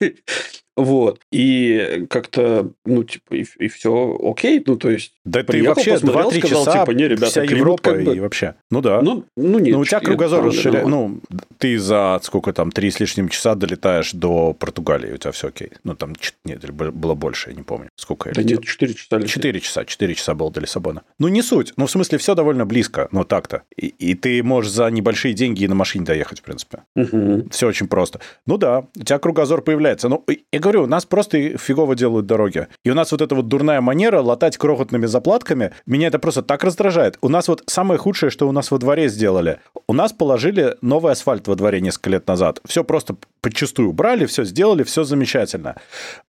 Вот. 0.80 1.20
И 1.30 2.06
как-то, 2.08 2.70
ну, 2.86 3.04
типа, 3.04 3.34
и, 3.34 3.44
и 3.58 3.68
все 3.68 4.18
окей. 4.22 4.62
Ну, 4.66 4.76
то 4.76 4.90
есть... 4.90 5.12
Да 5.24 5.42
ты 5.42 5.62
вообще 5.62 5.96
2-3 5.96 6.48
часа, 6.48 6.80
типа, 6.80 6.92
не, 6.92 7.06
ребята, 7.06 7.26
вся 7.26 7.42
Европа 7.42 7.82
как 7.82 8.04
бы... 8.04 8.16
и 8.16 8.20
вообще. 8.20 8.54
Ну, 8.70 8.80
да. 8.80 9.02
Ну, 9.02 9.24
ну 9.36 9.58
нет. 9.58 9.74
Ну, 9.74 9.80
у 9.80 9.84
тебя 9.84 10.00
кругозор 10.00 10.44
расширяется. 10.44 10.88
Ну, 10.88 11.20
ты 11.58 11.78
за 11.78 12.18
сколько 12.22 12.52
там, 12.52 12.70
3 12.70 12.90
с 12.90 13.00
лишним 13.00 13.28
часа 13.28 13.54
долетаешь 13.54 14.12
до 14.12 14.54
Португалии, 14.54 15.12
у 15.12 15.16
тебя 15.18 15.32
все 15.32 15.48
окей. 15.48 15.70
Ну, 15.84 15.94
там, 15.94 16.14
нет, 16.44 16.70
было 16.70 17.14
больше, 17.14 17.50
я 17.50 17.56
не 17.56 17.62
помню, 17.62 17.90
сколько 17.96 18.32
Да 18.32 18.42
нет, 18.42 18.64
4 18.64 18.94
часа. 18.94 19.22
4 19.22 19.60
часа, 19.60 19.84
4 19.84 20.14
часа 20.14 20.34
было 20.34 20.50
до 20.50 20.60
Лиссабона. 20.60 21.02
Ну, 21.18 21.28
не 21.28 21.42
суть. 21.42 21.74
Ну, 21.76 21.86
в 21.86 21.90
смысле, 21.90 22.16
все 22.16 22.34
довольно 22.34 22.64
близко, 22.64 23.08
ну, 23.12 23.24
так-то. 23.24 23.62
И, 23.76 23.88
и 23.88 24.14
ты 24.14 24.42
можешь 24.42 24.72
за 24.72 24.90
небольшие 24.90 25.34
деньги 25.34 25.64
и 25.64 25.68
на 25.68 25.74
машине 25.74 26.06
доехать, 26.06 26.40
в 26.40 26.42
принципе. 26.42 26.84
Угу. 26.96 27.48
Все 27.50 27.66
очень 27.68 27.88
просто. 27.88 28.20
Ну, 28.46 28.56
да, 28.56 28.86
у 28.96 29.04
тебя 29.04 29.18
кругозор 29.18 29.62
появляется. 29.62 30.08
Ну, 30.08 30.24
я 30.52 30.58
говорю, 30.58 30.69
у 30.78 30.86
нас 30.86 31.04
просто 31.04 31.58
фигово 31.58 31.94
делают 31.94 32.26
дороги. 32.26 32.68
И 32.84 32.90
у 32.90 32.94
нас 32.94 33.12
вот 33.12 33.20
эта 33.20 33.34
вот 33.34 33.48
дурная 33.48 33.80
манера 33.80 34.20
латать 34.20 34.56
крохотными 34.56 35.06
заплатками, 35.06 35.72
меня 35.86 36.08
это 36.08 36.18
просто 36.18 36.42
так 36.42 36.64
раздражает. 36.64 37.18
У 37.20 37.28
нас 37.28 37.48
вот 37.48 37.62
самое 37.66 37.98
худшее, 37.98 38.30
что 38.30 38.48
у 38.48 38.52
нас 38.52 38.70
во 38.70 38.78
дворе 38.78 39.08
сделали. 39.08 39.60
У 39.86 39.92
нас 39.92 40.12
положили 40.12 40.76
новый 40.80 41.12
асфальт 41.12 41.48
во 41.48 41.54
дворе 41.54 41.80
несколько 41.80 42.10
лет 42.10 42.26
назад. 42.26 42.60
Все 42.64 42.84
просто 42.84 43.16
подчастую 43.40 43.88
убрали, 43.90 44.26
все 44.26 44.44
сделали, 44.44 44.82
все 44.82 45.04
замечательно. 45.04 45.76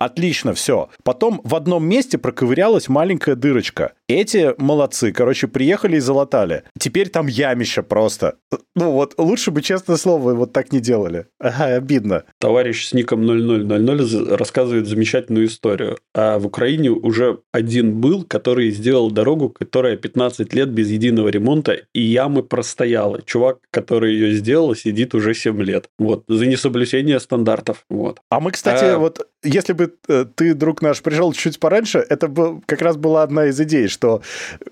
Отлично, 0.03 0.53
все. 0.53 0.89
Потом 1.05 1.39
в 1.45 1.55
одном 1.55 1.87
месте 1.87 2.17
проковырялась 2.17 2.89
маленькая 2.89 3.35
дырочка. 3.35 3.93
Эти 4.09 4.53
молодцы, 4.57 5.13
короче, 5.13 5.47
приехали 5.47 5.95
и 5.95 6.01
залатали. 6.01 6.63
Теперь 6.77 7.07
там 7.07 7.27
ямища 7.27 7.83
просто. 7.83 8.35
Ну 8.75 8.91
вот, 8.91 9.13
лучше 9.17 9.51
бы, 9.51 9.61
честное 9.61 9.95
слово, 9.95 10.33
вот 10.33 10.51
так 10.51 10.73
не 10.73 10.81
делали. 10.81 11.27
Ага, 11.39 11.75
обидно. 11.75 12.25
Товарищ 12.37 12.87
с 12.87 12.93
ником 12.93 13.25
0000 13.25 14.35
рассказывает 14.35 14.87
замечательную 14.87 15.45
историю. 15.45 15.97
А 16.13 16.37
в 16.37 16.47
Украине 16.47 16.89
уже 16.89 17.39
один 17.53 18.01
был, 18.01 18.25
который 18.25 18.71
сделал 18.71 19.09
дорогу, 19.09 19.51
которая 19.51 19.95
15 19.95 20.53
лет 20.53 20.67
без 20.67 20.89
единого 20.89 21.29
ремонта, 21.29 21.77
и 21.93 22.01
ямы 22.01 22.43
простояла. 22.43 23.21
Чувак, 23.21 23.59
который 23.71 24.13
ее 24.13 24.33
сделал, 24.33 24.75
сидит 24.75 25.15
уже 25.15 25.33
7 25.33 25.61
лет. 25.61 25.87
Вот, 25.97 26.25
за 26.27 26.45
несоблюдение 26.45 27.21
стандартов. 27.21 27.85
Вот. 27.89 28.19
А 28.29 28.41
мы, 28.41 28.51
кстати, 28.51 28.83
а... 28.83 28.97
вот 28.97 29.25
если 29.43 29.73
бы 29.73 29.93
э, 30.07 30.25
ты, 30.35 30.53
друг 30.53 30.81
наш, 30.81 31.01
пришел 31.01 31.33
чуть 31.33 31.59
пораньше, 31.59 32.05
это 32.09 32.27
был, 32.27 32.61
как 32.65 32.81
раз 32.81 32.97
была 32.97 33.23
одна 33.23 33.45
из 33.45 33.59
идей, 33.59 33.87
что 33.87 34.21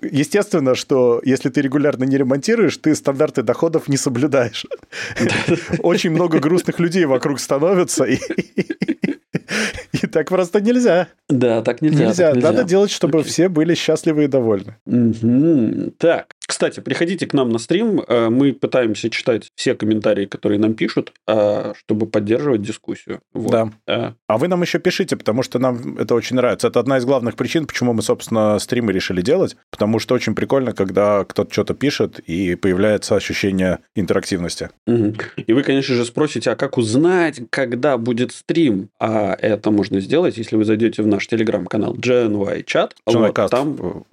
естественно, 0.02 0.74
что 0.74 1.20
если 1.24 1.48
ты 1.48 1.60
регулярно 1.60 2.04
не 2.04 2.16
ремонтируешь, 2.16 2.76
ты 2.76 2.94
стандарты 2.94 3.42
доходов 3.42 3.88
не 3.88 3.96
соблюдаешь. 3.96 4.66
Очень 5.82 6.10
много 6.10 6.38
грустных 6.38 6.78
людей 6.80 7.04
вокруг 7.04 7.40
становятся, 7.40 8.04
и, 8.04 8.18
и 9.92 10.06
так 10.06 10.28
просто 10.28 10.60
нельзя. 10.60 11.08
Да, 11.28 11.62
так 11.62 11.82
нельзя. 11.82 12.06
Нельзя. 12.06 12.26
Так 12.28 12.36
нельзя. 12.36 12.50
Надо 12.50 12.64
делать, 12.64 12.90
чтобы 12.90 13.20
Окей. 13.20 13.30
все 13.30 13.48
были 13.48 13.74
счастливы 13.74 14.24
и 14.24 14.26
довольны. 14.26 14.76
Угу. 14.86 15.92
Так, 15.98 16.26
кстати, 16.46 16.80
приходите 16.80 17.26
к 17.26 17.34
нам 17.34 17.50
на 17.50 17.58
стрим. 17.58 18.02
Э, 18.06 18.28
мы 18.28 18.52
пытаемся 18.52 19.10
читать 19.10 19.50
все 19.54 19.74
комментарии, 19.74 20.26
которые 20.26 20.58
нам 20.58 20.74
пишут, 20.74 21.12
э, 21.26 21.72
чтобы 21.76 22.06
поддерживать 22.06 22.62
дискуссию. 22.62 23.20
Вот. 23.32 23.50
Да. 23.52 23.70
Э. 23.86 24.12
А 24.26 24.38
вы 24.38 24.48
нам 24.48 24.62
еще 24.62 24.78
пишите, 24.78 25.16
потому 25.16 25.42
что 25.42 25.58
нам 25.58 25.98
это 25.98 26.14
очень 26.14 26.36
нравится. 26.36 26.68
Это 26.68 26.80
одна 26.80 26.98
из 26.98 27.04
главных 27.04 27.36
причин, 27.36 27.66
почему 27.66 27.92
мы, 27.92 28.02
собственно, 28.02 28.58
стримы 28.58 28.92
решили 28.92 29.22
делать. 29.22 29.56
Потому 29.70 29.98
что 29.98 30.14
очень 30.14 30.34
прикольно, 30.34 30.72
когда 30.72 31.24
кто-то 31.24 31.52
что-то 31.52 31.74
пишет, 31.74 32.18
и 32.18 32.54
появляется 32.54 33.16
ощущение 33.16 33.78
интерактивности. 33.94 34.70
Угу. 34.86 35.14
И 35.46 35.52
вы, 35.52 35.62
конечно 35.62 35.94
же, 35.94 36.04
спросите, 36.04 36.50
а 36.50 36.56
как 36.56 36.76
узнать, 36.76 37.40
когда 37.50 37.98
будет 37.98 38.32
стрим? 38.32 38.88
А 38.98 39.34
это 39.38 39.70
можно 39.70 40.00
сделать, 40.00 40.36
если 40.38 40.56
вы 40.56 40.64
зайдете 40.64 41.02
в 41.02 41.06
наш 41.06 41.26
телеграм-канал 41.26 41.94
GNY 41.94 42.64
Chat. 42.64 42.92
Вот, 43.06 43.34
там... 43.50 44.04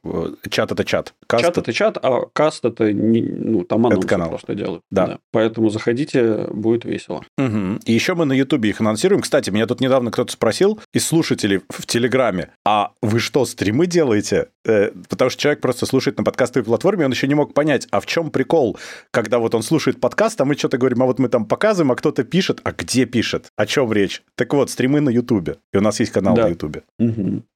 Чат– 0.49 0.71
это 0.73 0.83
чат. 0.83 1.13
Каст... 1.27 1.43
Чат– 1.43 1.57
это 1.59 1.73
чат, 1.73 1.97
а 2.01 2.28
каст 2.33 2.65
это 2.65 2.91
не, 2.91 3.21
ну, 3.21 3.63
там 3.63 3.85
анонсы 3.85 4.07
канал. 4.07 4.29
просто 4.29 4.55
делают. 4.55 4.83
Да. 4.91 5.07
да. 5.07 5.19
Поэтому 5.31 5.69
заходите, 5.69 6.47
будет 6.51 6.85
весело. 6.85 7.23
Угу. 7.37 7.79
И 7.85 7.93
еще 7.93 8.15
мы 8.15 8.25
на 8.25 8.33
Ютубе 8.33 8.69
их 8.69 8.81
анонсируем. 8.81 9.21
Кстати, 9.21 9.49
меня 9.49 9.65
тут 9.65 9.81
недавно 9.81 10.11
кто-то 10.11 10.31
спросил 10.31 10.79
из 10.93 11.05
слушателей 11.05 11.61
в 11.69 11.85
Телеграме, 11.85 12.49
а 12.65 12.91
вы 13.01 13.19
что, 13.19 13.45
стримы 13.45 13.87
делаете? 13.87 14.49
Э, 14.65 14.91
потому 15.09 15.29
что 15.29 15.41
человек 15.41 15.61
просто 15.61 15.85
слушает 15.85 16.17
на 16.17 16.23
подкастовой 16.23 16.65
платформе, 16.65 17.05
он 17.05 17.11
еще 17.11 17.27
не 17.27 17.35
мог 17.35 17.53
понять, 17.53 17.87
а 17.91 17.99
в 17.99 18.05
чем 18.05 18.29
прикол, 18.29 18.77
когда 19.11 19.39
вот 19.39 19.55
он 19.55 19.63
слушает 19.63 19.99
подкаст, 19.99 20.39
а 20.41 20.45
мы 20.45 20.55
что-то 20.55 20.77
говорим, 20.77 21.01
а 21.03 21.05
вот 21.05 21.19
мы 21.19 21.29
там 21.29 21.45
показываем, 21.45 21.91
а 21.91 21.95
кто-то 21.95 22.23
пишет, 22.23 22.61
а 22.63 22.71
где 22.71 23.05
пишет? 23.05 23.47
О 23.55 23.65
чем 23.65 23.91
речь? 23.91 24.23
Так 24.35 24.53
вот, 24.53 24.69
стримы 24.69 25.01
на 25.01 25.09
Ютубе. 25.09 25.57
И 25.73 25.77
у 25.77 25.81
нас 25.81 25.99
есть 25.99 26.11
канал 26.11 26.35
да. 26.35 26.43
на 26.43 26.47
Ютубе. 26.49 26.83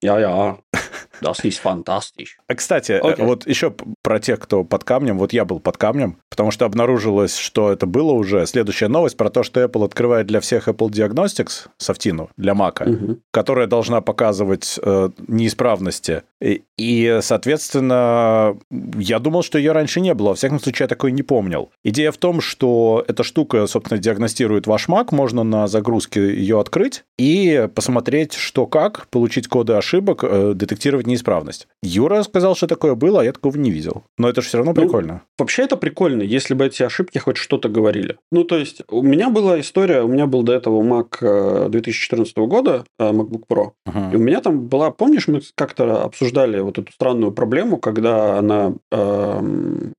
Я-я. 0.01 0.57
Das 1.21 1.43
ist 1.43 1.61
fantastisch. 1.61 2.37
А, 2.47 2.55
кстати, 2.55 2.99
okay. 3.01 3.23
вот 3.23 3.47
еще 3.47 3.73
про 4.01 4.19
тех, 4.19 4.39
кто 4.39 4.52
под 4.61 4.83
камнем. 4.83 5.17
Вот 5.17 5.33
я 5.33 5.45
был 5.45 5.59
под 5.59 5.77
камнем, 5.77 6.17
потому 6.29 6.51
что 6.51 6.65
обнаружилось, 6.65 7.35
что 7.35 7.71
это 7.71 7.85
было 7.85 8.11
уже. 8.11 8.45
Следующая 8.45 8.87
новость 8.87 9.17
про 9.17 9.29
то, 9.29 9.43
что 9.43 9.63
Apple 9.63 9.85
открывает 9.85 10.27
для 10.27 10.39
всех 10.39 10.67
Apple 10.67 10.89
Diagnostics 10.89 11.69
софтину 11.77 12.29
для 12.37 12.53
Mac, 12.53 12.83
угу. 12.87 13.19
которая 13.31 13.67
должна 13.67 14.01
показывать 14.01 14.79
э, 14.81 15.09
неисправности. 15.27 16.23
И, 16.43 16.63
и, 16.77 17.19
соответственно, 17.21 18.57
я 18.97 19.19
думал, 19.19 19.43
что 19.43 19.57
ее 19.57 19.71
раньше 19.71 20.01
не 20.01 20.13
было. 20.13 20.29
Во 20.29 20.35
всяком 20.35 20.59
случае, 20.59 20.85
я 20.85 20.87
такой 20.87 21.13
не 21.13 21.23
помнил. 21.23 21.71
Идея 21.85 22.11
в 22.11 22.17
том, 22.17 22.41
что 22.41 23.05
эта 23.07 23.23
штука, 23.23 23.65
собственно, 23.65 23.97
диагностирует 23.99 24.67
ваш 24.67 24.89
Mac. 24.89 25.07
Можно 25.11 25.43
на 25.43 25.67
загрузке 25.67 26.35
ее 26.35 26.59
открыть 26.59 27.05
и 27.17 27.69
посмотреть, 27.73 28.33
что 28.33 28.65
как, 28.65 29.07
получить 29.07 29.47
коды 29.47 29.73
ошибок, 29.73 30.23
э, 30.23 30.53
детектировать 30.53 31.07
неисправность. 31.07 31.67
Юра 31.81 32.23
сказал, 32.23 32.55
что 32.55 32.67
такое 32.67 32.95
было, 32.95 33.21
а 33.21 33.23
я 33.23 33.31
такого 33.31 33.55
не 33.55 33.71
видел. 33.71 34.03
Но 34.17 34.27
это 34.27 34.41
же 34.41 34.49
все 34.49 34.57
равно 34.57 34.73
ну, 34.75 34.81
прикольно. 34.81 35.21
Вообще 35.37 35.63
это 35.63 35.77
прикольно, 35.77 36.23
если 36.23 36.55
бы 36.55 36.65
эти 36.65 36.83
ошибки 36.83 37.19
хоть 37.19 37.37
что-то 37.37 37.69
говорили. 37.69 38.17
Ну, 38.33 38.43
то 38.43 38.57
есть, 38.57 38.81
у 38.89 39.01
меня 39.01 39.29
была 39.29 39.61
история, 39.61 40.01
у 40.01 40.09
меня 40.09 40.25
был 40.25 40.43
до 40.43 40.53
этого 40.53 40.83
Mac 40.83 41.69
2014 41.69 42.33
э, 42.35 42.41
года, 42.45 42.83
э, 42.99 43.11
MacBook 43.11 43.43
Pro, 43.49 43.71
uh-huh. 43.87 44.11
и 44.11 44.15
у 44.17 44.19
меня 44.19 44.41
там 44.41 44.67
была, 44.67 44.91
помнишь, 44.91 45.29
мы 45.29 45.41
как-то 45.55 46.03
обсуждали 46.03 46.32
обсуждали 46.33 46.59
вот 46.59 46.77
эту 46.77 46.91
странную 46.91 47.31
проблему, 47.31 47.77
когда 47.77 48.39
она... 48.39 48.73
Э, 48.91 49.41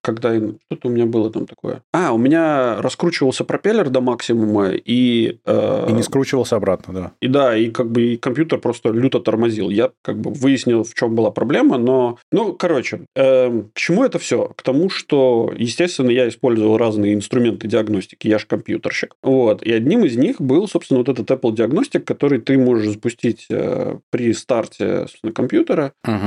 когда... 0.02 0.34
Что-то 0.34 0.88
у 0.88 0.90
меня 0.90 1.06
было 1.06 1.30
там 1.30 1.46
такое. 1.46 1.82
А, 1.92 2.12
у 2.12 2.18
меня 2.18 2.80
раскручивался 2.80 3.44
пропеллер 3.44 3.90
до 3.90 4.00
максимума, 4.00 4.70
и... 4.72 5.38
Э, 5.46 5.86
и 5.88 5.92
не 5.92 6.02
скручивался 6.02 6.56
обратно, 6.56 6.94
да. 6.94 7.12
И 7.20 7.28
да, 7.28 7.56
и 7.56 7.70
как 7.70 7.90
бы 7.90 8.02
и 8.02 8.16
компьютер 8.16 8.58
просто 8.58 8.90
люто 8.90 9.20
тормозил. 9.20 9.70
Я 9.70 9.90
как 10.02 10.18
бы 10.18 10.30
выяснил, 10.30 10.82
в 10.82 10.94
чем 10.94 11.14
была 11.14 11.30
проблема, 11.30 11.78
но... 11.78 12.18
Ну, 12.32 12.52
короче, 12.52 13.00
э, 13.16 13.62
к 13.72 13.78
чему 13.78 14.04
это 14.04 14.18
все? 14.18 14.52
К 14.56 14.62
тому, 14.62 14.90
что, 14.90 15.52
естественно, 15.56 16.10
я 16.10 16.28
использовал 16.28 16.76
разные 16.76 17.14
инструменты 17.14 17.68
диагностики. 17.68 18.28
Я 18.28 18.38
же 18.38 18.46
компьютерщик. 18.46 19.14
Вот. 19.22 19.62
И 19.62 19.72
одним 19.72 20.04
из 20.04 20.16
них 20.16 20.40
был, 20.40 20.68
собственно, 20.68 20.98
вот 20.98 21.08
этот 21.08 21.30
Apple 21.30 21.54
диагностик, 21.54 22.04
который 22.04 22.40
ты 22.40 22.58
можешь 22.58 22.92
запустить 22.92 23.46
э, 23.50 23.98
при 24.10 24.32
старте 24.34 25.00
собственно, 25.02 25.32
компьютера. 25.32 25.92
Угу. 26.04 26.23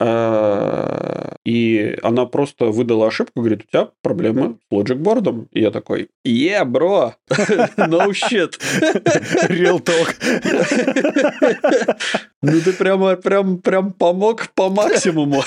Э, 0.00 1.32
и 1.44 1.96
она 2.02 2.26
просто 2.26 2.66
выдала 2.66 3.08
ошибку, 3.08 3.40
говорит, 3.40 3.62
у 3.64 3.66
тебя 3.70 3.88
проблема 4.02 4.58
с 4.70 4.74
Logic 4.74 4.96
Board. 4.96 5.46
И 5.52 5.60
я 5.60 5.70
такой, 5.70 6.08
yeah, 6.26 6.64
бро, 6.64 7.14
no 7.76 8.10
shit. 8.10 8.58
Real 9.48 9.80
talk. 9.80 10.16
Ну, 12.42 12.60
ты 12.60 12.72
прямо, 12.74 13.16
прям, 13.16 13.58
прям 13.58 13.92
помог 13.92 14.50
по 14.54 14.68
максимуму. 14.68 15.42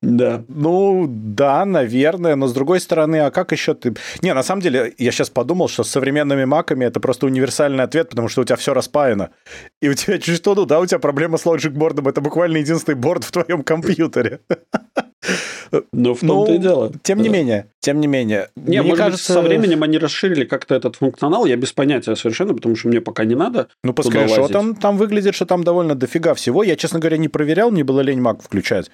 Да. 0.00 0.44
Ну, 0.48 1.06
да, 1.08 1.64
наверное, 1.64 2.36
но 2.36 2.46
с 2.46 2.52
другой 2.52 2.78
стороны, 2.78 3.16
а 3.16 3.30
как 3.32 3.50
еще 3.50 3.74
ты... 3.74 3.94
Не, 4.22 4.32
на 4.32 4.44
самом 4.44 4.62
деле, 4.62 4.94
я 4.96 5.10
сейчас 5.10 5.28
подумал, 5.28 5.68
что 5.68 5.82
с 5.82 5.90
современными 5.90 6.44
маками 6.44 6.84
это 6.84 7.00
просто 7.00 7.26
универсальный 7.26 7.82
ответ, 7.82 8.10
потому 8.10 8.28
что 8.28 8.42
у 8.42 8.44
тебя 8.44 8.56
все 8.56 8.74
распаяно. 8.74 9.30
И 9.82 9.88
у 9.88 9.94
тебя 9.94 10.18
чуть 10.18 10.36
что, 10.36 10.54
ну 10.54 10.66
да, 10.66 10.78
у 10.78 10.86
тебя 10.86 11.00
проблема 11.00 11.36
с 11.36 11.44
Board, 11.44 12.08
это 12.08 12.20
буквально 12.20 12.58
единственный 12.58 12.94
борт 12.94 13.24
в 13.24 13.32
твоем 13.32 13.64
компьютере. 13.64 14.40
Ну, 15.92 16.14
в 16.14 16.20
том-то 16.20 16.52
ну, 16.52 16.54
и 16.54 16.58
дело. 16.58 16.92
Тем 17.02 17.20
не 17.22 17.28
менее, 17.28 17.66
тем 17.80 18.00
не 18.00 18.06
менее. 18.06 18.48
Не, 18.56 18.82
мне 18.82 18.94
кажется, 18.94 19.34
быть, 19.34 19.42
со 19.42 19.48
временем 19.48 19.82
они 19.82 19.98
расширили 19.98 20.44
как-то 20.44 20.74
этот 20.74 20.96
функционал, 20.96 21.46
я 21.46 21.56
без 21.56 21.72
понятия 21.72 22.16
совершенно, 22.16 22.54
потому 22.54 22.76
что 22.76 22.88
мне 22.88 23.00
пока 23.00 23.24
не 23.24 23.34
надо. 23.34 23.68
Ну, 23.84 23.92
пускай 23.92 24.28
что 24.28 24.48
там, 24.48 24.74
там 24.74 24.96
выглядит, 24.96 25.34
что 25.34 25.46
там 25.46 25.64
довольно 25.64 25.94
дофига 25.94 26.34
всего. 26.34 26.62
Я, 26.62 26.76
честно 26.76 26.98
говоря, 26.98 27.16
не 27.16 27.28
проверял, 27.28 27.70
мне 27.70 27.84
было 27.84 28.00
лень 28.00 28.20
Mac 28.20 28.42
включать. 28.42 28.90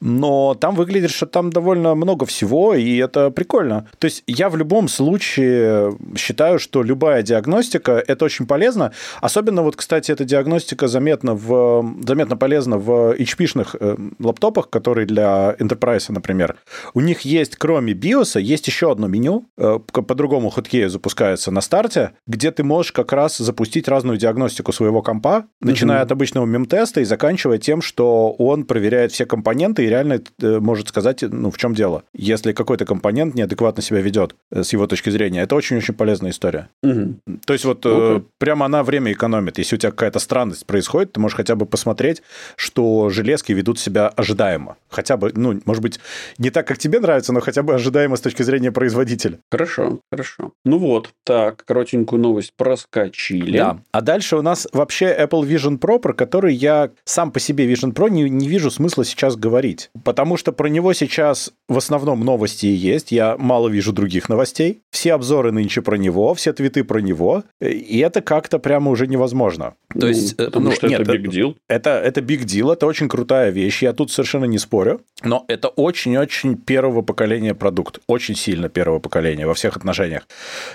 Но 0.00 0.54
там 0.54 0.74
выглядит, 0.74 1.10
что 1.10 1.26
там 1.26 1.50
довольно 1.50 1.94
много 1.94 2.26
всего, 2.26 2.74
и 2.74 2.96
это 2.96 3.30
прикольно. 3.30 3.88
То 3.98 4.06
есть 4.06 4.22
я 4.26 4.48
в 4.48 4.56
любом 4.56 4.88
случае 4.88 5.96
считаю, 6.16 6.58
что 6.58 6.82
любая 6.82 7.22
диагностика 7.22 8.02
это 8.06 8.24
очень 8.24 8.46
полезно. 8.46 8.92
Особенно 9.20 9.62
вот, 9.62 9.76
кстати, 9.76 10.12
эта 10.12 10.24
диагностика 10.24 10.88
заметна, 10.88 11.34
в, 11.34 11.84
заметно 12.06 12.36
полезна 12.36 12.78
в 12.78 13.14
HP-шных 13.16 13.76
э, 13.80 13.96
лаптопах, 14.18 14.70
которые 14.70 15.06
для 15.06 15.56
Enterprise, 15.58 16.10
например. 16.18 16.56
У 16.94 17.00
них 17.00 17.22
есть, 17.22 17.56
кроме 17.56 17.92
BIOS, 17.92 18.40
есть 18.40 18.66
еще 18.66 18.92
одно 18.92 19.06
меню, 19.08 19.46
э, 19.56 19.78
по 19.78 20.14
другому 20.14 20.50
хоткею 20.50 20.90
запускается 20.90 21.50
на 21.50 21.60
старте, 21.60 22.12
где 22.26 22.50
ты 22.50 22.62
можешь 22.62 22.92
как 22.92 23.12
раз 23.12 23.38
запустить 23.38 23.88
разную 23.88 24.18
диагностику 24.18 24.72
своего 24.72 25.02
компа, 25.02 25.46
начиная 25.60 26.00
mm-hmm. 26.00 26.02
от 26.02 26.12
обычного 26.12 26.46
мем-теста 26.46 27.00
и 27.00 27.04
заканчивая 27.04 27.58
тем, 27.58 27.82
что 27.82 28.32
он 28.32 28.64
проверяет 28.64 29.12
все 29.12 29.26
компоненты 29.26 29.84
и 29.84 29.88
реально 29.88 30.20
э, 30.42 30.58
может 30.60 30.88
сказать, 30.88 31.22
ну, 31.22 31.50
в 31.50 31.56
чем 31.56 31.74
дело. 31.74 32.02
Если 32.12 32.52
какой-то 32.52 32.84
компонент 32.84 33.34
неадекватно 33.34 33.82
себя 33.82 34.00
ведет 34.00 34.34
э, 34.50 34.62
с 34.62 34.72
его 34.72 34.86
точки 34.86 35.10
зрения, 35.10 35.42
это 35.42 35.54
очень-очень 35.54 35.94
полезная 35.94 36.30
история. 36.30 36.68
Mm-hmm. 36.84 37.40
То 37.46 37.52
есть 37.52 37.64
вот 37.64 37.86
okay. 37.86 38.24
прямо 38.38 38.66
она 38.66 38.82
время 38.82 39.12
экономит. 39.12 39.58
Если 39.58 39.76
у 39.76 39.78
тебя 39.78 39.90
какая-то 39.90 40.18
странность 40.18 40.66
происходит, 40.66 41.12
ты 41.12 41.20
можешь 41.20 41.36
хотя 41.36 41.54
бы 41.54 41.66
посмотреть, 41.66 42.22
что 42.56 43.08
железки 43.10 43.52
ведут 43.52 43.78
себя 43.78 44.08
ожидаемо. 44.08 44.76
Хотя 44.88 45.16
бы, 45.16 45.32
ну, 45.34 45.60
может 45.64 45.82
быть, 45.82 46.00
не 46.38 46.50
так, 46.50 46.66
как 46.66 46.78
тебе 46.78 47.00
нравится, 47.00 47.32
но 47.32 47.40
хотя 47.40 47.62
бы 47.62 47.74
ожидаемо 47.74 48.16
с 48.16 48.20
точки 48.20 48.42
зрения 48.42 48.72
производителя. 48.72 49.38
Хорошо, 49.50 50.00
хорошо. 50.10 50.52
Ну 50.64 50.78
вот, 50.78 51.10
так, 51.24 51.64
коротенькую 51.64 52.20
новость 52.20 52.52
проскочили. 52.56 53.58
Да. 53.58 53.78
А 53.92 54.00
дальше 54.00 54.36
у 54.36 54.42
нас 54.42 54.66
вообще 54.72 55.06
Apple 55.06 55.42
Vision 55.42 55.78
Pro, 55.78 55.98
про 55.98 56.12
который 56.12 56.54
я 56.54 56.90
сам 57.04 57.30
по 57.32 57.40
себе 57.40 57.70
Vision 57.70 57.92
Pro 57.92 58.10
не, 58.10 58.28
не 58.28 58.48
вижу 58.48 58.70
смысла 58.70 59.04
сейчас 59.04 59.36
говорить. 59.36 59.90
Потому 60.04 60.36
что 60.36 60.52
про 60.52 60.68
него 60.68 60.92
сейчас 60.92 61.52
в 61.68 61.76
основном 61.76 62.20
новости 62.20 62.66
есть. 62.66 63.12
Я 63.12 63.36
мало 63.38 63.68
вижу 63.68 63.92
других 63.92 64.28
новостей. 64.28 64.82
Все 64.90 65.14
обзоры 65.14 65.52
нынче 65.52 65.82
про 65.82 65.96
него, 65.96 66.34
все 66.34 66.52
твиты 66.52 66.84
про 66.84 67.00
него. 67.00 67.44
И 67.60 67.98
это 67.98 68.20
как-то 68.20 68.58
прямо 68.58 68.90
уже 68.90 69.06
невозможно. 69.06 69.74
То 69.92 70.00
ну, 70.00 70.06
есть, 70.08 70.36
потому 70.36 70.68
ну, 70.68 70.72
что 70.72 70.88
нет, 70.88 71.00
это 71.00 71.12
big 71.12 71.26
deal. 71.26 71.56
Это, 71.68 71.90
это 71.90 72.20
big 72.20 72.44
deal, 72.44 72.72
это 72.72 72.86
очень 72.86 73.08
крутая 73.08 73.50
вещь. 73.50 73.82
Я 73.82 73.92
тут 73.92 74.10
совершенно 74.10 74.46
не 74.46 74.58
спорю. 74.58 75.00
Но 75.22 75.44
это 75.48 75.68
очень-очень 75.98 76.56
первого 76.56 77.02
поколения 77.02 77.54
продукт. 77.54 77.98
Очень 78.06 78.36
сильно 78.36 78.68
первого 78.68 79.00
поколения 79.00 79.46
во 79.46 79.54
всех 79.54 79.76
отношениях. 79.76 80.28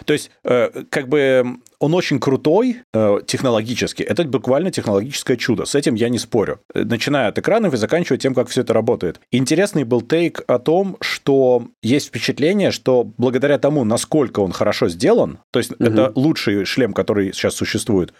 То 0.05 0.13
есть, 0.13 0.31
э, 0.43 0.83
как 0.89 1.07
бы 1.07 1.59
он 1.83 1.93
очень 1.93 2.17
крутой 2.17 2.77
э, 2.93 3.19
технологически. 3.27 4.03
Это 4.03 4.23
буквально 4.23 4.71
технологическое 4.71 5.35
чудо. 5.35 5.65
С 5.65 5.75
этим 5.75 5.95
я 5.95 6.07
не 6.07 6.17
спорю. 6.17 6.61
Начиная 6.73 7.27
от 7.27 7.37
экранов 7.37 7.73
и 7.73 7.77
заканчивая 7.77 8.17
тем, 8.17 8.33
как 8.33 8.47
все 8.47 8.61
это 8.61 8.73
работает. 8.73 9.19
Интересный 9.31 9.83
был 9.83 10.01
тейк 10.01 10.43
о 10.47 10.59
том, 10.59 10.95
что 11.01 11.67
есть 11.81 12.07
впечатление, 12.07 12.71
что 12.71 13.03
благодаря 13.17 13.57
тому, 13.57 13.83
насколько 13.83 14.39
он 14.39 14.53
хорошо 14.53 14.87
сделан, 14.87 15.39
то 15.51 15.59
есть 15.59 15.73
угу. 15.73 15.83
это 15.83 16.13
лучший 16.15 16.63
шлем, 16.63 16.93
который 16.93 17.33
сейчас 17.33 17.55
существует, 17.55 18.13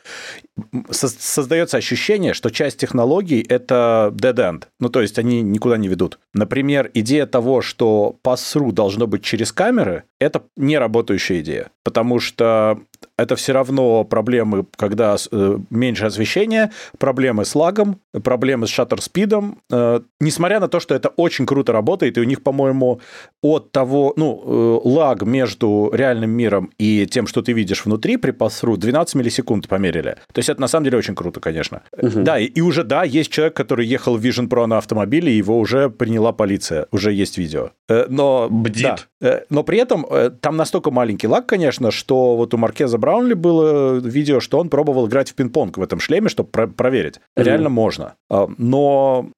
создается 0.90 1.78
ощущение, 1.78 2.34
что 2.34 2.50
часть 2.50 2.80
технологий 2.80 3.46
это 3.48 4.12
dead 4.14 4.36
end. 4.36 4.64
Ну, 4.82 4.90
то 4.90 5.02
есть 5.02 5.18
они 5.18 5.42
никуда 5.42 5.78
не 5.78 5.88
ведут. 5.88 6.20
Например, 6.34 6.92
идея 6.94 7.26
того, 7.26 7.62
что 7.62 8.18
pass-through 8.26 8.74
должно 8.74 9.08
быть 9.08 9.24
через 9.24 9.54
камеры, 9.54 10.04
это 10.20 10.44
не 10.58 10.78
работающая 10.78 11.40
идея, 11.40 11.70
потому 11.84 12.20
что 12.20 12.80
это 13.18 13.36
все 13.36 13.54
равно 13.54 14.04
проблемы, 14.04 14.66
когда 14.76 15.16
э, 15.32 15.58
меньше 15.70 16.06
освещения, 16.06 16.72
проблемы 16.98 17.46
с 17.46 17.54
лагом, 17.54 18.00
проблемы 18.24 18.66
с 18.66 18.72
шаттер-спидом. 18.72 19.60
Э, 19.72 20.00
несмотря 20.20 20.60
на 20.60 20.68
то, 20.68 20.80
что 20.80 20.96
это 20.96 21.10
очень 21.10 21.46
круто 21.46 21.74
работает, 21.74 22.18
и 22.18 22.22
у 22.22 22.24
них, 22.24 22.42
по-моему, 22.42 23.02
от 23.42 23.72
того, 23.72 24.14
ну, 24.16 24.42
э, 24.44 24.88
лаг 24.88 25.22
между 25.24 25.92
реальным 25.94 26.32
миром 26.32 26.72
и 26.80 27.06
тем, 27.06 27.28
что 27.28 27.44
ты 27.44 27.54
видишь 27.54 27.86
внутри 27.86 28.18
при 28.18 28.32
пассру, 28.32 28.78
12 28.78 29.16
миллисекунд 29.16 29.68
померили. 29.68 30.18
То 30.32 30.40
есть 30.40 30.50
это 30.50 30.60
на 30.60 30.68
самом 30.68 30.86
деле 30.86 30.98
очень 30.98 31.16
круто, 31.16 31.40
конечно. 31.40 31.84
Угу. 31.96 32.24
Да, 32.24 32.40
и, 32.40 32.46
и 32.46 32.62
уже, 32.62 32.84
да, 32.84 33.04
есть 33.04 33.30
человек, 33.32 33.56
который 33.56 33.86
ехал 33.86 34.18
в 34.18 34.26
Vision 34.26 34.50
Pro 34.50 34.66
на 34.66 34.80
автомобиле, 34.80 35.32
и 35.32 35.38
его 35.38 35.60
уже 35.60 35.90
приняла 35.90 36.32
полиция, 36.32 36.88
уже 36.92 37.14
есть 37.14 37.38
видео. 37.38 37.72
Но... 37.88 38.48
Бдит. 38.50 39.08
Да, 39.20 39.42
но 39.50 39.64
при 39.64 39.78
этом 39.78 40.06
там 40.42 40.58
настолько 40.58 40.90
маленький 40.90 41.28
лаг, 41.28 41.46
конечно, 41.46 41.92
что 41.92 42.36
вот 42.36 42.54
у 42.54 42.58
Маркеза 42.58 42.98
Браунли 43.04 43.34
было 43.34 43.96
видео, 44.00 44.40
что 44.40 44.60
он 44.60 44.70
пробовал 44.70 45.08
играть 45.10 45.30
в 45.30 45.36
пинг-понг 45.36 45.78
в 45.78 45.82
этом 45.82 46.00
шлеме, 46.00 46.30
чтобы 46.30 46.48
про- 46.48 46.68
проверить. 46.68 47.16
Mm-hmm. 47.16 47.44
Реально 47.44 47.68
можно. 47.68 48.14
А, 48.30 48.48
но 48.58 49.30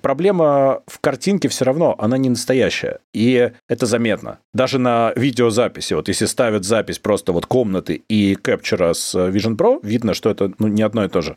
проблема 0.00 0.82
в 0.86 1.00
картинке 1.00 1.48
все 1.48 1.64
равно, 1.64 1.94
она 1.98 2.18
не 2.18 2.28
настоящая. 2.28 3.00
И 3.12 3.50
это 3.68 3.86
заметно. 3.86 4.38
Даже 4.54 4.78
на 4.78 5.12
видеозаписи, 5.16 5.94
вот 5.94 6.08
если 6.08 6.26
ставят 6.26 6.64
запись 6.64 6.98
просто 6.98 7.32
вот 7.32 7.46
комнаты 7.46 8.02
и 8.08 8.34
кэпчера 8.34 8.94
с 8.94 9.14
Vision 9.14 9.56
Pro, 9.56 9.80
видно, 9.82 10.14
что 10.14 10.30
это 10.30 10.52
ну, 10.58 10.68
не 10.68 10.82
одно 10.82 11.04
и 11.04 11.08
то 11.08 11.20
же. 11.20 11.36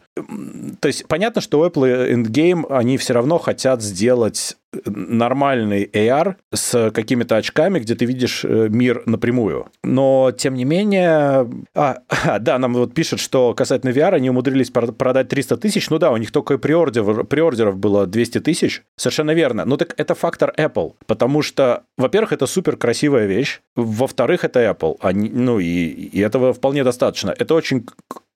То 0.80 0.88
есть 0.88 1.08
понятно, 1.08 1.42
что 1.42 1.66
Apple 1.66 2.14
Endgame 2.14 2.66
они 2.70 2.98
все 2.98 3.14
равно 3.14 3.38
хотят 3.38 3.82
сделать 3.82 4.58
нормальный 4.86 5.86
AR 5.86 6.36
с 6.54 6.92
какими-то 6.92 7.38
очками, 7.38 7.80
где 7.80 7.96
ты 7.96 8.06
видишь 8.06 8.46
э, 8.46 8.68
мир 8.70 9.04
напрямую. 9.06 9.68
Но, 9.84 10.32
тем 10.38 10.54
не 10.54 10.64
менее... 10.64 11.50
А, 11.74 11.98
да, 12.40 12.60
нам 12.60 12.74
вот 12.74 12.94
пишут, 12.94 13.20
что 13.20 13.54
касательно 13.54 13.92
VR 13.92 14.14
они 14.14 14.30
умудрились 14.30 14.70
продать 14.70 15.30
300 15.30 15.58
тысяч. 15.58 15.90
Ну 15.90 15.98
да, 15.98 16.12
у 16.12 16.18
них 16.18 16.32
только 16.32 16.58
приордер, 16.58 17.24
приордеров 17.24 17.78
было 17.78 18.06
200 18.06 18.40
тысяч. 18.42 18.49
Совершенно 18.98 19.32
верно. 19.32 19.66
Ну 19.66 19.78
так 19.78 19.94
это 19.98 20.16
фактор 20.16 20.54
Apple. 20.58 20.94
Потому 21.08 21.42
что, 21.42 21.84
во-первых, 21.98 22.34
это 22.34 22.48
супер 22.48 22.78
красивая 22.78 23.26
вещь. 23.26 23.62
Во-вторых, 23.76 24.44
это 24.44 24.60
Apple. 24.62 24.98
Они, 25.02 25.30
ну 25.30 25.60
и, 25.60 25.66
и 25.66 26.20
этого 26.20 26.54
вполне 26.54 26.84
достаточно. 26.84 27.34
Это 27.38 27.54
очень 27.56 27.86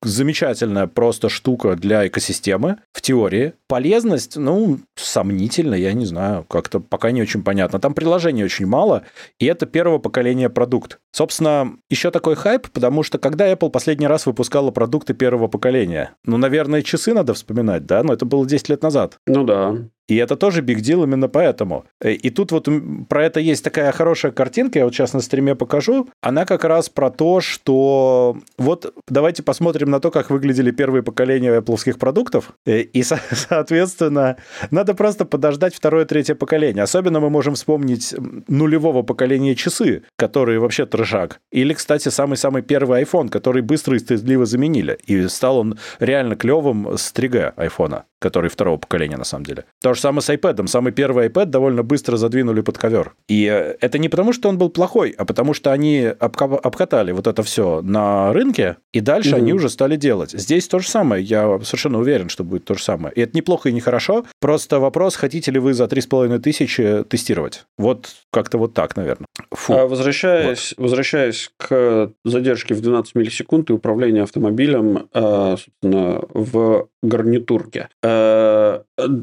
замечательная 0.05 0.87
просто 0.87 1.29
штука 1.29 1.75
для 1.75 2.07
экосистемы 2.07 2.77
в 2.93 3.01
теории. 3.01 3.53
Полезность, 3.67 4.37
ну, 4.37 4.79
сомнительно, 4.95 5.75
я 5.75 5.93
не 5.93 6.05
знаю, 6.05 6.43
как-то 6.43 6.79
пока 6.79 7.11
не 7.11 7.21
очень 7.21 7.43
понятно. 7.43 7.79
Там 7.79 7.93
приложений 7.93 8.45
очень 8.45 8.65
мало, 8.65 9.03
и 9.39 9.45
это 9.45 9.65
первого 9.65 9.99
поколения 9.99 10.49
продукт. 10.49 10.99
Собственно, 11.11 11.73
еще 11.89 12.11
такой 12.11 12.35
хайп, 12.35 12.69
потому 12.71 13.03
что 13.03 13.17
когда 13.17 13.51
Apple 13.51 13.69
последний 13.69 14.07
раз 14.07 14.25
выпускала 14.25 14.71
продукты 14.71 15.13
первого 15.13 15.47
поколения? 15.47 16.11
Ну, 16.25 16.37
наверное, 16.37 16.81
часы 16.81 17.13
надо 17.13 17.33
вспоминать, 17.33 17.85
да? 17.85 18.03
Но 18.03 18.13
это 18.13 18.25
было 18.25 18.45
10 18.45 18.69
лет 18.69 18.83
назад. 18.83 19.17
Ну 19.27 19.43
да. 19.43 19.75
И 20.07 20.15
это 20.17 20.35
тоже 20.35 20.61
big 20.61 20.77
deal 20.77 21.03
именно 21.03 21.29
поэтому. 21.29 21.85
Э, 22.01 22.11
и 22.11 22.29
тут 22.29 22.51
вот 22.51 22.67
про 23.07 23.25
это 23.25 23.39
есть 23.39 23.63
такая 23.63 23.91
хорошая 23.91 24.31
картинка, 24.31 24.79
я 24.79 24.85
вот 24.85 24.93
сейчас 24.93 25.13
на 25.13 25.21
стриме 25.21 25.55
покажу. 25.55 26.09
Она 26.21 26.45
как 26.45 26.63
раз 26.65 26.89
про 26.89 27.09
то, 27.09 27.41
что 27.41 28.37
вот 28.57 28.93
давайте 29.07 29.43
посмотрим 29.43 29.89
на 29.89 29.99
то, 29.99 30.11
как 30.11 30.29
выглядели 30.29 30.71
первые 30.71 31.03
поколения 31.03 31.59
Apple 31.59 31.97
продуктов. 31.97 32.53
Э, 32.65 32.79
и, 32.81 33.03
соответственно, 33.31 34.37
надо 34.71 34.93
просто 34.93 35.25
подождать 35.25 35.75
второе, 35.75 36.05
третье 36.05 36.35
поколение. 36.35 36.83
Особенно 36.83 37.19
мы 37.19 37.29
можем 37.29 37.55
вспомнить 37.55 38.13
нулевого 38.47 39.03
поколения 39.03 39.55
часы, 39.55 40.03
которые 40.17 40.59
вообще 40.59 40.85
трешак. 40.85 41.39
Или, 41.51 41.73
кстати, 41.73 42.09
самый-самый 42.09 42.61
первый 42.61 43.03
iPhone, 43.03 43.29
который 43.29 43.61
быстро 43.61 43.95
и 43.95 43.99
стыдливо 43.99 44.45
заменили. 44.45 44.97
И 45.05 45.27
стал 45.27 45.59
он 45.59 45.77
реально 45.99 46.35
клевым 46.35 46.97
с 46.97 47.13
3G 47.13 47.53
айфона 47.55 48.05
который 48.23 48.49
второго 48.49 48.77
поколения 48.77 49.17
на 49.17 49.25
самом 49.25 49.45
деле. 49.45 49.65
То 49.81 49.93
же 49.93 49.99
самое 49.99 50.21
с 50.21 50.29
iPad. 50.29 50.65
Самый 50.67 50.93
первый 50.93 51.27
iPad 51.27 51.47
довольно 51.47 51.83
быстро 51.83 52.15
задвинули 52.15 52.61
под 52.61 52.77
ковер. 52.77 53.15
И 53.27 53.45
э, 53.51 53.75
это 53.81 53.99
не 53.99 54.07
потому, 54.07 54.31
что 54.31 54.47
он 54.47 54.57
был 54.57 54.69
плохой, 54.69 55.13
а 55.17 55.25
потому 55.25 55.53
что 55.53 55.73
они 55.73 56.05
обкатали 56.05 57.11
вот 57.11 57.27
это 57.27 57.43
все 57.43 57.81
на 57.81 58.31
рынке, 58.31 58.77
и 58.93 59.01
дальше 59.01 59.31
угу. 59.31 59.37
они 59.37 59.53
уже 59.53 59.69
стали 59.69 59.97
делать. 59.97 60.31
Здесь 60.31 60.69
то 60.69 60.79
же 60.79 60.87
самое. 60.87 61.21
Я 61.21 61.59
совершенно 61.63 61.99
уверен, 61.99 62.29
что 62.29 62.45
будет 62.45 62.63
то 62.63 62.75
же 62.75 62.83
самое. 62.83 63.13
И 63.13 63.19
это 63.19 63.35
неплохо 63.35 63.67
и 63.67 63.73
нехорошо. 63.73 64.23
Просто 64.39 64.79
вопрос, 64.79 65.17
хотите 65.17 65.51
ли 65.51 65.59
вы 65.59 65.73
за 65.73 65.83
3,5 65.83 66.39
тысячи 66.39 67.03
тестировать. 67.03 67.65
Вот 67.77 68.07
как-то 68.31 68.57
вот 68.57 68.73
так, 68.73 68.95
наверное. 68.95 69.27
Фу. 69.51 69.73
А 69.73 69.85
возвращаясь, 69.85 70.73
вот. 70.77 70.83
возвращаясь 70.83 71.51
к 71.57 72.11
задержке 72.23 72.73
в 72.73 72.81
12 72.81 73.15
миллисекунд 73.15 73.69
и 73.69 73.73
управлению 73.73 74.23
автомобилем 74.23 75.09
э, 75.13 75.55
в 75.81 76.87
гарнитурке. 77.03 77.89
Э, 78.01 78.81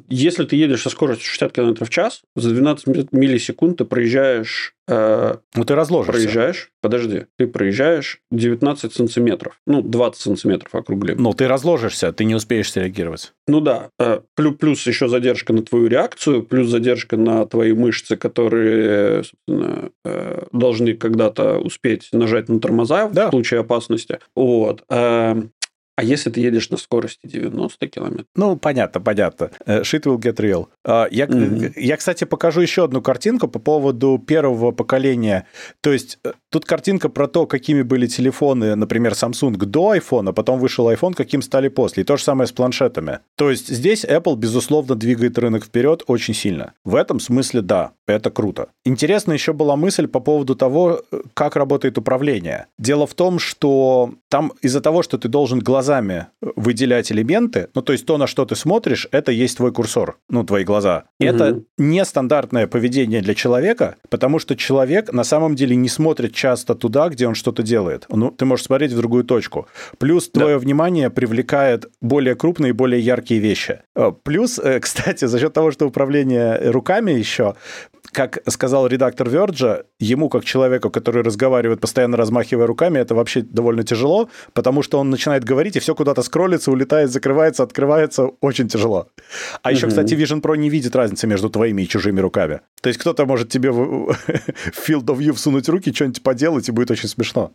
если 0.09 0.45
ты 0.45 0.57
едешь 0.57 0.83
со 0.83 0.91
скоростью 0.91 1.27
60 1.27 1.53
км 1.53 1.85
в 1.85 1.91
час, 1.91 2.23
за 2.37 2.51
12 2.51 3.13
миллисекунд 3.13 3.79
ты 3.79 3.85
проезжаешь... 3.85 4.75
Э, 4.87 5.37
ну, 5.55 5.65
ты 5.65 5.75
разложишься. 5.75 6.13
Проезжаешь, 6.13 6.71
подожди, 6.83 7.27
ты 7.39 7.47
проезжаешь 7.47 8.21
19 8.31 8.93
сантиметров. 8.93 9.59
Ну, 9.67 9.83
20 9.83 10.21
сантиметров 10.21 10.75
округлим. 10.75 11.17
Ну, 11.19 11.33
ты 11.33 11.49
разложишься, 11.49 12.13
ты 12.13 12.25
не 12.25 12.35
успеешь 12.35 12.75
реагировать. 12.77 13.33
Ну 13.49 13.61
да. 13.61 13.89
Э, 13.99 14.21
плюс, 14.37 14.57
плюс 14.57 14.87
еще 14.87 15.09
задержка 15.09 15.53
на 15.53 15.63
твою 15.63 15.89
реакцию, 15.89 16.43
плюс 16.43 16.69
задержка 16.69 17.17
на 17.17 17.47
твои 17.47 17.73
мышцы, 17.73 18.17
которые, 18.17 19.25
должны 20.53 20.95
когда-то 20.95 21.59
успеть 21.59 22.09
нажать 22.13 22.49
на 22.49 22.61
тормоза 22.61 23.09
да. 23.09 23.29
в 23.29 23.31
случае 23.31 23.61
опасности. 23.61 24.19
Вот. 24.35 24.85
А 26.01 26.03
если 26.03 26.31
ты 26.31 26.41
едешь 26.41 26.71
на 26.71 26.79
скорости 26.79 27.27
90 27.27 27.87
километров? 27.89 28.27
Ну, 28.35 28.57
понятно, 28.57 29.03
понятно. 29.03 29.51
Э, 29.67 29.83
shit 29.83 30.05
will 30.05 30.17
get 30.17 30.37
real. 30.37 30.69
А, 30.83 31.07
я, 31.11 31.27
mm-hmm. 31.27 31.75
я, 31.77 31.99
кстати, 31.99 32.25
покажу 32.25 32.63
еще 32.63 32.85
одну 32.85 33.03
картинку 33.03 33.49
по 33.49 33.59
поводу 33.59 34.19
первого 34.19 34.71
поколения. 34.71 35.47
То 35.83 35.93
есть 35.93 36.19
э, 36.25 36.33
тут 36.49 36.65
картинка 36.65 37.11
про 37.11 37.29
то, 37.29 37.47
какими 37.47 37.83
были 37.83 38.07
телефоны, 38.07 38.77
например, 38.77 39.13
Samsung 39.13 39.59
до 39.59 39.95
iPhone, 39.95 40.31
а 40.31 40.33
потом 40.33 40.59
вышел 40.59 40.91
iPhone, 40.91 41.13
каким 41.13 41.43
стали 41.43 41.69
после. 41.69 42.03
И 42.03 42.07
то 42.07 42.17
же 42.17 42.25
самое 42.25 42.47
с 42.47 42.53
планшетами. 42.53 43.19
То 43.37 43.51
есть 43.51 43.69
здесь 43.69 44.07
Apple, 44.07 44.37
безусловно, 44.37 44.95
двигает 44.95 45.37
рынок 45.37 45.65
вперед 45.67 46.05
очень 46.07 46.33
сильно. 46.33 46.73
В 46.83 46.95
этом 46.95 47.21
смысле, 47.21 47.61
да, 47.61 47.93
это 48.07 48.31
круто. 48.31 48.69
Интересно 48.87 49.35
еще 49.35 49.53
была 49.53 49.77
мысль 49.77 50.07
по 50.07 50.21
поводу 50.21 50.55
того, 50.55 51.03
как 51.35 51.57
работает 51.57 51.99
управление. 51.99 52.69
Дело 52.79 53.07
в 53.07 53.13
том, 53.13 53.39
что 53.39 54.15
там 54.31 54.55
из-за 54.63 54.81
того, 54.81 55.03
что 55.03 55.19
ты 55.19 55.29
должен 55.29 55.59
глаза 55.59 55.90
глазами 55.91 56.27
выделять 56.41 57.11
элементы, 57.11 57.69
ну, 57.75 57.83
то 57.83 57.93
есть 57.93 58.07
то, 58.07 58.17
на 58.17 58.27
что 58.27 58.45
ты 58.45 58.55
смотришь, 58.55 59.09
это 59.11 59.33
есть 59.33 59.57
твой 59.57 59.73
курсор, 59.73 60.19
ну, 60.29 60.45
твои 60.45 60.65
глаза. 60.65 61.05
Угу. 61.19 61.29
Это 61.29 61.63
нестандартное 61.79 62.67
поведение 62.67 63.21
для 63.21 63.35
человека, 63.35 63.97
потому 64.09 64.39
что 64.39 64.55
человек 64.55 65.13
на 65.13 65.25
самом 65.25 65.57
деле 65.57 65.75
не 65.77 65.89
смотрит 65.89 66.33
часто 66.35 66.75
туда, 66.75 67.09
где 67.09 67.27
он 67.27 67.35
что-то 67.35 67.63
делает. 67.63 68.07
Ну, 68.09 68.31
ты 68.31 68.45
можешь 68.45 68.67
смотреть 68.67 68.93
в 68.93 68.97
другую 68.97 69.25
точку. 69.25 69.67
Плюс 69.99 70.31
твое 70.31 70.55
да. 70.55 70.59
внимание 70.59 71.11
привлекает 71.11 71.87
более 72.01 72.37
крупные, 72.37 72.73
более 72.73 73.01
яркие 73.01 73.41
вещи. 73.41 73.81
Э, 73.97 74.13
плюс, 74.23 74.59
э, 74.59 74.79
кстати, 74.81 75.27
за 75.27 75.39
счет 75.41 75.53
того, 75.53 75.73
что 75.73 75.87
управление 75.87 76.71
руками 76.71 77.11
еще, 77.11 77.55
как 78.13 78.39
сказал 78.49 78.87
редактор 78.87 79.29
Верджа, 79.29 79.85
ему, 79.99 80.29
как 80.29 80.45
человеку, 80.45 80.91
который 80.91 81.23
разговаривает, 81.23 81.81
постоянно 81.81 82.17
размахивая 82.17 82.67
руками, 82.67 82.99
это 82.99 83.15
вообще 83.15 83.43
довольно 83.43 83.83
тяжело, 83.83 84.29
потому 84.53 84.83
что 84.83 84.99
он 84.99 85.11
начинает 85.11 85.45
говорить, 85.45 85.77
и 85.77 85.81
все 85.81 85.95
куда-то 85.95 86.23
скроллится, 86.23 86.71
улетает, 86.71 87.11
закрывается, 87.11 87.63
открывается. 87.63 88.31
Очень 88.41 88.69
тяжело. 88.69 89.09
А 89.63 89.73
еще, 89.73 89.87
кстати, 89.87 90.15
Vision 90.15 90.41
Pro 90.41 90.57
не 90.57 90.71
видит 90.71 90.97
разницы 90.97 91.27
между 91.27 91.51
твоими 91.51 91.83
и 91.83 91.89
чужими 91.89 92.21
руками. 92.21 92.61
То 92.83 92.89
есть 92.89 93.01
кто-то 93.01 93.27
может 93.27 93.49
тебе 93.49 93.71
в 93.71 94.11
Field 94.87 95.07
of 95.07 95.19
View 95.19 95.33
всунуть 95.33 95.69
руки, 95.69 95.93
что-нибудь 95.93 96.23
поделать, 96.23 96.69
и 96.69 96.73
будет 96.73 96.91
очень 96.91 97.09
смешно. 97.09 97.53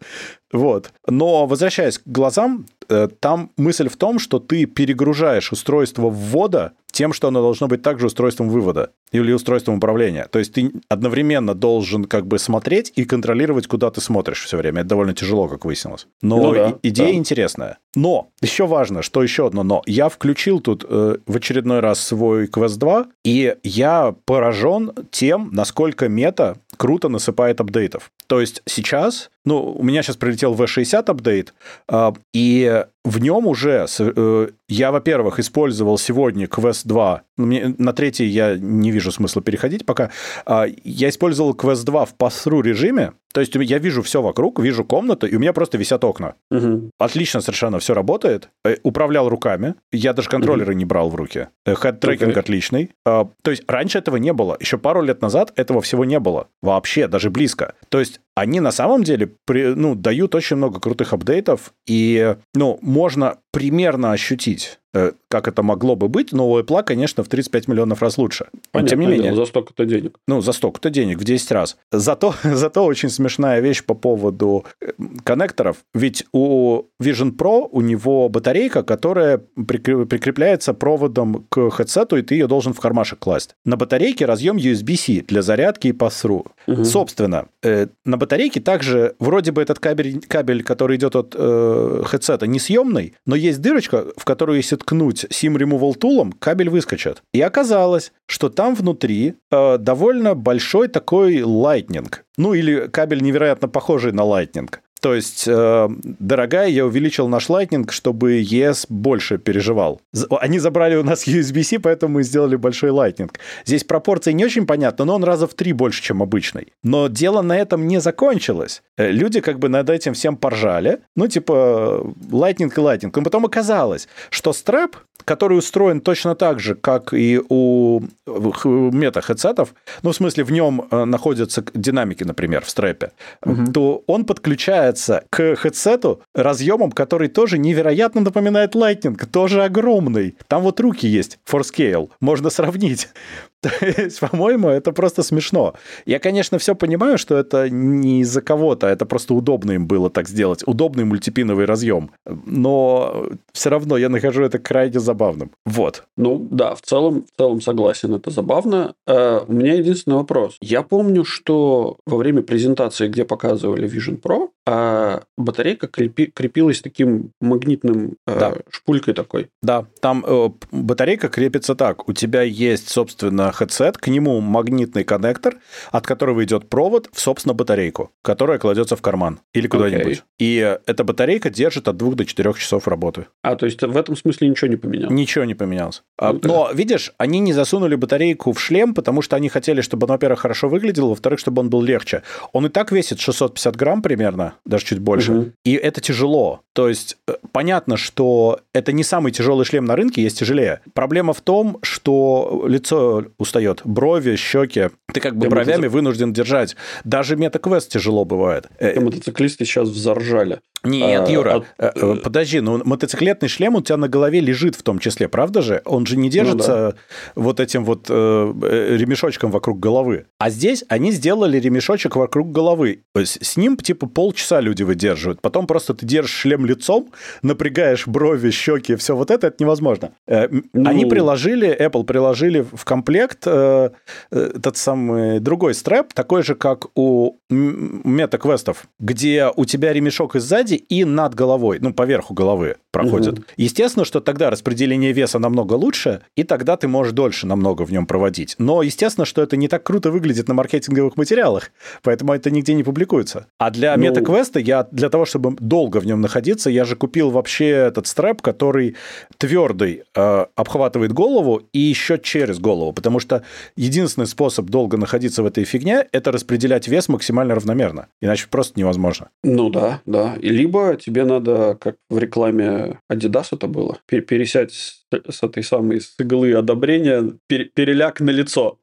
Вот. 0.52 0.92
Но 1.08 1.48
возвращаясь 1.48 2.00
к 2.00 2.04
глазам, 2.06 2.66
э, 2.90 3.10
там 3.20 3.52
мысль 3.58 3.90
в 3.90 3.98
том, 3.98 4.20
что 4.20 4.40
ты 4.40 4.66
перегружаешь 4.66 5.52
устройство 5.52 6.10
ввода 6.10 6.74
тем, 6.96 7.12
что 7.12 7.28
оно 7.28 7.42
должно 7.42 7.68
быть 7.68 7.82
также 7.82 8.08
устройством 8.08 8.50
вывода 8.50 8.92
или 9.12 9.34
устройством 9.34 9.76
управления. 9.76 10.28
То 10.32 10.40
есть 10.40 10.54
ты 10.54 10.72
одновременно 10.88 11.54
должен 11.54 12.06
как 12.06 12.26
бы 12.26 12.40
смотреть 12.40 12.94
и 12.96 13.04
контролировать, 13.04 13.68
куда 13.68 13.92
ты 13.92 14.00
смотришь 14.00 14.44
все 14.44 14.58
время. 14.58 14.80
Это 14.80 14.90
довольно 14.90 15.14
тяжело, 15.14 15.50
как 15.50 15.66
выяснилось. 15.66 16.08
Но 16.22 16.38
ну, 16.38 16.54
да, 16.54 16.80
идея 16.82 17.12
да. 17.12 17.14
интересная. 17.16 17.78
Но 17.96 18.30
еще 18.42 18.66
важно, 18.66 19.02
что 19.02 19.22
еще 19.22 19.48
одно 19.48 19.64
но. 19.64 19.82
Я 19.86 20.08
включил 20.08 20.62
тут 20.62 20.86
э, 20.88 21.18
в 21.26 21.36
очередной 21.36 21.82
раз 21.82 22.00
свой 22.00 22.46
Quest 22.48 22.78
2, 22.78 23.08
и 23.26 23.56
я 23.64 24.16
поражен 24.26 24.94
тем, 25.12 25.50
насколько 25.52 26.08
мета 26.08 26.58
круто 26.76 27.10
насыпает 27.10 27.62
апдейтов. 27.62 28.12
То 28.28 28.42
есть 28.42 28.62
сейчас, 28.66 29.30
ну, 29.46 29.64
у 29.64 29.84
меня 29.84 30.04
сейчас 30.04 30.18
прилетел 30.18 30.54
V60 30.54 31.04
апдейт, 31.06 31.54
э, 31.90 32.12
и 32.34 32.86
в 33.04 33.20
нем 33.20 33.48
уже 33.48 33.86
э, 34.00 34.48
я, 34.68 34.92
во-первых, 34.92 35.40
использовал 35.40 35.98
сегодня 35.98 36.46
Quest 36.46 36.88
2. 36.88 37.22
На 37.38 37.94
третий 37.94 38.26
я 38.26 38.58
не 38.58 38.92
вижу 38.92 39.12
смысла 39.12 39.42
переходить 39.42 39.86
пока. 39.86 40.12
Э, 40.46 40.66
я 40.84 41.10
использовал 41.10 41.54
Quest 41.54 41.86
2 41.86 42.06
в 42.06 42.16
pass 42.16 42.62
режиме, 42.62 43.14
то 43.36 43.42
есть 43.42 43.54
я 43.54 43.80
вижу 43.80 44.02
все 44.02 44.22
вокруг, 44.22 44.62
вижу 44.62 44.86
комнату, 44.86 45.28
и 45.28 45.36
у 45.36 45.40
меня 45.40 45.52
просто 45.52 45.78
висят 45.78 46.06
окна. 46.06 46.36
Угу. 46.52 46.92
Отлично 46.98 47.42
совершенно 47.42 47.80
все 47.80 47.94
работает. 47.94 48.48
Э, 48.64 48.78
управлял 48.84 49.28
руками. 49.28 49.76
Я 49.92 50.14
даже 50.14 50.30
контроллеры 50.30 50.72
угу. 50.72 50.78
не 50.80 50.86
брал 50.86 51.10
в 51.10 51.16
руки. 51.16 51.50
Хед-трекинг 51.68 52.34
okay. 52.34 52.40
отличный. 52.40 52.92
А, 53.06 53.28
то 53.42 53.52
есть 53.52 53.64
раньше 53.68 53.98
этого 53.98 54.16
не 54.16 54.32
было. 54.32 54.56
Еще 54.62 54.78
пару 54.78 55.02
лет 55.02 55.22
назад 55.22 55.52
этого 55.58 55.82
всего 55.82 56.06
не 56.06 56.18
было. 56.18 56.48
Вообще, 56.62 57.10
даже 57.10 57.30
близко. 57.30 57.74
То 57.90 58.00
есть 58.00 58.22
они 58.36 58.60
на 58.60 58.72
самом 58.72 59.04
деле 59.04 59.32
при, 59.46 59.74
ну, 59.74 59.96
дают 59.96 60.36
очень 60.36 60.58
много 60.58 60.80
крутых 60.80 61.14
апдейтов, 61.14 61.74
и 61.88 62.36
ну, 62.54 62.78
можно 62.82 63.38
примерно 63.52 64.12
ощутить 64.12 64.80
Э, 64.96 65.12
как 65.28 65.50
это 65.50 65.62
могло 65.62 65.98
бы 65.98 66.08
быть, 66.08 66.32
но 66.32 66.50
у 66.50 66.58
Apple, 66.58 66.84
конечно, 66.84 67.22
в 67.22 67.28
35 67.28 67.68
миллионов 67.68 68.02
раз 68.02 68.18
лучше. 68.18 68.46
Понятно, 68.72 68.90
тем 68.90 69.00
не 69.02 69.08
менее. 69.08 69.36
За 69.36 69.46
столько-то 69.46 69.84
денег. 69.86 70.18
Ну, 70.26 70.40
за 70.40 70.54
столько-то 70.54 70.90
денег, 70.90 71.20
в 71.20 71.26
10 71.26 71.52
раз. 71.52 71.78
Зато, 71.92 72.34
зато 72.44 72.86
очень 72.86 73.10
смешная 73.10 73.60
вещь 73.60 73.84
по 73.84 73.94
поводу 73.94 74.64
э, 74.80 74.92
коннекторов. 75.26 75.78
Ведь 75.94 76.26
у 76.32 76.84
Vision 77.04 77.36
Pro 77.36 77.68
у 77.70 77.82
него 77.82 78.30
батарейка, 78.30 78.84
которая 78.84 79.38
прикрепляется 79.38 80.74
проводом 80.74 81.46
к 81.50 81.70
хедсету, 81.72 82.16
и 82.16 82.22
ты 82.22 82.36
ее 82.36 82.48
должен 82.48 82.72
в 82.72 82.80
кармашек 82.80 83.20
класть. 83.20 83.56
На 83.66 83.76
батарейке 83.76 84.26
разъем 84.26 84.56
USB-C 84.56 85.26
для 85.28 85.42
зарядки 85.42 85.88
и 85.88 85.92
pass-through. 85.92 86.48
Угу. 86.68 86.86
Собственно, 86.86 87.48
э, 87.64 87.88
на 88.06 88.16
батарейке 88.16 88.25
также 88.60 89.16
вроде 89.20 89.52
бы 89.52 89.62
этот 89.62 89.80
кабель, 89.80 90.22
кабель 90.28 90.64
который 90.64 90.98
идет 90.98 91.16
от 91.16 91.36
э, 91.38 92.04
хедсета, 92.06 92.48
несъемный, 92.48 93.14
но 93.26 93.36
есть 93.36 93.62
дырочка, 93.62 94.06
в 94.18 94.26
которую, 94.26 94.58
если 94.58 94.76
ткнуть 94.76 95.26
SIM 95.26 95.56
Removal 95.56 95.98
Tool, 95.98 96.34
кабель 96.40 96.70
выскочит. 96.70 97.24
И 97.34 97.42
оказалось, 97.42 98.12
что 98.28 98.50
там 98.50 98.76
внутри 98.76 99.36
э, 99.52 99.78
довольно 99.78 100.36
большой 100.36 100.88
такой 100.88 101.38
Lightning. 101.40 102.14
Ну 102.38 102.54
или 102.54 102.88
кабель 102.88 103.22
невероятно 103.22 103.68
похожий 103.68 104.12
на 104.12 104.22
Lightning. 104.22 104.70
То 105.02 105.14
есть, 105.14 105.48
э, 105.48 105.90
дорогая, 106.20 106.70
я 106.70 106.86
увеличил 106.86 107.28
наш 107.28 107.50
Lightning, 107.50 107.92
чтобы 107.92 108.42
ES 108.42 108.86
больше 108.90 109.38
переживал. 109.38 110.02
Они 110.42 110.60
забрали 110.60 110.96
у 110.96 111.04
нас 111.04 111.28
USB-C, 111.28 111.80
поэтому 111.80 112.16
мы 112.16 112.24
сделали 112.24 112.56
большой 112.56 112.90
Lightning. 112.90 113.32
Здесь 113.66 113.84
пропорции 113.84 114.32
не 114.32 114.46
очень 114.46 114.66
понятны, 114.66 115.06
но 115.06 115.16
он 115.16 115.24
раза 115.24 115.48
в 115.48 115.54
три 115.54 115.74
больше, 115.74 116.02
чем 116.02 116.24
обычный. 116.24 116.74
Но 116.84 117.08
дело 117.08 117.42
на 117.42 117.58
этом 117.58 117.88
не 117.88 118.02
закончилось. 118.02 118.82
Э, 118.98 119.12
люди 119.12 119.42
как 119.42 119.60
бы 119.60 119.70
над 119.70 119.90
этим 119.90 120.14
всем 120.14 120.38
поржали. 120.38 121.00
Ну, 121.16 121.28
типа, 121.28 122.02
Lightning 122.32 122.72
и 122.76 122.80
Lightning. 122.80 123.12
Но 123.16 123.24
потом 123.24 123.46
оказалось, 123.46 124.08
что 124.30 124.54
стрэп, 124.54 124.96
который 125.26 125.58
устроен 125.58 126.02
точно 126.02 126.36
так 126.36 126.60
же, 126.60 126.76
как 126.76 127.14
и 127.14 127.42
у 127.50 128.02
мета-хедсетов, 128.26 129.74
ну, 130.04 130.12
в 130.12 130.16
смысле, 130.16 130.44
в 130.44 130.52
нем 130.52 130.88
э, 130.92 131.06
находятся 131.06 131.64
динамики, 131.74 132.24
например, 132.24 132.64
в 132.64 132.70
стрэпе, 132.70 133.12
угу. 133.44 133.72
то 133.72 134.04
он 134.08 134.26
подключает 134.26 134.95
подключается 134.96 135.24
к 135.30 135.56
хедсету 135.56 136.22
разъемом, 136.34 136.92
который 136.92 137.28
тоже 137.28 137.58
невероятно 137.58 138.22
напоминает 138.22 138.76
Lightning, 138.76 139.18
тоже 139.26 139.64
огромный. 139.64 140.36
Там 140.48 140.64
вот 140.64 140.80
руки 140.80 141.08
есть, 141.08 141.40
for 141.46 141.62
scale, 141.62 142.10
можно 142.22 142.50
сравнить. 142.50 143.10
То 143.62 143.86
есть, 143.86 144.20
по-моему, 144.20 144.70
это 144.70 144.92
просто 144.92 145.24
смешно. 145.24 145.74
Я, 146.06 146.20
конечно, 146.20 146.58
все 146.58 146.76
понимаю, 146.76 147.18
что 147.18 147.36
это 147.36 147.70
не 147.70 148.22
из-за 148.22 148.42
кого-то, 148.42 148.88
это 148.88 149.06
просто 149.06 149.34
удобно 149.34 149.72
им 149.72 149.88
было 149.88 150.10
так 150.10 150.28
сделать. 150.28 150.64
Удобный 150.68 151.04
мультипиновый 151.06 151.66
разъем. 151.66 152.12
Но 152.26 153.26
все 153.54 153.70
равно 153.70 153.98
я 153.98 154.10
нахожу 154.10 154.44
это 154.44 154.60
крайне 154.60 155.00
забавным. 155.00 155.50
Вот. 155.66 156.04
Ну, 156.18 156.48
да, 156.52 156.76
в 156.76 156.82
целом, 156.82 157.26
в 157.34 157.38
целом 157.38 157.62
согласен, 157.62 158.14
это 158.14 158.30
забавно. 158.30 158.94
Uh, 159.08 159.46
у 159.48 159.54
меня 159.54 159.74
единственный 159.74 160.16
вопрос. 160.16 160.58
Я 160.62 160.84
помню, 160.84 161.26
что 161.26 161.98
во 162.06 162.18
время 162.18 162.42
презентации, 162.44 163.08
где 163.08 163.26
показывали 163.26 163.90
Vision 163.90 164.22
Pro, 164.22 164.50
uh, 164.76 165.24
батарейка 165.38 165.88
крепи, 165.88 166.26
крепилась 166.26 166.82
таким 166.82 167.32
магнитным 167.42 168.18
uh, 168.28 168.40
да. 168.40 168.56
шпулькой 168.70 169.14
такой. 169.14 169.48
Да, 169.62 169.86
там 170.02 170.24
э, 170.28 170.50
батарейка 170.72 171.30
крепится 171.30 171.76
так. 171.76 172.08
У 172.08 172.14
тебя 172.14 172.42
есть, 172.42 172.90
собственно, 172.90 173.54
headset, 173.58 173.94
к 174.00 174.08
нему 174.08 174.40
магнитный 174.42 175.04
коннектор, 175.04 175.56
от 175.92 176.06
которого 176.06 176.44
идет 176.44 176.70
провод 176.70 177.10
в, 177.12 177.20
собственно, 177.20 177.54
батарейку, 177.54 178.12
которая 178.22 178.60
кладется 178.60 178.96
в 178.96 179.02
карман 179.02 179.40
или 179.54 179.68
куда-нибудь. 179.68 180.18
Okay. 180.18 180.24
И 180.40 180.78
эта 180.86 181.04
батарейка 181.04 181.50
держит 181.50 181.88
от 181.88 181.98
2 181.98 182.16
до 182.16 182.26
4 182.26 182.54
часов 182.54 182.88
работы. 182.88 183.28
А, 183.42 183.56
то 183.56 183.66
есть 183.66 183.82
в 183.82 183.98
этом 183.98 184.16
смысле 184.16 184.50
ничего 184.50 184.70
не 184.70 184.76
поменялось? 184.76 185.14
Ничего 185.14 185.46
не 185.46 185.56
поменялось. 185.56 186.04
Okay. 186.20 186.40
А, 186.44 186.48
но, 186.48 186.70
видишь, 186.74 187.14
они 187.18 187.40
не 187.40 187.54
засунули 187.54 187.96
батарейку 187.96 188.52
в 188.52 188.60
шлем, 188.60 188.94
потому 188.94 189.22
что 189.22 189.36
они 189.36 189.50
хотели, 189.50 189.82
чтобы 189.82 190.06
он, 190.06 190.12
во-первых, 190.12 190.40
хорошо 190.40 190.70
выглядел, 190.70 191.10
во-вторых, 191.10 191.40
чтобы 191.40 191.62
он 191.62 191.70
был 191.70 191.82
легче. 191.82 192.24
Он 192.54 192.66
и 192.66 192.70
так 192.70 192.92
весит 192.92 193.20
650 193.20 193.76
грамм 193.76 194.02
примерно, 194.02 194.56
даже 194.66 194.86
чуть 194.86 195.00
больше. 195.00 195.32
Угу. 195.32 195.52
И 195.64 195.74
это 195.74 196.02
тяжело. 196.02 196.62
То 196.74 196.90
есть 196.90 197.18
э, 197.28 197.36
понятно, 197.52 197.98
что 197.98 198.60
это 198.74 198.92
не 198.92 199.04
самый 199.04 199.32
тяжелый 199.32 199.66
шлем 199.66 199.86
на 199.86 199.96
рынке, 199.96 200.22
есть 200.22 200.40
тяжелее. 200.40 200.82
Проблема 200.94 201.34
в 201.34 201.42
том, 201.42 201.78
что 201.82 202.66
лицо 202.68 203.26
устает. 203.38 203.82
Брови, 203.86 204.36
щеки. 204.36 204.90
Ты 205.14 205.20
как 205.20 205.36
бы 205.36 205.44
Ты 205.44 205.50
бровями 205.50 205.78
мотоцик... 205.78 205.94
вынужден 205.94 206.34
держать. 206.34 206.76
Даже 207.04 207.36
метаквест 207.36 207.90
тяжело 207.90 208.26
бывает. 208.26 208.68
И 208.80 209.00
мотоциклисты 209.00 209.66
сейчас 209.66 209.88
взоржали. 209.90 210.60
Нет, 210.86 211.28
а, 211.28 211.32
Юра, 211.32 211.64
а... 211.78 212.16
подожди, 212.18 212.60
ну 212.60 212.82
мотоциклетный 212.84 213.50
шлем 213.50 213.76
у 213.76 213.82
тебя 213.82 213.98
на 213.98 214.08
голове 214.08 214.40
лежит 214.40 214.76
в 214.76 214.84
том 214.84 215.00
числе, 215.00 215.28
правда 215.28 215.62
же? 215.62 215.82
Он 215.86 216.06
же 216.06 216.16
не 216.16 216.30
держится 216.30 216.72
ну, 216.72 216.92
да. 216.92 217.42
вот 217.42 217.60
этим 217.60 217.84
вот 217.86 218.06
э, 218.10 218.96
ремешочком 218.98 219.52
вокруг 219.52 219.80
головы. 219.80 220.28
А 220.38 220.50
здесь 220.50 220.84
они 220.88 221.12
сделали 221.12 221.60
ремешочек 221.60 222.16
вокруг 222.16 222.52
головы. 222.52 223.04
С 223.16 223.58
ним 223.58 223.78
типа 223.78 224.08
полчаса 224.08 224.55
люди 224.62 224.84
выдерживают. 224.84 225.42
Потом 225.42 225.68
просто 225.68 225.94
ты 225.94 226.06
держишь 226.06 226.36
шлем 226.36 226.66
лицом, 226.66 227.12
напрягаешь 227.42 228.08
брови, 228.08 228.52
щеки, 228.52 228.96
все 228.96 229.16
вот 229.16 229.32
это, 229.32 229.48
это 229.48 229.64
невозможно. 229.64 230.12
Ну... 230.28 230.90
Они 230.90 231.06
приложили, 231.06 231.76
Apple 231.80 232.04
приложили 232.04 232.62
в 232.62 232.84
комплект 232.86 233.44
э, 233.46 233.90
этот 234.32 234.78
самый 234.78 235.40
другой 235.40 235.74
стрэп, 235.74 236.14
такой 236.14 236.44
же, 236.44 236.56
как 236.56 236.88
у 236.96 237.38
метаквестов, 237.50 238.88
где 239.00 239.50
у 239.56 239.66
тебя 239.66 239.94
ремешок 239.94 240.36
и 240.36 240.40
сзади, 240.40 240.76
и 240.76 241.06
над 241.06 241.36
головой, 241.36 241.80
ну, 241.82 241.94
поверху 241.94 242.34
головы 242.34 242.78
проходит. 242.92 243.40
Угу. 243.40 243.44
Естественно, 243.58 244.06
что 244.06 244.20
тогда 244.20 244.50
распределение 244.50 245.12
веса 245.12 245.40
намного 245.40 245.74
лучше, 245.74 246.22
и 246.36 246.44
тогда 246.44 246.78
ты 246.78 246.88
можешь 246.88 247.14
дольше 247.14 247.48
намного 247.48 247.84
в 247.84 247.92
нем 247.92 248.06
проводить. 248.06 248.56
Но, 248.58 248.82
естественно, 248.82 249.26
что 249.26 249.42
это 249.42 249.58
не 249.58 249.68
так 249.68 249.84
круто 249.84 250.12
выглядит 250.12 250.48
на 250.48 250.54
маркетинговых 250.54 251.18
материалах, 251.18 251.72
поэтому 252.02 252.34
это 252.34 252.50
нигде 252.50 252.74
не 252.74 252.84
публикуется. 252.84 253.48
А 253.58 253.72
для 253.72 253.96
ну... 253.96 254.04
метаквеста 254.46 254.60
я 254.60 254.88
для 254.92 255.10
того, 255.10 255.26
чтобы 255.26 255.56
долго 255.60 256.00
в 256.00 256.06
нем 256.06 256.22
находиться, 256.22 256.70
я 256.70 256.86
же 256.86 256.96
купил 256.96 257.30
вообще 257.30 257.68
этот 257.68 258.08
стрэп, 258.08 258.42
который 258.42 258.96
твердый, 259.38 260.04
э, 260.16 260.46
обхватывает 260.56 261.14
голову 261.14 261.62
и 261.74 261.80
еще 261.80 262.18
через 262.18 262.60
голову, 262.60 262.94
потому 262.94 263.20
что 263.20 263.42
единственный 263.78 264.28
способ 264.28 264.66
долго 264.66 264.98
находиться 264.98 265.44
в 265.44 265.46
этой 265.46 265.66
фигне– 265.66 266.06
это 266.12 266.32
распределять 266.32 266.88
вес 266.88 267.10
максимально 267.10 267.56
равномерно, 267.56 268.08
иначе 268.22 268.48
просто 268.50 268.80
невозможно. 268.80 269.28
Ну 269.44 269.70
да, 269.70 270.02
да. 270.06 270.36
И 270.42 270.50
либо 270.50 270.96
тебе 270.96 271.26
надо, 271.26 271.78
как 271.80 271.96
в 272.10 272.18
рекламе 272.18 273.00
Adidas 273.12 273.48
это 273.52 273.68
было, 273.68 273.98
пересядь 274.08 275.05
с 275.30 275.44
этой 275.44 275.64
самой 275.64 276.02
с 276.02 276.16
иглы 276.20 276.54
одобрения 276.54 277.34
переляк 277.48 278.20
на 278.20 278.30
лицо. 278.30 278.78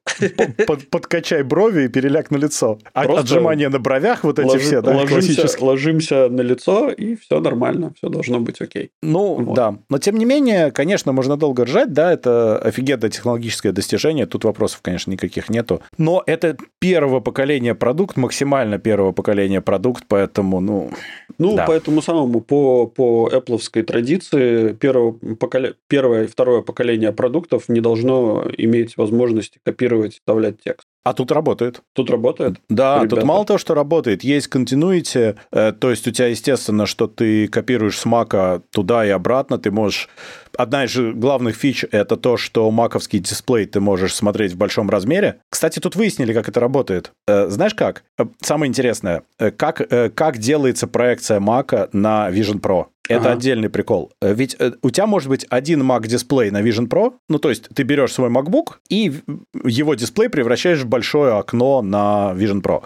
Под, 0.67 0.89
подкачай 0.89 1.43
брови 1.43 1.85
и 1.85 1.87
переляк 1.87 2.31
на 2.31 2.37
лицо. 2.37 2.79
А 2.93 3.03
отжимания 3.03 3.69
на 3.69 3.79
бровях 3.79 4.23
вот 4.23 4.39
эти 4.39 4.47
ложи, 4.47 4.59
все, 4.59 4.81
да, 4.81 4.95
ложимся, 4.95 5.47
ложимся 5.63 6.29
на 6.29 6.41
лицо, 6.41 6.89
и 6.89 7.15
все 7.15 7.39
нормально, 7.39 7.93
все 7.97 8.09
должно 8.09 8.39
быть 8.39 8.61
окей. 8.61 8.91
Ну, 9.01 9.35
вот. 9.35 9.55
да. 9.55 9.75
Но, 9.89 9.97
тем 9.97 10.17
не 10.17 10.25
менее, 10.25 10.71
конечно, 10.71 11.11
можно 11.11 11.37
долго 11.37 11.65
ржать, 11.65 11.93
да, 11.93 12.11
это 12.11 12.57
офигенное 12.57 13.09
технологическое 13.09 13.71
достижение, 13.71 14.25
тут 14.25 14.43
вопросов, 14.43 14.81
конечно, 14.81 15.11
никаких 15.11 15.49
нету. 15.49 15.81
Но 15.97 16.23
это 16.25 16.57
первого 16.79 17.19
поколения 17.19 17.75
продукт, 17.75 18.17
максимально 18.17 18.77
первого 18.77 19.11
поколения 19.11 19.61
продукт, 19.61 20.05
поэтому, 20.07 20.59
ну... 20.59 20.91
Ну, 21.37 21.55
да. 21.55 21.65
поэтому 21.65 22.01
самому 22.01 22.41
по, 22.41 22.87
по 22.87 23.29
Apple 23.33 23.83
традиции 23.83 24.73
первого 24.73 25.13
поколения, 25.35 25.75
первое 25.87 26.22
первое 26.23 26.27
и 26.27 26.27
второе 26.27 26.61
поколение 26.61 27.11
продуктов 27.11 27.69
не 27.69 27.81
должно 27.81 28.45
иметь 28.57 28.97
возможности 28.97 29.59
копировать, 29.63 30.13
вставлять 30.13 30.61
текст. 30.63 30.87
А 31.05 31.13
тут 31.13 31.31
работает. 31.31 31.81
Тут 31.93 32.09
работает? 32.09 32.55
Да, 32.69 32.99
ребята. 32.99 33.15
тут 33.15 33.25
мало 33.25 33.45
того, 33.45 33.59
что 33.59 33.73
работает, 33.73 34.23
есть 34.23 34.47
continuity, 34.49 35.35
э, 35.51 35.73
то 35.73 35.89
есть 35.89 36.07
у 36.07 36.11
тебя, 36.11 36.27
естественно, 36.27 36.85
что 36.85 37.07
ты 37.07 37.47
копируешь 37.47 37.99
с 37.99 38.05
мака 38.05 38.61
туда 38.71 39.05
и 39.05 39.09
обратно, 39.09 39.57
ты 39.57 39.69
можешь... 39.69 40.07
Одна 40.55 40.85
из 40.85 40.95
главных 40.95 41.55
фич– 41.55 41.83
это 41.91 42.15
то, 42.15 42.37
что 42.37 42.69
маковский 42.71 43.19
дисплей 43.19 43.65
ты 43.65 43.79
можешь 43.79 44.13
смотреть 44.13 44.53
в 44.53 44.57
большом 44.57 44.89
размере. 44.89 45.39
Кстати, 45.49 45.79
тут 45.79 45.95
выяснили, 45.95 46.31
как 46.31 46.47
это 46.47 46.59
работает. 46.59 47.11
Э, 47.27 47.49
знаешь 47.49 47.73
как? 47.73 48.03
Э, 48.17 48.25
самое 48.41 48.69
интересное, 48.69 49.23
как, 49.57 49.81
как 50.15 50.37
делается 50.37 50.87
проекция 50.87 51.39
мака 51.41 51.89
на 51.91 52.29
Vision 52.29 52.61
Pro. 52.61 52.85
Это 53.09 53.25
ага. 53.25 53.33
отдельный 53.33 53.69
прикол. 53.69 54.13
Ведь 54.21 54.57
у 54.81 54.89
тебя 54.89 55.07
может 55.07 55.29
быть 55.29 55.45
один 55.49 55.81
Mac 55.83 56.07
дисплей 56.07 56.51
на 56.51 56.61
Vision 56.61 56.87
Pro, 56.87 57.13
ну 57.27 57.37
то 57.37 57.49
есть 57.49 57.67
ты 57.75 57.83
берешь 57.83 58.13
свой 58.13 58.29
MacBook 58.29 58.75
и 58.89 59.11
его 59.63 59.95
дисплей 59.95 60.29
превращаешь 60.29 60.83
в 60.83 60.87
большое 60.87 61.33
окно 61.37 61.81
на 61.81 62.33
Vision 62.35 62.61
Pro. 62.61 62.83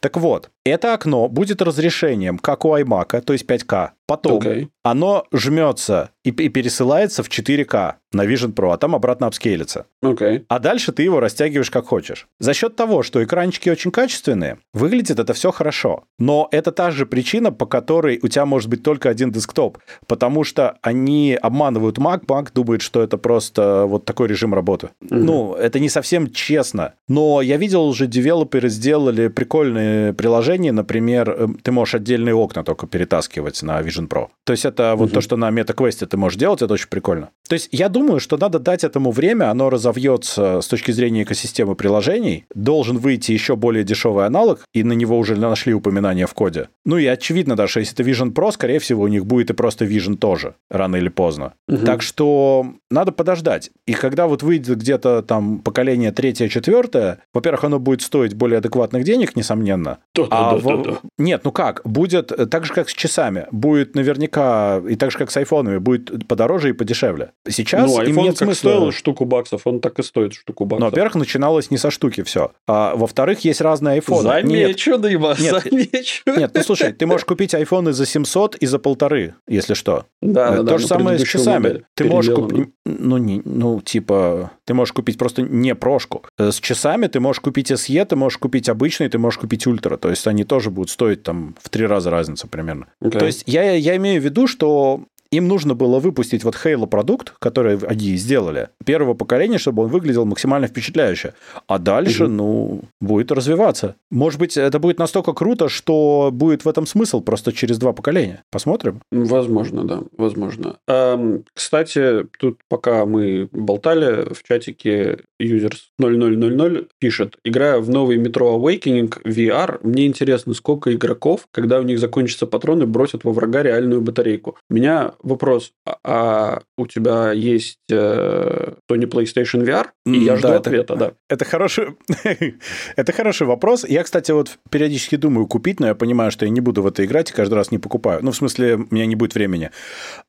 Так 0.00 0.16
вот, 0.16 0.50
это 0.64 0.94
окно 0.94 1.28
будет 1.28 1.62
разрешением, 1.62 2.38
как 2.38 2.64
у 2.64 2.76
iMac, 2.76 3.20
то 3.20 3.32
есть 3.32 3.46
5К. 3.46 3.90
Потом 4.12 4.42
okay. 4.42 4.68
оно 4.82 5.24
жмется 5.32 6.10
и, 6.22 6.28
и 6.28 6.50
пересылается 6.50 7.22
в 7.22 7.30
4К 7.30 7.94
на 8.12 8.26
Vision 8.26 8.52
Pro, 8.52 8.74
а 8.74 8.76
там 8.76 8.94
обратно 8.94 9.26
апскейлится. 9.26 9.86
Okay. 10.04 10.44
А 10.48 10.58
дальше 10.58 10.92
ты 10.92 11.02
его 11.02 11.18
растягиваешь 11.18 11.70
как 11.70 11.86
хочешь. 11.86 12.28
За 12.38 12.52
счет 12.52 12.76
того, 12.76 13.02
что 13.02 13.24
экранчики 13.24 13.70
очень 13.70 13.90
качественные, 13.90 14.58
выглядит 14.74 15.18
это 15.18 15.32
все 15.32 15.50
хорошо. 15.50 16.04
Но 16.18 16.48
это 16.50 16.72
та 16.72 16.90
же 16.90 17.06
причина, 17.06 17.52
по 17.52 17.64
которой 17.64 18.20
у 18.22 18.28
тебя 18.28 18.44
может 18.44 18.68
быть 18.68 18.82
только 18.82 19.08
один 19.08 19.30
десктоп. 19.30 19.78
Потому 20.06 20.44
что 20.44 20.76
они 20.82 21.38
обманывают 21.40 21.96
Mac, 21.96 22.26
Mac 22.26 22.50
думает, 22.54 22.82
что 22.82 23.02
это 23.02 23.16
просто 23.16 23.86
вот 23.86 24.04
такой 24.04 24.28
режим 24.28 24.52
работы. 24.52 24.90
Mm-hmm. 25.02 25.16
Ну, 25.16 25.54
это 25.54 25.80
не 25.80 25.88
совсем 25.88 26.30
честно. 26.30 26.94
Но 27.08 27.40
я 27.40 27.56
видел 27.56 27.86
уже, 27.86 28.06
девелоперы 28.06 28.68
сделали 28.68 29.28
прикольные 29.28 30.12
приложения. 30.12 30.72
Например, 30.72 31.30
э, 31.30 31.48
ты 31.62 31.72
можешь 31.72 31.94
отдельные 31.94 32.34
окна 32.34 32.62
только 32.62 32.86
перетаскивать 32.86 33.62
на 33.62 33.80
Vision 33.80 34.01
Pro. 34.08 34.28
То 34.44 34.52
есть 34.52 34.64
это 34.64 34.94
вот 34.96 35.10
mm-hmm. 35.10 35.14
то, 35.14 35.20
что 35.20 35.36
на 35.36 35.50
MetaQuest 35.50 36.06
ты 36.06 36.16
можешь 36.16 36.38
делать, 36.38 36.62
это 36.62 36.74
очень 36.74 36.88
прикольно. 36.88 37.30
То 37.48 37.54
есть 37.54 37.68
я 37.72 37.88
думаю, 37.88 38.20
что 38.20 38.36
надо 38.36 38.58
дать 38.58 38.84
этому 38.84 39.10
время, 39.10 39.50
оно 39.50 39.70
разовьется 39.70 40.60
с 40.60 40.66
точки 40.66 40.90
зрения 40.92 41.22
экосистемы 41.22 41.74
приложений. 41.74 42.46
Должен 42.54 42.98
выйти 42.98 43.32
еще 43.32 43.56
более 43.56 43.84
дешевый 43.84 44.26
аналог, 44.26 44.64
и 44.72 44.82
на 44.82 44.92
него 44.92 45.18
уже 45.18 45.36
нашли 45.36 45.74
упоминания 45.74 46.26
в 46.26 46.34
коде. 46.34 46.68
Ну 46.84 46.98
и 46.98 47.06
очевидно, 47.06 47.56
даже 47.56 47.80
если 47.80 47.94
это 47.94 48.02
Vision 48.02 48.32
Pro, 48.32 48.52
скорее 48.52 48.78
всего, 48.78 49.02
у 49.02 49.08
них 49.08 49.26
будет 49.26 49.50
и 49.50 49.54
просто 49.54 49.84
Vision 49.84 50.16
тоже, 50.16 50.54
рано 50.70 50.96
или 50.96 51.08
поздно. 51.08 51.54
Угу. 51.68 51.84
Так 51.84 52.02
что 52.02 52.66
надо 52.90 53.12
подождать. 53.12 53.70
И 53.86 53.92
когда 53.92 54.26
вот 54.26 54.42
выйдет 54.42 54.78
где-то 54.78 55.22
там 55.22 55.60
поколение 55.60 56.12
третье, 56.12 56.48
четвертое, 56.48 57.18
во-первых, 57.32 57.64
оно 57.64 57.78
будет 57.78 58.02
стоить 58.02 58.34
более 58.34 58.58
адекватных 58.58 59.04
денег, 59.04 59.36
несомненно. 59.36 59.98
Да, 60.14 60.26
а 60.30 60.52
да, 60.52 60.56
в... 60.58 60.82
да, 60.82 60.90
да. 60.92 60.98
Нет, 61.18 61.42
ну 61.44 61.52
как? 61.52 61.82
Будет 61.84 62.32
так 62.50 62.64
же, 62.64 62.72
как 62.72 62.88
с 62.88 62.92
часами. 62.92 63.46
Будет 63.50 63.91
будет 63.92 63.94
наверняка, 63.94 64.82
и 64.88 64.96
так 64.96 65.10
же, 65.10 65.18
как 65.18 65.30
с 65.30 65.36
айфонами, 65.36 65.78
будет 65.78 66.26
подороже 66.26 66.70
и 66.70 66.72
подешевле. 66.72 67.32
Сейчас 67.48 67.90
ну, 67.90 68.02
им 68.02 68.16
нет 68.16 68.36
смысла... 68.36 68.54
стоил 68.54 68.92
штуку 68.92 69.24
баксов, 69.24 69.66
он 69.66 69.80
так 69.80 69.98
и 69.98 70.02
стоит 70.02 70.34
штуку 70.34 70.64
баксов. 70.64 70.80
Ну, 70.80 70.86
во-первых, 70.86 71.14
начиналось 71.14 71.70
не 71.70 71.78
со 71.78 71.90
штуки 71.90 72.22
все. 72.22 72.52
А 72.66 72.94
во-вторых, 72.96 73.40
есть 73.40 73.60
разные 73.60 73.94
айфоны. 73.94 74.22
Замечу, 74.22 74.92
нет, 74.92 75.00
Дыма, 75.00 75.36
нет, 75.38 75.62
замечу. 75.62 76.22
Нет, 76.26 76.50
ну 76.54 76.62
слушай, 76.62 76.92
ты 76.92 77.06
можешь 77.06 77.24
купить 77.24 77.54
айфоны 77.54 77.92
за 77.92 78.06
700 78.06 78.56
и 78.56 78.66
за 78.66 78.78
полторы, 78.78 79.34
если 79.48 79.74
что. 79.74 80.06
Да, 80.20 80.62
да, 80.62 80.72
То 80.72 80.78
же 80.78 80.86
самое 80.86 81.18
с 81.18 81.22
часами. 81.22 81.82
Ты 81.94 82.04
можешь 82.04 82.34
купить, 82.34 82.68
ну, 82.84 83.18
не, 83.18 83.42
ну, 83.44 83.80
типа, 83.80 84.50
ты 84.64 84.74
можешь 84.74 84.92
купить 84.92 85.18
просто 85.18 85.42
не 85.42 85.74
прошку. 85.74 86.24
Э, 86.38 86.50
с 86.50 86.60
часами 86.60 87.06
ты 87.06 87.20
можешь 87.20 87.40
купить 87.40 87.70
SE, 87.70 88.04
ты 88.04 88.16
можешь 88.16 88.38
купить 88.38 88.68
обычный, 88.68 89.08
ты 89.08 89.18
можешь 89.18 89.38
купить 89.38 89.66
ультра. 89.66 89.96
То 89.96 90.10
есть 90.10 90.26
они 90.26 90.44
тоже 90.44 90.70
будут 90.70 90.90
стоить 90.90 91.22
там 91.22 91.56
в 91.60 91.68
три 91.68 91.86
раза 91.86 92.10
разница 92.10 92.46
примерно. 92.46 92.86
Okay. 93.02 93.18
То 93.18 93.26
есть 93.26 93.42
я, 93.46 93.71
я 93.78 93.96
имею 93.96 94.20
в 94.20 94.24
виду, 94.24 94.46
что 94.46 95.04
им 95.32 95.48
нужно 95.48 95.74
было 95.74 95.98
выпустить 95.98 96.44
вот 96.44 96.54
Halo 96.54 96.86
продукт, 96.86 97.34
который 97.38 97.78
они 97.78 98.16
сделали, 98.16 98.68
первого 98.84 99.14
поколения, 99.14 99.58
чтобы 99.58 99.82
он 99.84 99.88
выглядел 99.88 100.26
максимально 100.26 100.68
впечатляюще. 100.68 101.32
А 101.66 101.78
дальше, 101.78 102.26
угу. 102.26 102.32
ну, 102.32 102.80
будет 103.00 103.32
развиваться. 103.32 103.96
Может 104.10 104.38
быть, 104.38 104.56
это 104.56 104.78
будет 104.78 104.98
настолько 104.98 105.32
круто, 105.32 105.68
что 105.68 106.30
будет 106.32 106.64
в 106.64 106.68
этом 106.68 106.86
смысл 106.86 107.22
просто 107.22 107.52
через 107.52 107.78
два 107.78 107.92
поколения. 107.92 108.44
Посмотрим. 108.50 109.00
Возможно, 109.10 109.84
да, 109.84 110.02
возможно. 110.18 110.76
Эм, 110.86 111.44
кстати, 111.54 112.26
тут 112.38 112.60
пока 112.68 113.06
мы 113.06 113.48
болтали 113.52 114.32
в 114.34 114.42
чатике 114.42 115.20
users 115.40 115.78
0000 115.98 116.88
пишет, 116.98 117.36
играя 117.44 117.78
в 117.78 117.88
новый 117.88 118.18
Metro 118.18 118.54
Awakening 118.58 119.22
VR, 119.24 119.80
мне 119.82 120.06
интересно, 120.06 120.52
сколько 120.52 120.92
игроков, 120.94 121.46
когда 121.52 121.80
у 121.80 121.82
них 121.82 121.98
закончатся 121.98 122.46
патроны, 122.46 122.84
бросят 122.84 123.24
во 123.24 123.32
врага 123.32 123.62
реальную 123.62 124.02
батарейку. 124.02 124.56
Меня 124.68 125.14
вопрос, 125.22 125.72
а, 125.86 125.98
а 126.04 126.62
у 126.76 126.86
тебя 126.86 127.32
есть 127.32 127.78
э, 127.90 128.74
Sony 128.90 129.06
PlayStation 129.06 129.64
VR? 129.64 129.86
И 130.06 130.18
я 130.18 130.36
жду 130.36 130.48
да, 130.48 130.56
ответа, 130.56 130.94
это, 130.94 130.96
да. 130.96 131.12
Это 131.28 131.44
хороший, 131.44 131.96
это 132.96 133.12
хороший 133.12 133.46
вопрос. 133.46 133.84
Я, 133.88 134.02
кстати, 134.02 134.32
вот 134.32 134.58
периодически 134.70 135.16
думаю 135.16 135.46
купить, 135.46 135.80
но 135.80 135.86
я 135.86 135.94
понимаю, 135.94 136.30
что 136.30 136.44
я 136.44 136.50
не 136.50 136.60
буду 136.60 136.82
в 136.82 136.86
это 136.86 137.04
играть 137.04 137.30
и 137.30 137.34
каждый 137.34 137.54
раз 137.54 137.70
не 137.70 137.78
покупаю. 137.78 138.20
Ну, 138.22 138.32
в 138.32 138.36
смысле, 138.36 138.74
у 138.74 138.94
меня 138.94 139.06
не 139.06 139.16
будет 139.16 139.34
времени. 139.34 139.70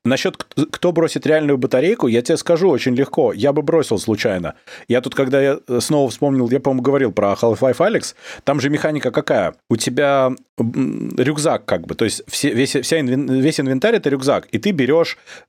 Насчет 0.05 0.37
кто 0.37 0.91
бросит 0.91 1.25
реальную 1.27 1.57
батарейку, 1.57 2.07
я 2.07 2.21
тебе 2.21 2.37
скажу 2.37 2.69
очень 2.69 2.95
легко. 2.95 3.33
Я 3.33 3.53
бы 3.53 3.61
бросил 3.61 3.97
случайно. 3.97 4.55
Я 4.87 5.01
тут, 5.01 5.15
когда 5.15 5.41
я 5.41 5.59
снова 5.79 6.09
вспомнил, 6.09 6.49
я, 6.49 6.59
по-моему, 6.59 6.83
говорил 6.83 7.11
про 7.11 7.33
Half-Life 7.33 7.77
Alex, 7.77 8.15
там 8.43 8.59
же 8.59 8.69
механика 8.69 9.11
какая? 9.11 9.55
У 9.69 9.75
тебя 9.75 10.33
рюкзак 10.57 11.65
как 11.65 11.87
бы, 11.87 11.95
то 11.95 12.05
есть 12.05 12.21
все, 12.27 12.53
весь, 12.53 12.75
вся 12.75 12.99
инвен, 12.99 13.41
весь 13.41 13.59
инвентарь– 13.59 13.95
это 13.95 14.09
рюкзак, 14.09 14.47
и 14.51 14.59
ты 14.59 14.71
берешь, 14.71 14.82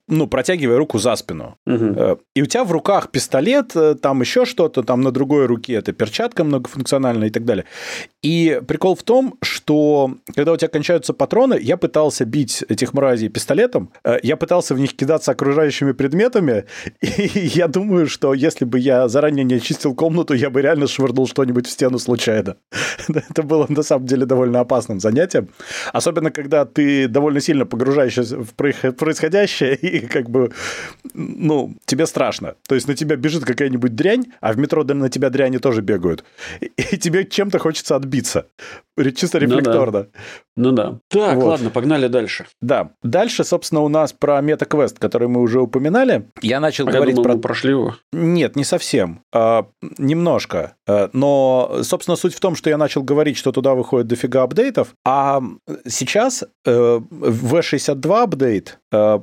ну, 0.06 0.26
протягивая 0.26 0.76
руку 0.76 0.98
за 0.98 1.16
спину. 1.16 1.56
Угу. 1.66 2.18
И 2.34 2.42
у 2.42 2.46
тебя 2.46 2.64
в 2.64 2.72
руках 2.72 3.10
пистолет, 3.10 3.74
э, 3.74 3.94
там 3.94 4.20
еще 4.20 4.44
что-то, 4.44 4.82
там 4.82 5.00
на 5.00 5.10
другой 5.10 5.46
руке 5.46 5.74
это 5.74 5.92
перчатка 5.92 6.44
многофункциональная 6.44 7.28
и 7.28 7.30
так 7.30 7.44
далее. 7.44 7.64
И 8.22 8.60
прикол 8.66 8.96
в 8.96 9.02
том, 9.02 9.36
что 9.42 10.14
когда 10.34 10.52
у 10.52 10.56
тебя 10.56 10.68
кончаются 10.68 11.14
патроны, 11.14 11.58
я 11.60 11.76
пытался 11.76 12.24
бить 12.24 12.64
этих 12.68 12.92
мразей 12.92 13.28
пистолетом, 13.28 13.90
э, 14.04 14.18
я 14.22 14.36
пытался 14.36 14.74
в 14.74 14.78
них 14.78 14.94
кидаться 14.94 15.32
окружающими 15.32 15.92
предметами, 15.92 16.64
и 17.00 17.30
я 17.34 17.68
думаю, 17.68 18.06
что 18.06 18.34
если 18.34 18.66
бы 18.66 18.78
я 18.78 19.08
заранее 19.08 19.44
не 19.44 19.54
очистил 19.54 19.94
комнату, 19.94 20.34
я 20.34 20.50
бы 20.50 20.60
реально 20.60 20.86
швырнул 20.86 21.26
что-нибудь 21.26 21.66
в 21.66 21.70
стену 21.70 21.98
случайно. 21.98 22.56
Это 23.08 23.42
было 23.42 23.66
на 23.70 23.82
самом 23.82 24.06
деле 24.06 24.26
довольно 24.26 24.60
опасным 24.60 25.00
занятием. 25.00 25.48
Особенно, 25.92 26.30
когда 26.30 26.66
ты 26.66 27.08
довольно 27.08 27.40
сильно 27.40 27.64
погружаешься 27.64 28.22
в 28.22 28.52
происходящее, 28.54 28.92
и 29.82 30.00
как 30.00 30.30
бы, 30.30 30.52
ну, 31.14 31.74
тебе 31.86 32.06
страшно. 32.06 32.54
То 32.66 32.74
есть 32.74 32.88
на 32.88 32.94
тебя 32.94 33.16
бежит 33.16 33.44
какая-нибудь 33.44 33.94
дрянь, 33.94 34.26
а 34.40 34.52
в 34.52 34.58
метро 34.58 34.84
на 34.84 35.08
тебя 35.08 35.30
дряни 35.30 35.58
тоже 35.58 35.82
бегают. 35.82 36.24
И 36.60 36.96
тебе 36.96 37.24
чем-то 37.24 37.58
хочется 37.58 37.96
отбиться. 37.96 38.46
Чисто 39.16 39.38
рефлекторно. 39.38 40.06
Ну 40.56 40.70
да. 40.70 40.90
Ну 40.90 40.92
да. 40.92 40.98
Так, 41.08 41.36
вот. 41.36 41.44
ладно, 41.46 41.70
погнали 41.70 42.06
дальше. 42.06 42.46
Да. 42.60 42.90
Дальше, 43.02 43.42
собственно, 43.42 43.80
у 43.80 43.88
нас 43.88 44.12
про 44.12 44.38
MetaQuest, 44.38 44.98
который 45.00 45.26
мы 45.26 45.40
уже 45.40 45.60
упоминали. 45.60 46.30
Я 46.42 46.60
начал 46.60 46.88
а 46.88 46.92
говорить 46.92 47.16
я 47.16 47.16
думал, 47.16 47.24
про... 47.24 47.34
Мы 47.34 47.40
прошли 47.40 47.70
его. 47.70 47.96
Нет, 48.12 48.54
не 48.54 48.62
совсем. 48.62 49.22
А, 49.32 49.66
немножко. 49.98 50.76
А, 50.86 51.10
но, 51.12 51.80
собственно, 51.82 52.16
суть 52.16 52.34
в 52.34 52.40
том, 52.40 52.54
что 52.54 52.70
я 52.70 52.78
начал 52.78 53.02
говорить, 53.02 53.36
что 53.36 53.50
туда 53.50 53.74
выходит 53.74 54.06
дофига 54.06 54.44
апдейтов, 54.44 54.94
а 55.04 55.42
сейчас 55.88 56.44
э, 56.64 57.00
V62 57.10 58.22
апдейт 58.22 58.78
э, 58.92 59.18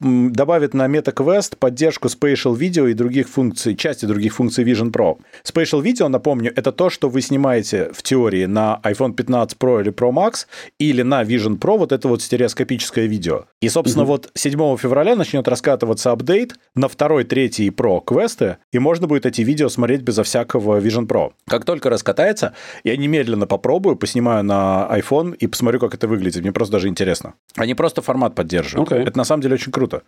добавит 0.00 0.72
на 0.74 0.86
MetaQuest 0.86 1.56
поддержку 1.58 2.08
Spatial 2.08 2.56
Video 2.56 2.90
и 2.90 2.94
других 2.94 3.28
функций, 3.28 3.76
части 3.76 4.06
других 4.06 4.34
функций 4.34 4.64
Vision 4.64 4.90
Pro. 4.90 5.18
Spatial 5.44 5.82
Video, 5.82 6.08
напомню, 6.08 6.52
это 6.56 6.72
то, 6.72 6.88
что 6.88 7.10
вы 7.10 7.20
снимаете 7.20 7.90
в 7.92 8.02
теории 8.02 8.46
на 8.46 8.77
iPhone 8.84 9.12
15 9.12 9.58
Pro 9.58 9.80
или 9.80 9.92
Pro 9.92 10.12
Max 10.12 10.46
или 10.78 11.02
на 11.02 11.22
Vision 11.22 11.58
Pro, 11.58 11.78
вот 11.78 11.92
это 11.92 12.08
вот 12.08 12.22
стереоскопическое 12.22 13.06
видео. 13.06 13.44
И, 13.60 13.68
собственно, 13.68 14.04
угу. 14.04 14.12
вот 14.12 14.30
7 14.34 14.76
февраля 14.76 15.16
начнет 15.16 15.48
раскатываться 15.48 16.12
апдейт 16.12 16.54
на 16.74 16.88
второй, 16.88 17.24
третий 17.24 17.66
и 17.66 17.70
Pro 17.70 18.00
квесты, 18.04 18.58
и 18.72 18.78
можно 18.78 19.06
будет 19.06 19.26
эти 19.26 19.42
видео 19.42 19.68
смотреть 19.68 20.02
безо 20.02 20.22
всякого 20.22 20.80
Vision 20.80 21.06
Pro. 21.06 21.32
Как 21.46 21.64
только 21.64 21.90
раскатается, 21.90 22.54
я 22.84 22.96
немедленно 22.96 23.46
попробую, 23.46 23.96
поснимаю 23.96 24.44
на 24.44 24.88
iPhone 24.90 25.34
и 25.36 25.46
посмотрю, 25.46 25.80
как 25.80 25.94
это 25.94 26.06
выглядит. 26.08 26.42
Мне 26.42 26.52
просто 26.52 26.72
даже 26.72 26.88
интересно. 26.88 27.34
Они 27.56 27.74
просто 27.74 28.02
формат 28.02 28.34
поддерживают. 28.34 28.90
Okay. 28.90 29.06
Это 29.06 29.18
на 29.18 29.24
самом 29.24 29.42
деле 29.42 29.54
очень 29.54 29.72
круто. 29.72 30.02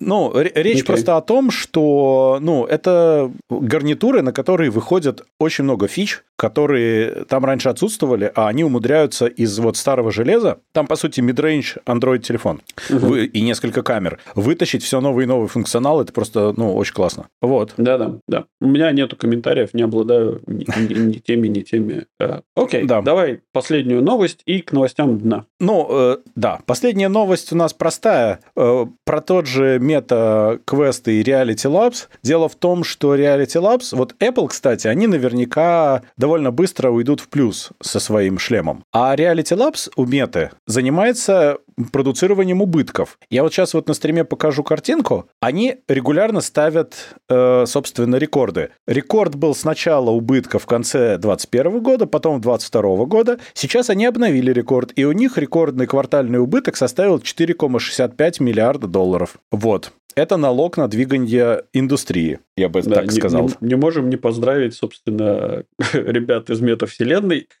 Ну, 0.00 0.32
речь 0.34 0.82
okay. 0.82 0.86
просто 0.86 1.16
о 1.16 1.20
том, 1.20 1.50
что, 1.50 2.38
ну, 2.40 2.64
это 2.64 3.30
гарнитуры, 3.50 4.22
на 4.22 4.32
которые 4.32 4.70
выходят 4.70 5.24
очень 5.38 5.64
много 5.64 5.88
фич, 5.88 6.22
которые 6.36 7.24
там 7.28 7.44
раньше 7.44 7.68
отсутствовали, 7.68 8.15
а 8.24 8.48
они 8.48 8.64
умудряются 8.64 9.26
из 9.26 9.58
вот 9.58 9.76
старого 9.76 10.10
железа, 10.10 10.58
там, 10.72 10.86
по 10.86 10.96
сути, 10.96 11.20
midrange 11.20 11.78
Android 11.86 12.18
телефон 12.18 12.62
угу. 12.90 13.06
Вы, 13.06 13.26
и 13.26 13.40
несколько 13.42 13.82
камер, 13.82 14.18
вытащить 14.34 14.82
все 14.82 15.00
новый 15.00 15.24
и 15.24 15.28
новый 15.28 15.48
функционал, 15.48 16.00
это 16.00 16.12
просто, 16.12 16.52
ну, 16.56 16.74
очень 16.74 16.94
классно. 16.94 17.28
Вот. 17.40 17.74
Да-да, 17.76 18.16
да. 18.28 18.44
У 18.60 18.66
меня 18.66 18.90
нету 18.92 19.16
комментариев, 19.16 19.74
не 19.74 19.82
обладаю 19.82 20.40
ни, 20.46 20.66
ни, 20.78 20.94
ни 20.94 21.18
теми, 21.18 21.48
ни 21.48 21.60
теми. 21.60 22.06
Э, 22.18 22.40
окей, 22.54 22.84
да. 22.84 23.02
давай 23.02 23.40
последнюю 23.52 24.02
новость 24.02 24.42
и 24.46 24.60
к 24.60 24.72
новостям 24.72 25.18
дна. 25.18 25.44
Ну, 25.60 25.86
э, 25.90 26.16
да, 26.34 26.60
последняя 26.66 27.08
новость 27.08 27.52
у 27.52 27.56
нас 27.56 27.72
простая. 27.72 28.40
Э, 28.56 28.86
про 29.04 29.20
тот 29.20 29.46
же 29.46 29.78
мета 29.78 30.58
квесты 30.64 31.20
и 31.20 31.22
Reality 31.22 31.70
Labs. 31.70 32.08
Дело 32.22 32.48
в 32.48 32.54
том, 32.54 32.84
что 32.84 33.14
Reality 33.14 33.60
Labs, 33.60 33.96
вот 33.96 34.14
Apple, 34.20 34.48
кстати, 34.48 34.86
они 34.88 35.06
наверняка 35.06 36.02
довольно 36.16 36.50
быстро 36.50 36.90
уйдут 36.90 37.20
в 37.20 37.28
плюс 37.28 37.70
со 37.80 38.00
своим 38.06 38.38
шлемом. 38.38 38.84
А 38.92 39.14
Reality 39.14 39.56
Labs 39.56 39.90
у 39.96 40.06
Меты 40.06 40.50
занимается 40.66 41.58
продуцированием 41.92 42.62
убытков. 42.62 43.18
Я 43.30 43.42
вот 43.42 43.52
сейчас 43.52 43.74
вот 43.74 43.88
на 43.88 43.94
стриме 43.94 44.24
покажу 44.24 44.62
картинку. 44.62 45.28
Они 45.40 45.76
регулярно 45.88 46.40
ставят, 46.40 46.94
э, 47.28 47.64
собственно, 47.66 48.16
рекорды. 48.16 48.70
Рекорд 48.86 49.34
был 49.34 49.54
сначала 49.54 50.10
убытка 50.10 50.58
в 50.58 50.66
конце 50.66 51.18
2021 51.18 51.80
года, 51.80 52.06
потом 52.06 52.40
2022 52.40 53.04
года. 53.06 53.38
Сейчас 53.52 53.90
они 53.90 54.06
обновили 54.06 54.52
рекорд, 54.52 54.92
и 54.96 55.04
у 55.04 55.12
них 55.12 55.36
рекордный 55.36 55.86
квартальный 55.86 56.40
убыток 56.40 56.76
составил 56.76 57.18
4,65 57.18 58.42
миллиарда 58.42 58.86
долларов. 58.86 59.36
Вот 59.50 59.92
это 60.16 60.38
налог 60.38 60.78
на 60.78 60.88
двигание 60.88 61.64
индустрии, 61.74 62.40
я 62.56 62.68
бы 62.70 62.82
да, 62.82 62.96
так 62.96 63.04
не, 63.04 63.10
сказал. 63.10 63.50
Не, 63.60 63.68
не 63.68 63.74
можем 63.76 64.08
не 64.08 64.16
поздравить, 64.16 64.74
собственно, 64.74 65.64
ребят 65.92 66.48
из 66.48 66.60
метавселенной 66.60 67.48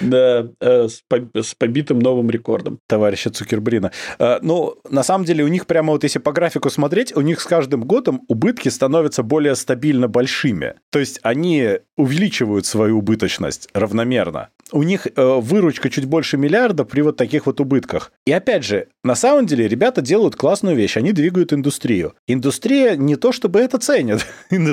э, 0.00 0.48
с 0.60 1.54
побитым 1.58 1.98
новым 1.98 2.30
рекордом. 2.30 2.78
Товарища 2.88 3.30
Цукербрина. 3.30 3.92
Э, 4.18 4.38
ну, 4.40 4.76
на 4.88 5.02
самом 5.02 5.26
деле, 5.26 5.44
у 5.44 5.48
них 5.48 5.66
прямо 5.66 5.92
вот 5.92 6.02
если 6.02 6.18
по 6.18 6.32
графику 6.32 6.70
смотреть, 6.70 7.14
у 7.14 7.20
них 7.20 7.40
с 7.42 7.44
каждым 7.44 7.82
годом 7.82 8.22
убытки 8.28 8.70
становятся 8.70 9.22
более 9.22 9.54
стабильно 9.54 10.08
большими. 10.08 10.74
То 10.90 10.98
есть 10.98 11.20
они 11.22 11.78
увеличивают 11.96 12.64
свою 12.64 12.98
убыточность 12.98 13.68
равномерно. 13.74 14.48
У 14.72 14.82
них 14.82 15.06
э, 15.06 15.10
выручка 15.16 15.90
чуть 15.90 16.06
больше 16.06 16.36
миллиарда 16.36 16.84
при 16.84 17.02
вот 17.02 17.16
таких 17.16 17.46
вот 17.46 17.60
убытках. 17.60 18.12
И 18.26 18.32
опять 18.32 18.64
же, 18.64 18.88
на 19.04 19.14
самом 19.14 19.46
деле 19.46 19.68
ребята 19.68 20.00
делают 20.00 20.36
классную 20.36 20.76
вещь 20.76 20.96
они 20.96 21.12
двигают 21.12 21.52
индустрию. 21.52 22.14
Индустрия 22.26 22.96
не 22.96 23.16
то 23.16 23.32
чтобы 23.32 23.60
это 23.60 23.78
ценит. 23.78 24.26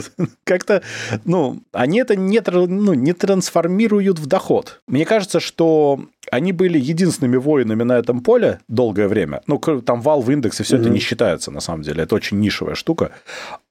Как-то, 0.43 0.81
ну, 1.25 1.61
они 1.71 1.99
это 1.99 2.15
не, 2.15 2.41
ну, 2.45 2.93
не 2.93 3.13
трансформируют 3.13 4.19
в 4.19 4.25
доход. 4.25 4.81
Мне 4.87 5.05
кажется, 5.05 5.39
что 5.39 5.99
они 6.31 6.51
были 6.53 6.79
единственными 6.79 7.37
воинами 7.37 7.83
на 7.83 7.97
этом 7.97 8.21
поле 8.21 8.59
долгое 8.67 9.07
время. 9.07 9.41
Ну, 9.47 9.59
там 9.59 10.01
вал 10.01 10.21
в 10.21 10.31
индексе, 10.31 10.63
все 10.63 10.77
mm-hmm. 10.77 10.81
это 10.81 10.89
не 10.89 10.99
считается, 10.99 11.51
на 11.51 11.59
самом 11.59 11.83
деле. 11.83 12.03
Это 12.03 12.15
очень 12.15 12.39
нишевая 12.39 12.75
штука. 12.75 13.11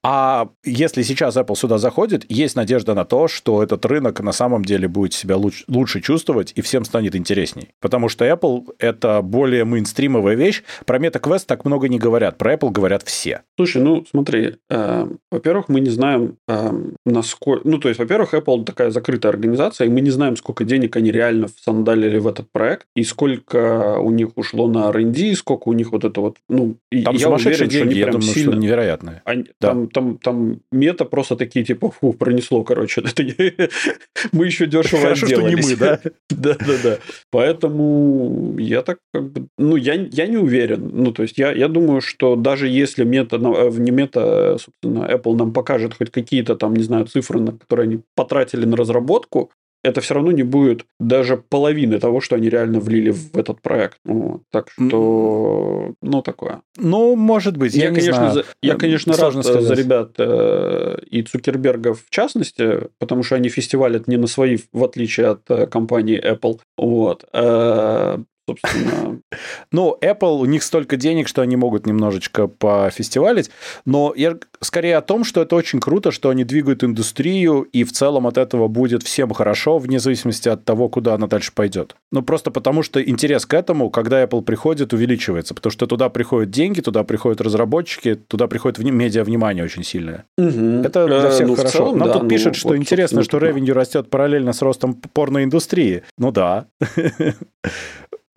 А 0.01 0.49
если 0.63 1.01
сейчас 1.01 1.35
Apple 1.35 1.55
сюда 1.55 1.77
заходит, 1.77 2.25
есть 2.29 2.55
надежда 2.55 2.93
на 2.93 3.03
то, 3.03 3.27
что 3.27 3.61
этот 3.61 3.85
рынок 3.85 4.21
на 4.21 4.31
самом 4.31 4.63
деле 4.63 4.87
будет 4.87 5.13
себя 5.13 5.35
лучше, 5.35 5.65
лучше 5.67 5.99
чувствовать 5.99 6.53
и 6.55 6.61
всем 6.61 6.85
станет 6.85 7.15
интересней. 7.15 7.69
Потому 7.81 8.07
что 8.07 8.25
Apple— 8.25 8.67
это 8.79 9.21
более 9.21 9.65
мейнстримовая 9.65 10.35
вещь. 10.35 10.63
Про 10.85 10.99
MetaQuest 10.99 11.43
так 11.47 11.65
много 11.65 11.89
не 11.89 11.99
говорят, 11.99 12.37
про 12.37 12.53
Apple 12.53 12.71
говорят 12.71 13.03
все. 13.03 13.41
Слушай, 13.57 13.81
ну 13.81 14.05
смотри, 14.09 14.55
э, 14.69 15.07
во-первых, 15.31 15.67
мы 15.67 15.81
не 15.81 15.89
знаем, 15.89 16.37
э, 16.47 16.71
насколько... 17.05 17.67
Ну, 17.67 17.77
то 17.77 17.89
есть, 17.89 17.99
во-первых, 17.99 18.33
Apple 18.33 18.63
такая 18.63 18.91
закрытая 18.91 19.33
организация, 19.33 19.87
и 19.87 19.89
мы 19.89 19.99
не 19.99 20.11
знаем, 20.11 20.37
сколько 20.37 20.63
денег 20.63 20.95
они 20.95 21.11
реально 21.11 21.47
всандалили 21.47 22.19
в 22.19 22.27
этот 22.27 22.48
проект, 22.51 22.87
и 22.95 23.03
сколько 23.03 23.97
у 23.99 24.11
них 24.11 24.29
ушло 24.35 24.67
на 24.67 24.89
R&D, 24.89 25.35
сколько 25.35 25.69
у 25.69 25.73
них 25.73 25.91
вот 25.91 26.03
это 26.03 26.21
вот... 26.21 26.37
Ну, 26.49 26.75
там 27.03 27.15
я 27.15 27.25
сумасшедшие 27.25 27.67
уверен, 27.67 27.89
деньги, 27.89 27.99
я 27.99 28.05
думаю, 28.07 28.21
сильно... 28.21 28.51
что 28.51 28.61
невероятные. 28.61 29.21
Они, 29.25 29.43
да. 29.59 29.69
там, 29.69 29.87
там, 29.89 30.17
там 30.17 30.59
мета 30.71 31.05
просто 31.05 31.35
такие, 31.35 31.65
типа, 31.65 31.91
фу, 31.91 32.13
пронесло, 32.13 32.63
короче. 32.63 33.01
мы 34.31 34.45
еще 34.45 34.65
дешево 34.65 35.01
Хорошо, 35.01 35.27
что 35.27 35.41
не 35.41 35.55
мы, 35.55 35.75
да? 35.75 35.99
да, 36.29 36.55
да, 36.59 36.73
да. 36.83 36.97
Поэтому 37.31 38.55
я 38.57 38.81
так 38.81 38.99
как 39.13 39.31
бы... 39.31 39.47
Ну, 39.57 39.75
я, 39.75 39.93
я 39.93 40.27
не 40.27 40.37
уверен. 40.37 40.89
Ну, 40.93 41.11
то 41.11 41.23
есть, 41.23 41.37
я, 41.37 41.51
я 41.51 41.67
думаю, 41.67 42.01
что 42.01 42.35
даже 42.35 42.67
если 42.67 43.03
мета, 43.03 43.37
э, 43.37 43.69
не 43.77 43.91
мета, 43.91 44.57
собственно, 44.57 45.05
Apple 45.05 45.35
нам 45.35 45.53
покажет 45.53 45.93
хоть 45.93 46.11
какие-то 46.11 46.55
там, 46.55 46.75
не 46.75 46.83
знаю, 46.83 47.05
цифры, 47.05 47.39
на 47.39 47.51
которые 47.53 47.85
они 47.85 48.01
потратили 48.15 48.65
на 48.65 48.75
разработку, 48.75 49.51
это 49.83 50.01
все 50.01 50.13
равно 50.15 50.31
не 50.31 50.43
будет 50.43 50.85
даже 50.99 51.37
половины 51.37 51.99
того, 51.99 52.21
что 52.21 52.35
они 52.35 52.49
реально 52.49 52.79
влили 52.79 53.11
в 53.11 53.37
этот 53.37 53.61
проект. 53.61 53.97
Вот. 54.03 54.41
Так 54.51 54.69
что, 54.71 55.93
ну, 56.01 56.21
такое. 56.21 56.61
Ну, 56.77 57.15
может 57.15 57.57
быть, 57.57 57.73
я, 57.75 57.85
я 57.85 57.89
конечно, 57.89 58.13
знаю. 58.13 58.33
За, 58.33 58.45
я, 58.61 58.75
конечно, 58.75 59.15
рад 59.15 59.35
э, 59.35 59.43
сказать. 59.43 59.63
за 59.63 59.73
ребят 59.73 60.11
э, 60.17 60.97
и 61.09 61.23
Цукерберга 61.23 61.93
в 61.93 62.09
частности, 62.09 62.89
потому 62.99 63.23
что 63.23 63.35
они 63.35 63.49
фестивалят 63.49 64.07
не 64.07 64.17
на 64.17 64.27
свои, 64.27 64.57
в 64.73 64.83
отличие 64.83 65.27
от 65.27 65.49
э, 65.49 65.67
компании 65.67 66.21
Apple. 66.21 66.59
Вот. 66.77 67.25
Э, 67.33 68.17
собственно. 68.49 69.19
Ну, 69.71 69.97
Apple, 70.01 70.39
у 70.39 70.45
них 70.45 70.63
столько 70.63 70.97
денег, 70.97 71.27
что 71.27 71.41
они 71.41 71.55
могут 71.55 71.85
немножечко 71.85 72.47
пофестивалить, 72.47 73.51
но 73.85 74.13
я 74.15 74.37
скорее 74.61 74.97
о 74.97 75.01
том, 75.01 75.23
что 75.23 75.41
это 75.41 75.55
очень 75.55 75.79
круто, 75.79 76.11
что 76.11 76.29
они 76.29 76.43
двигают 76.43 76.83
индустрию, 76.83 77.61
и 77.61 77.83
в 77.83 77.91
целом 77.91 78.25
от 78.25 78.37
этого 78.37 78.67
будет 78.67 79.03
всем 79.03 79.31
хорошо, 79.33 79.77
вне 79.77 79.99
зависимости 79.99 80.49
от 80.49 80.65
того, 80.65 80.89
куда 80.89 81.13
она 81.13 81.27
дальше 81.27 81.51
пойдет. 81.53 81.95
Ну, 82.11 82.23
просто 82.23 82.51
потому 82.51 82.81
что 82.81 83.01
интерес 83.03 83.45
к 83.45 83.53
этому, 83.53 83.89
когда 83.89 84.23
Apple 84.23 84.41
приходит, 84.41 84.93
увеличивается, 84.93 85.53
потому 85.53 85.71
что 85.71 85.85
туда 85.85 86.09
приходят 86.09 86.49
деньги, 86.49 86.81
туда 86.81 87.03
приходят 87.03 87.41
разработчики, 87.41 88.15
туда 88.15 88.47
приходит 88.47 88.79
медиа 88.79 89.23
внимание 89.23 89.63
очень 89.63 89.83
сильное. 89.83 90.25
Угу. 90.37 90.83
Это 90.83 91.05
для 91.05 91.27
э, 91.27 91.31
всех 91.31 91.47
ну, 91.47 91.55
хорошо. 91.55 91.77
Целом, 91.77 91.97
Нам 91.97 92.07
да, 92.07 92.13
тут 92.15 92.23
ну, 92.23 92.29
пишут, 92.29 92.55
что 92.55 92.69
вот, 92.69 92.77
интересно, 92.77 93.23
что 93.23 93.37
ревеню 93.37 93.73
растет 93.73 94.09
параллельно 94.09 94.53
с 94.53 94.61
ростом 94.61 94.95
порноиндустрии. 94.95 96.03
Ну 96.17 96.31
да. 96.31 96.65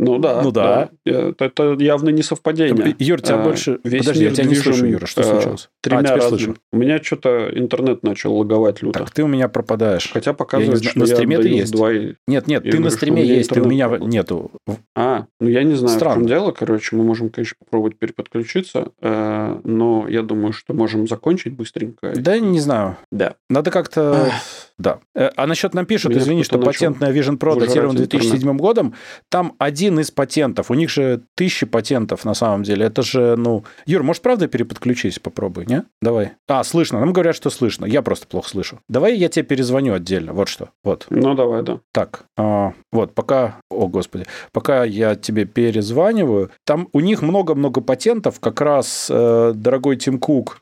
Ну 0.02 0.18
да. 0.18 0.42
Ну 0.42 0.50
да. 0.50 0.90
да. 1.04 1.32
Это 1.38 1.76
явно 1.78 2.08
не 2.10 2.22
совпадение. 2.22 2.96
Юр, 2.98 3.20
тебя 3.20 3.40
а, 3.40 3.44
больше... 3.44 3.78
Весь 3.84 4.02
Подожди, 4.02 4.24
я 4.24 4.30
тебя 4.30 4.44
не 4.44 4.54
слышу, 4.56 4.84
Юра. 4.84 5.06
Что 5.06 5.20
а, 5.20 5.24
случилось? 5.24 5.70
Тремя 5.80 6.00
а, 6.00 6.04
теперь 6.04 6.22
слышу. 6.22 6.56
У 6.72 6.76
меня 6.76 7.00
что-то 7.00 7.50
интернет 7.54 8.02
начал 8.02 8.36
лаговать 8.36 8.82
люто. 8.82 8.98
Так 8.98 9.10
ты 9.12 9.22
у 9.22 9.28
меня 9.28 9.48
пропадаешь. 9.48 10.10
Хотя 10.12 10.32
показывает, 10.32 10.84
что 10.84 10.98
на 10.98 11.06
стриме 11.06 11.38
ты 11.38 11.48
есть. 11.48 11.72
Два... 11.72 11.92
Нет, 11.92 12.16
нет, 12.26 12.46
я 12.48 12.58
ты 12.58 12.68
говорю, 12.70 12.84
на 12.84 12.90
стриме 12.90 13.24
есть, 13.24 13.50
ты 13.50 13.60
у 13.60 13.66
меня 13.66 13.96
нету. 13.98 14.50
А, 14.96 15.26
ну 15.40 15.48
я 15.48 15.62
не 15.62 15.74
знаю, 15.74 15.96
Странно. 15.96 16.16
в 16.16 16.18
чем 16.18 16.26
дело. 16.26 16.50
Короче, 16.50 16.96
мы 16.96 17.04
можем, 17.04 17.30
конечно, 17.30 17.56
попробовать 17.60 17.96
переподключиться, 17.96 18.88
э, 19.00 19.60
но 19.62 20.06
я 20.08 20.22
думаю, 20.22 20.52
что 20.52 20.74
можем 20.74 21.06
закончить 21.06 21.54
быстренько. 21.54 22.12
Да, 22.16 22.38
не 22.38 22.60
знаю. 22.60 22.96
Да. 23.12 23.36
Надо 23.48 23.70
как-то... 23.70 24.32
Да. 24.82 24.98
Э, 25.14 25.30
а 25.36 25.46
насчет 25.46 25.74
нам 25.74 25.86
пишут, 25.86 26.16
извини, 26.16 26.42
что 26.42 26.58
патентная 26.58 27.12
Vision 27.12 27.38
Pro 27.38 27.58
датирован 27.58 27.94
2007 27.94 28.56
годом. 28.56 28.94
Там 29.28 29.54
один 29.58 30.00
из 30.00 30.10
патентов. 30.10 30.70
У 30.70 30.74
них 30.74 30.90
же 30.90 31.22
тысячи 31.36 31.66
патентов 31.66 32.24
на 32.24 32.34
самом 32.34 32.64
деле. 32.64 32.86
Это 32.86 33.02
же, 33.02 33.36
ну... 33.36 33.64
Юр, 33.86 34.02
может, 34.02 34.22
правда 34.22 34.48
переподключись? 34.48 35.20
Попробуй, 35.20 35.66
не? 35.66 35.84
Давай. 36.00 36.32
А, 36.48 36.64
слышно. 36.64 36.98
Нам 36.98 37.12
говорят, 37.12 37.36
что 37.36 37.48
слышно. 37.50 37.86
Я 37.86 38.02
просто 38.02 38.26
плохо 38.26 38.48
слышу. 38.48 38.80
Давай 38.88 39.16
я 39.16 39.28
тебе 39.28 39.44
перезвоню 39.44 39.94
отдельно. 39.94 40.32
Вот 40.32 40.48
что. 40.48 40.70
Вот. 40.82 41.06
Ну, 41.10 41.34
давай, 41.34 41.62
да. 41.62 41.78
Так. 41.92 42.24
А, 42.36 42.72
вот, 42.90 43.14
пока... 43.14 43.58
О, 43.70 43.86
господи. 43.86 44.26
Пока 44.50 44.82
я 44.84 45.14
тебе 45.14 45.44
перезваниваю, 45.44 46.50
там 46.64 46.88
у 46.92 46.98
них 46.98 47.22
много-много 47.22 47.80
патентов. 47.80 48.40
Как 48.40 48.60
раз 48.60 49.08
э, 49.08 49.52
дорогой 49.54 49.96
Тим 49.96 50.18
Кук, 50.18 50.61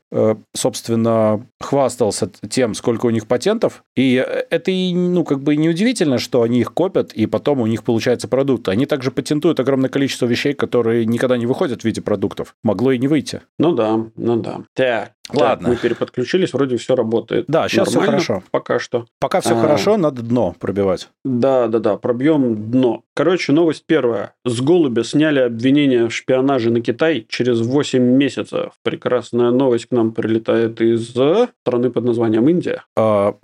собственно, 0.54 1.46
хвастался 1.60 2.30
тем, 2.48 2.74
сколько 2.74 3.06
у 3.06 3.10
них 3.10 3.26
патентов. 3.26 3.84
И 3.96 4.14
это, 4.14 4.70
ну, 4.70 5.24
как 5.24 5.42
бы 5.42 5.56
неудивительно, 5.56 6.18
что 6.18 6.42
они 6.42 6.60
их 6.60 6.72
копят, 6.74 7.12
и 7.12 7.26
потом 7.26 7.60
у 7.60 7.66
них 7.66 7.84
получается 7.84 8.28
продукт. 8.28 8.68
Они 8.68 8.86
также 8.86 9.10
патентуют 9.10 9.60
огромное 9.60 9.90
количество 9.90 10.26
вещей, 10.26 10.52
которые 10.52 11.06
никогда 11.06 11.36
не 11.36 11.46
выходят 11.46 11.82
в 11.82 11.84
виде 11.84 12.00
продуктов. 12.00 12.54
Могло 12.62 12.92
и 12.92 12.98
не 12.98 13.08
выйти. 13.08 13.42
Ну 13.58 13.72
да, 13.72 14.06
ну 14.16 14.36
да. 14.36 14.62
Так, 14.74 15.12
Ладно. 15.34 15.68
Так, 15.68 15.68
мы 15.68 15.76
переподключились, 15.76 16.52
вроде 16.52 16.76
все 16.76 16.94
работает. 16.94 17.44
Да, 17.48 17.68
сейчас 17.68 17.92
Нормально, 17.92 18.18
все 18.18 18.26
хорошо. 18.26 18.46
Пока 18.50 18.78
что. 18.78 19.06
Пока 19.18 19.40
все 19.40 19.56
а, 19.56 19.60
хорошо, 19.60 19.96
надо 19.96 20.22
дно 20.22 20.54
пробивать. 20.58 21.08
Да, 21.24 21.68
да, 21.68 21.78
да, 21.78 21.96
пробьем 21.96 22.70
дно. 22.70 23.02
Короче, 23.14 23.52
новость 23.52 23.84
первая. 23.86 24.34
С 24.44 24.60
голубя 24.60 25.04
сняли 25.04 25.40
обвинение 25.40 26.08
в 26.08 26.14
шпионаже 26.14 26.70
на 26.70 26.80
Китай 26.80 27.26
через 27.28 27.60
8 27.60 28.02
месяцев. 28.02 28.72
Прекрасная 28.82 29.50
новость 29.50 29.86
к 29.86 29.90
нам 29.92 30.12
прилетает 30.12 30.80
из 30.80 31.10
страны 31.10 31.90
под 31.90 32.04
названием 32.04 32.48
Индия. 32.48 32.84
А, 32.96 33.34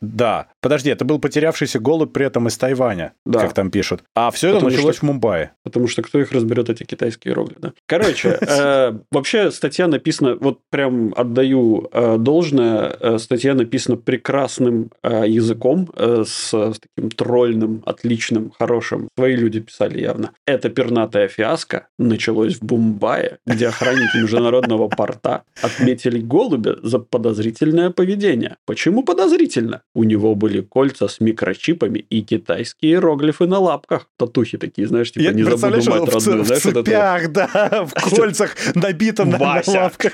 да. 0.00 0.48
Подожди, 0.62 0.90
это 0.90 1.04
был 1.04 1.18
потерявшийся 1.18 1.80
голубь 1.80 2.12
при 2.12 2.24
этом 2.24 2.46
из 2.48 2.56
Тайваня, 2.56 3.12
да. 3.26 3.40
как 3.40 3.52
там 3.52 3.70
пишут. 3.70 4.04
А 4.14 4.30
все 4.30 4.56
это 4.56 4.64
началось 4.64 4.98
в 4.98 5.02
Мумбаи. 5.02 5.50
Потому 5.64 5.88
что 5.88 6.02
кто 6.02 6.20
их 6.20 6.30
разберет, 6.32 6.70
эти 6.70 6.84
китайские 6.84 7.32
иероглифы, 7.32 7.60
да? 7.60 7.72
Короче, 7.86 8.38
э, 8.40 8.92
вообще 9.10 9.50
статья 9.50 9.88
написана 9.88 10.36
вот 10.36 10.60
прям 10.70 11.12
от 11.16 11.32
отдаю 11.32 11.88
э, 11.92 12.16
должное. 12.18 12.96
Э, 13.00 13.18
статья 13.18 13.54
написана 13.54 13.96
прекрасным 13.96 14.90
языком, 15.02 15.88
с, 15.96 16.52
с 16.52 16.80
таким 16.80 17.10
тролльным, 17.10 17.82
отличным, 17.86 18.52
хорошим. 18.58 19.08
Свои 19.16 19.36
люди 19.36 19.60
писали 19.60 20.00
явно. 20.00 20.32
Это 20.46 20.68
пернатая 20.68 21.28
фиаско 21.28 21.88
началось 21.98 22.56
в 22.56 22.62
Бумбае, 22.62 23.38
где 23.46 23.68
охранники 23.68 24.16
международного 24.16 24.88
порта 24.88 25.42
отметили 25.62 26.20
голубя 26.20 26.76
за 26.82 26.98
подозрительное 26.98 27.90
поведение. 27.90 28.56
Почему 28.66 29.02
подозрительно? 29.02 29.82
У 29.94 30.04
него 30.04 30.34
были 30.34 30.51
кольца 30.60 31.08
с 31.08 31.20
микрочипами 31.20 32.00
и 32.10 32.22
китайские 32.22 32.92
иероглифы 32.92 33.46
на 33.46 33.58
лапках. 33.58 34.08
Татухи 34.16 34.58
такие, 34.58 34.86
знаешь, 34.86 35.10
типа 35.10 35.22
Я 35.22 35.32
не 35.32 35.42
забуду 35.42 35.90
мать 35.90 36.14
родную. 36.14 36.44
В, 36.44 36.50
в 36.50 36.60
цепях, 36.60 37.32
да, 37.32 37.86
в 37.86 38.10
кольцах 38.16 38.54
набито 38.74 39.24
на 39.24 39.38
лапках. 39.38 40.12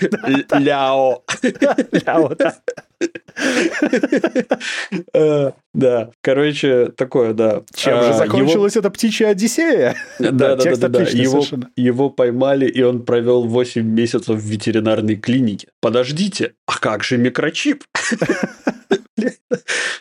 Ляо 0.52 1.22
Э, 5.12 5.50
да, 5.52 5.52
короче, 6.22 6.86
такое, 6.96 7.32
да. 7.32 7.62
Чем 7.74 8.02
же 8.02 8.10
а, 8.10 8.12
закончилась 8.14 8.76
эта 8.76 8.90
птичья 8.90 9.28
Одиссея? 9.28 9.94
Да, 10.18 10.30
да, 10.30 10.56
да, 10.76 10.88
да. 10.88 11.02
Его 11.76 12.10
поймали, 12.10 12.66
и 12.66 12.82
он 12.82 13.04
провел 13.04 13.44
8 13.44 13.82
месяцев 13.82 14.36
в 14.36 14.44
ветеринарной 14.44 15.16
клинике. 15.16 15.68
Подождите, 15.80 16.54
а 16.66 16.78
как 16.78 17.04
же 17.04 17.18
микрочип? 17.18 17.84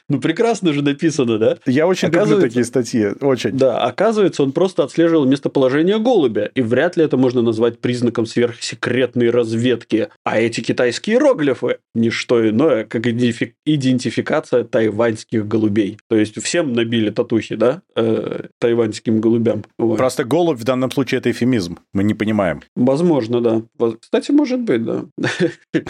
Ну, 0.09 0.21
прекрасно 0.21 0.71
же 0.71 0.81
написано, 0.81 1.37
да? 1.37 1.57
Я 1.65 1.85
очень 1.85 2.07
люблю 2.09 2.39
такие 2.39 2.63
статьи, 2.63 3.07
очень. 3.19 3.51
Да, 3.51 3.83
оказывается, 3.83 4.43
он 4.43 4.53
просто 4.53 4.83
отслеживал 4.83 5.25
местоположение 5.25 5.99
голубя, 5.99 6.49
и 6.55 6.61
вряд 6.61 6.95
ли 6.95 7.03
это 7.03 7.17
можно 7.17 7.41
назвать 7.41 7.79
признаком 7.79 8.25
сверхсекретной 8.25 9.29
разведки. 9.29 10.07
А 10.23 10.39
эти 10.39 10.61
китайские 10.61 11.17
иероглифы– 11.17 11.79
не 11.95 12.09
что 12.09 12.47
иное, 12.47 12.85
как 12.85 13.05
идентификация 13.05 14.63
тайваньских 14.63 15.45
голубей. 15.45 15.66
То 16.07 16.15
есть, 16.15 16.41
всем 16.41 16.73
набили 16.73 17.09
татухи, 17.09 17.55
да, 17.55 17.81
э, 17.95 18.47
тайваньским 18.59 19.21
голубям. 19.21 19.63
Вот. 19.77 19.97
Просто 19.97 20.23
голубь 20.23 20.59
в 20.59 20.63
данном 20.63 20.91
случае– 20.91 21.17
это 21.19 21.31
эфемизм, 21.31 21.79
мы 21.93 22.03
не 22.03 22.13
понимаем. 22.13 22.61
Возможно, 22.75 23.41
да. 23.41 23.63
Кстати, 23.99 24.31
может 24.31 24.61
быть, 24.61 24.83
да. 24.83 25.05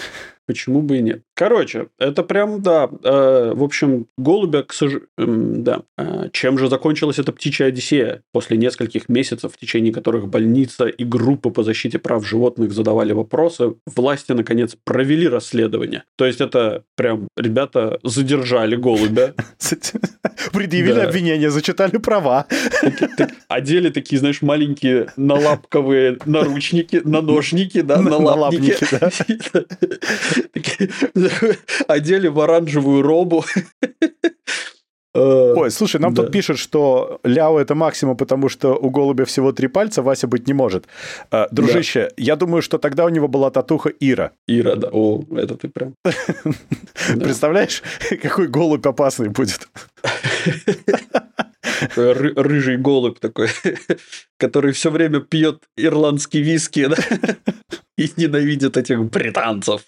Почему 0.45 0.81
бы 0.81 0.97
и 0.97 1.01
нет? 1.01 1.21
Короче, 1.37 1.89
это 1.99 2.23
прям, 2.23 2.63
да. 2.63 2.89
Э, 3.03 3.53
в 3.55 3.63
общем, 3.63 4.07
голубя, 4.17 4.63
к 4.63 4.73
сожалению, 4.73 5.07
э, 5.19 5.25
да. 5.27 5.81
Э, 5.95 6.29
чем 6.33 6.57
же 6.57 6.67
закончилась 6.67 7.19
эта 7.19 7.31
птичья 7.31 7.65
Одиссея? 7.67 8.23
После 8.31 8.57
нескольких 8.57 9.07
месяцев, 9.07 9.53
в 9.53 9.57
течение 9.59 9.93
которых 9.93 10.29
больница 10.29 10.87
и 10.87 11.03
группы 11.03 11.51
по 11.51 11.61
защите 11.61 11.99
прав 11.99 12.27
животных 12.27 12.71
задавали 12.71 13.13
вопросы, 13.13 13.75
власти, 13.85 14.31
наконец, 14.31 14.75
провели 14.83 15.27
расследование. 15.27 16.05
То 16.15 16.25
есть, 16.25 16.41
это 16.41 16.81
прям 16.95 17.27
ребята 17.37 17.99
задержали 18.03 18.75
голубя. 18.75 19.35
Предъявили 20.51 21.01
обвинение, 21.01 21.51
зачитали 21.51 21.97
права. 21.97 22.47
Одели 23.47 23.89
такие, 23.91 24.17
знаешь, 24.17 24.41
маленькие 24.41 25.11
налапковые 25.17 26.17
наручники, 26.25 26.99
наножники, 27.03 27.81
да, 27.81 28.01
налапники. 28.01 28.75
Одели 31.87 32.27
в 32.27 32.39
оранжевую 32.39 33.01
робу. 33.01 33.43
Э, 35.17 35.53
Ой, 35.55 35.71
слушай, 35.71 35.99
нам 35.99 36.13
да. 36.13 36.21
тут 36.21 36.31
пишут, 36.31 36.59
что 36.59 37.19
Ляо 37.23 37.57
это 37.57 37.73
максимум, 37.73 38.15
потому 38.15 38.49
что 38.49 38.75
у 38.75 38.91
голубя 38.91 39.25
всего 39.25 39.51
три 39.51 39.67
пальца, 39.67 40.03
Вася 40.03 40.27
быть 40.27 40.47
не 40.47 40.53
может. 40.53 40.87
Э, 41.31 41.47
дружище, 41.49 42.09
да. 42.09 42.23
я 42.23 42.35
думаю, 42.35 42.61
что 42.61 42.77
тогда 42.77 43.05
у 43.05 43.09
него 43.09 43.27
была 43.27 43.49
татуха 43.49 43.89
Ира. 43.89 44.31
Ира, 44.47 44.75
да. 44.75 44.89
О, 44.91 45.23
это 45.35 45.55
ты 45.55 45.69
прям. 45.69 45.95
Представляешь, 47.19 47.81
какой 48.21 48.47
голубь 48.47 48.85
опасный 48.85 49.29
будет? 49.29 49.67
Ры- 51.95 52.33
рыжий 52.35 52.77
голубь 52.77 53.19
такой, 53.19 53.49
который 54.37 54.71
все 54.71 54.91
время 54.91 55.21
пьет 55.21 55.63
ирландский 55.77 56.43
виски? 56.43 56.89
и 58.03 58.09
ненавидит 58.15 58.77
этих 58.77 59.03
британцев. 59.05 59.81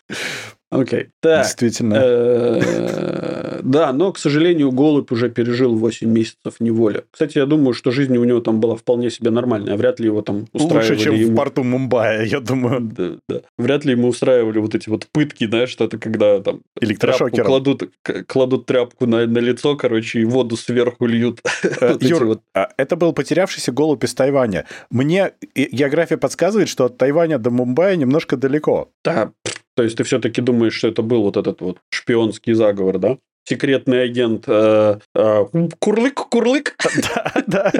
Окей. 0.72 0.99
Okay. 0.99 1.07
Так. 1.20 1.43
Действительно. 1.45 1.95
Э, 1.99 3.60
да, 3.64 3.91
но, 3.91 4.12
к 4.12 4.20
сожалению, 4.20 4.72
голубь 4.72 5.12
уже 5.12 5.30
пережил 5.30 5.76
8 5.76 6.07
месяцев 6.07 6.55
неволи. 6.60 7.05
Кстати, 7.12 7.39
я 7.39 7.45
думаю, 7.47 7.74
что 7.74 7.89
жизнь 7.89 8.16
у 8.18 8.24
него 8.24 8.39
там 8.39 8.60
была 8.60 8.76
вполне 8.76 9.10
себе 9.10 9.32
нормальная. 9.32 9.76
Вряд 9.76 9.99
ли 9.99 10.05
его 10.05 10.22
там 10.22 10.45
устраивали. 10.53 10.89
Лучше, 10.89 11.03
чем 11.03 11.16
ему... 11.16 11.32
в 11.32 11.36
порту 11.36 11.64
Мумбаи, 11.64 12.28
я 12.28 12.39
думаю. 12.39 12.82
Да, 12.82 13.18
да. 13.28 13.41
Вряд 13.57 13.84
ли 13.86 13.91
ему 13.93 14.10
устраивали 14.10 14.60
вот 14.60 14.76
эти 14.76 14.89
вот 14.89 15.07
пытки, 15.12 15.47
знаешь, 15.47 15.70
что 15.70 15.86
это 15.86 15.97
когда 15.97 16.39
там 16.39 16.62
тряпку 16.80 17.30
кладут, 17.30 17.89
кладут 18.28 18.66
тряпку 18.68 19.07
на, 19.07 19.26
на 19.26 19.39
лицо, 19.39 19.76
короче, 19.76 20.22
и 20.22 20.26
воду 20.26 20.55
сверху 20.55 21.05
льют. 21.05 21.41
Э, 21.82 21.97
Юр, 22.01 22.39
а 22.53 22.70
это 22.78 22.95
был 22.95 23.14
потерявшийся 23.14 23.72
голубь 23.72 24.03
из 24.03 24.14
Тайваня. 24.14 24.66
Мне 24.89 25.32
география 25.55 26.18
подсказывает, 26.18 26.68
что 26.68 26.86
от 26.86 26.97
Тайваня 26.97 27.38
до 27.38 27.51
Мумбаи 27.51 27.95
немножко 27.99 28.37
далеко. 28.37 28.89
Да, 29.03 29.31
то 29.75 29.83
есть 29.83 29.97
ты 29.97 30.03
все-таки 30.03 30.41
думаешь, 30.41 30.73
что 30.73 30.87
это 30.87 31.01
был 31.01 31.21
вот 31.21 31.37
этот 31.37 31.61
вот 31.61 31.77
шпионский 31.91 32.53
заговор, 32.53 32.97
да? 32.97 33.17
секретный 33.49 34.03
агент 34.03 34.43
э, 34.47 34.99
э, 35.15 35.45
Курлык, 35.79 36.29
Курлык. 36.29 36.75
Да, 37.07 37.33
да, 37.47 37.71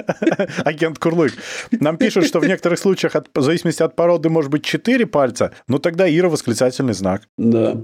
агент 0.66 0.98
Курлык. 0.98 1.34
Нам 1.72 1.98
пишут, 1.98 2.26
что 2.26 2.40
в 2.40 2.48
некоторых 2.48 2.80
случаях, 2.80 3.16
от, 3.16 3.30
в 3.34 3.42
зависимости 3.42 3.84
от 3.84 3.96
породы, 3.96 4.30
может 4.30 4.50
быть 4.50 4.64
четыре 4.64 5.06
пальца, 5.06 5.52
но 5.68 5.78
тогда 5.78 6.10
Ира 6.10 6.30
восклицательный 6.30 6.94
знак. 6.94 7.22
Да. 7.38 7.78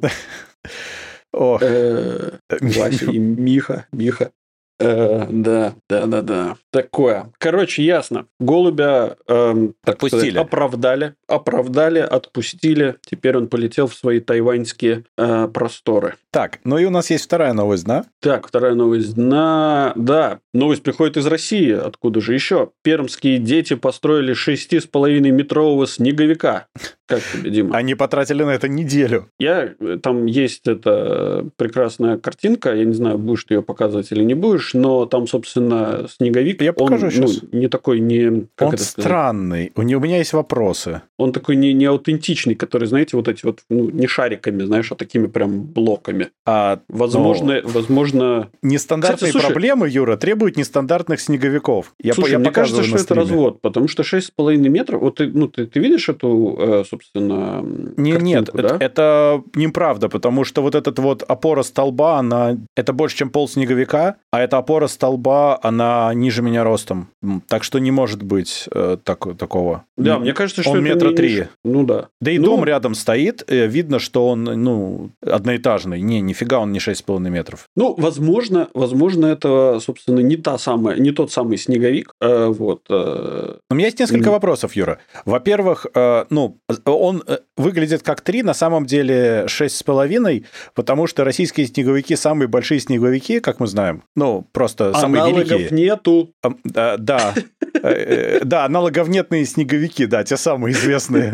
Ох. 1.33 1.61
Э, 1.61 2.31
Вася 2.49 3.05
и 3.11 3.19
Миха, 3.19 3.85
Миха. 3.91 4.31
Э, 4.79 5.25
да, 5.29 5.73
да, 5.89 6.05
да, 6.05 6.21
да. 6.21 6.57
Такое. 6.71 7.31
Короче, 7.37 7.83
ясно. 7.83 8.27
Голубя 8.39 9.15
э, 9.27 9.69
отпустили. 9.83 10.21
Сказать, 10.21 10.35
оправдали, 10.35 11.15
оправдали, 11.27 11.99
отпустили. 11.99 12.95
Теперь 13.05 13.37
он 13.37 13.47
полетел 13.47 13.87
в 13.87 13.93
свои 13.93 14.19
тайваньские 14.19 15.05
э, 15.17 15.47
просторы. 15.47 16.15
Так, 16.31 16.59
ну 16.65 16.77
и 16.77 16.85
у 16.85 16.89
нас 16.89 17.09
есть 17.09 17.23
вторая 17.23 17.53
новость, 17.53 17.85
да? 17.85 18.05
Так, 18.19 18.47
вторая 18.47 18.73
новость. 18.73 19.15
На... 19.15 19.93
Да, 19.95 20.39
новость 20.53 20.83
приходит 20.83 21.15
из 21.15 21.25
России. 21.27 21.71
Откуда 21.71 22.19
же 22.19 22.33
еще? 22.33 22.71
Пермские 22.83 23.37
дети 23.37 23.75
построили 23.75 24.33
6,5 24.33 25.19
метрового 25.31 25.87
снеговика. 25.87 26.67
Как 27.07 27.21
тебе, 27.21 27.51
Дима? 27.51 27.77
Они 27.77 27.93
потратили 27.95 28.43
на 28.43 28.51
это 28.51 28.67
неделю. 28.67 29.29
Я... 29.39 29.75
Там 30.01 30.25
есть 30.25 30.67
эта 30.67 31.45
прекрасная 31.55 32.17
картинка. 32.17 32.73
Я 32.73 32.85
не 32.85 32.93
знаю, 32.93 33.17
будешь 33.17 33.43
ты 33.43 33.55
ее 33.55 33.61
показывать 33.61 34.11
или 34.11 34.23
не 34.23 34.33
будешь, 34.33 34.73
но 34.73 35.05
там, 35.05 35.27
собственно, 35.27 36.07
снеговик. 36.09 36.61
Я 36.61 36.73
покажу 36.73 37.05
он, 37.05 37.11
сейчас. 37.11 37.41
Ну, 37.41 37.59
не 37.59 37.67
такой, 37.67 37.99
не... 37.99 38.47
Как 38.55 38.69
он 38.69 38.77
странный. 38.77 39.71
У, 39.75 39.83
него, 39.83 40.01
у 40.01 40.03
меня 40.03 40.17
есть 40.17 40.33
вопросы. 40.33 41.01
Он 41.17 41.31
такой 41.31 41.55
не, 41.55 41.73
не 41.73 41.85
аутентичный, 41.85 42.55
который, 42.55 42.87
знаете, 42.87 43.15
вот 43.17 43.27
эти 43.27 43.45
вот, 43.45 43.59
ну, 43.69 43.89
не 43.89 44.07
шариками, 44.07 44.63
знаешь, 44.63 44.91
а 44.91 44.95
такими 44.95 45.27
прям 45.27 45.61
блоками. 45.61 46.29
А, 46.45 46.79
возможно, 46.87 47.61
ну, 47.63 47.69
возможно... 47.69 48.49
Нестандартные 48.63 49.17
Кстати, 49.17 49.31
слушай, 49.31 49.45
проблемы, 49.53 49.87
Юра, 49.87 50.17
требуют 50.17 50.57
нестандартных 50.57 51.21
снеговиков. 51.21 51.93
Я, 52.01 52.13
слушай, 52.13 52.31
я 52.31 52.39
мне 52.39 52.51
кажется, 52.51 52.83
что 52.83 52.97
это 52.97 53.13
развод, 53.13 53.61
потому 53.61 53.87
что 53.87 54.03
6,5 54.03 54.57
метров... 54.57 55.01
Вот 55.01 55.15
ты, 55.15 55.27
ну, 55.27 55.47
ты, 55.47 55.67
ты 55.67 55.79
видишь 55.79 56.09
эту, 56.09 56.55
э, 56.57 56.83
собственно, 56.95 57.61
не, 57.97 58.11
Нет, 58.11 58.49
да? 58.53 58.77
это, 58.77 58.77
это 58.79 59.43
неправда, 59.55 60.09
потому 60.09 60.43
что 60.43 60.61
вот 60.61 60.75
этот 60.75 60.99
вот 60.99 61.23
опора 61.23 61.63
столба, 61.63 62.17
она... 62.19 62.57
Это 62.75 62.93
больше, 62.93 63.17
чем 63.17 63.29
пол 63.29 63.47
снеговика, 63.47 64.15
а 64.31 64.41
эта 64.41 64.57
опора 64.57 64.87
столба, 64.87 65.59
она 65.61 66.13
ниже 66.13 66.41
меня 66.41 66.63
ростом. 66.63 67.09
Так 67.47 67.63
что 67.63 67.79
не 67.79 67.91
может 67.91 68.23
быть 68.23 68.67
э, 68.73 68.97
так, 69.03 69.37
такого. 69.37 69.83
Да, 69.97 70.19
мне 70.19 70.33
кажется, 70.33 70.61
что 70.61 70.71
он 70.71 70.85
это 70.85 70.95
метра 70.95 71.11
три. 71.11 71.45
Ну 71.63 71.83
да. 71.83 72.07
Да 72.21 72.31
и 72.31 72.39
ну... 72.39 72.45
дом 72.45 72.65
рядом 72.65 72.95
стоит, 72.95 73.43
э, 73.47 73.67
видно, 73.67 73.99
что 73.99 74.29
он, 74.29 74.43
ну, 74.43 75.09
одноэтажный. 75.21 76.01
Не, 76.01 76.21
нифига 76.21 76.59
он 76.59 76.71
не 76.71 76.79
6,5 76.79 77.19
метров. 77.29 77.67
Ну, 77.75 77.95
возможно, 77.97 78.69
возможно, 78.73 79.27
это, 79.27 79.79
собственно, 79.79 80.19
не 80.19 80.37
та 80.37 80.57
самая, 80.57 80.97
не 80.97 81.11
тот 81.11 81.31
самый 81.31 81.57
снеговик. 81.57 82.13
Э, 82.21 82.47
вот. 82.47 82.81
Э... 82.89 83.55
У 83.69 83.75
меня 83.75 83.87
есть 83.87 83.99
несколько 83.99 84.29
mm. 84.29 84.33
вопросов, 84.33 84.75
Юра. 84.75 84.99
Во-первых, 85.25 85.85
э, 85.93 86.25
ну, 86.29 86.57
он 86.91 87.23
э, 87.25 87.39
выглядит 87.57 88.03
как 88.03 88.21
3, 88.21 88.43
на 88.43 88.53
самом 88.53 88.85
деле 88.85 89.45
6,5, 89.47 90.45
потому 90.73 91.07
что 91.07 91.23
российские 91.23 91.67
снеговики 91.67 92.15
самые 92.15 92.47
большие 92.47 92.79
снеговики, 92.79 93.39
как 93.39 93.59
мы 93.59 93.67
знаем. 93.67 94.03
Ну, 94.15 94.47
просто 94.51 94.93
самые 94.93 95.23
Аналогов 95.23 95.49
великие. 95.49 95.77
нету. 95.77 96.33
Да, 96.63 96.97
да. 96.97 97.33
Э, 97.81 97.89
э, 97.89 98.39
да, 98.43 98.65
аналоговнетные 98.65 99.45
снеговики, 99.45 100.05
да, 100.05 100.23
те 100.23 100.37
самые 100.37 100.73
известные. 100.73 101.33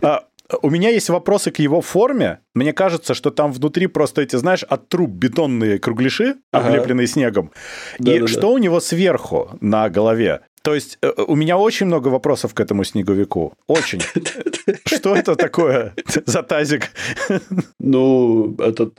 А, 0.00 0.24
у 0.62 0.70
меня 0.70 0.90
есть 0.90 1.10
вопросы 1.10 1.50
к 1.50 1.58
его 1.58 1.80
форме. 1.80 2.40
Мне 2.54 2.72
кажется, 2.72 3.14
что 3.14 3.30
там 3.30 3.52
внутри 3.52 3.86
просто 3.86 4.22
эти, 4.22 4.36
знаешь, 4.36 4.62
от 4.62 4.88
труб 4.88 5.10
бетонные 5.10 5.78
кругляши, 5.78 6.36
облепленные 6.52 7.04
ага. 7.04 7.12
снегом. 7.12 7.52
Да, 7.98 8.14
и 8.14 8.20
да, 8.20 8.26
что 8.26 8.40
да. 8.40 8.48
у 8.48 8.58
него 8.58 8.80
сверху 8.80 9.50
на 9.60 9.90
голове? 9.90 10.40
То 10.62 10.74
есть 10.74 10.98
э, 11.02 11.12
у 11.26 11.36
меня 11.36 11.56
очень 11.56 11.86
много 11.86 12.08
вопросов 12.08 12.54
к 12.54 12.60
этому 12.60 12.84
снеговику. 12.84 13.54
Очень. 13.66 14.02
Что 14.86 15.16
это 15.16 15.36
такое 15.36 15.94
за 16.26 16.42
тазик? 16.42 16.90
Ну, 17.78 18.54
это, 18.58 18.90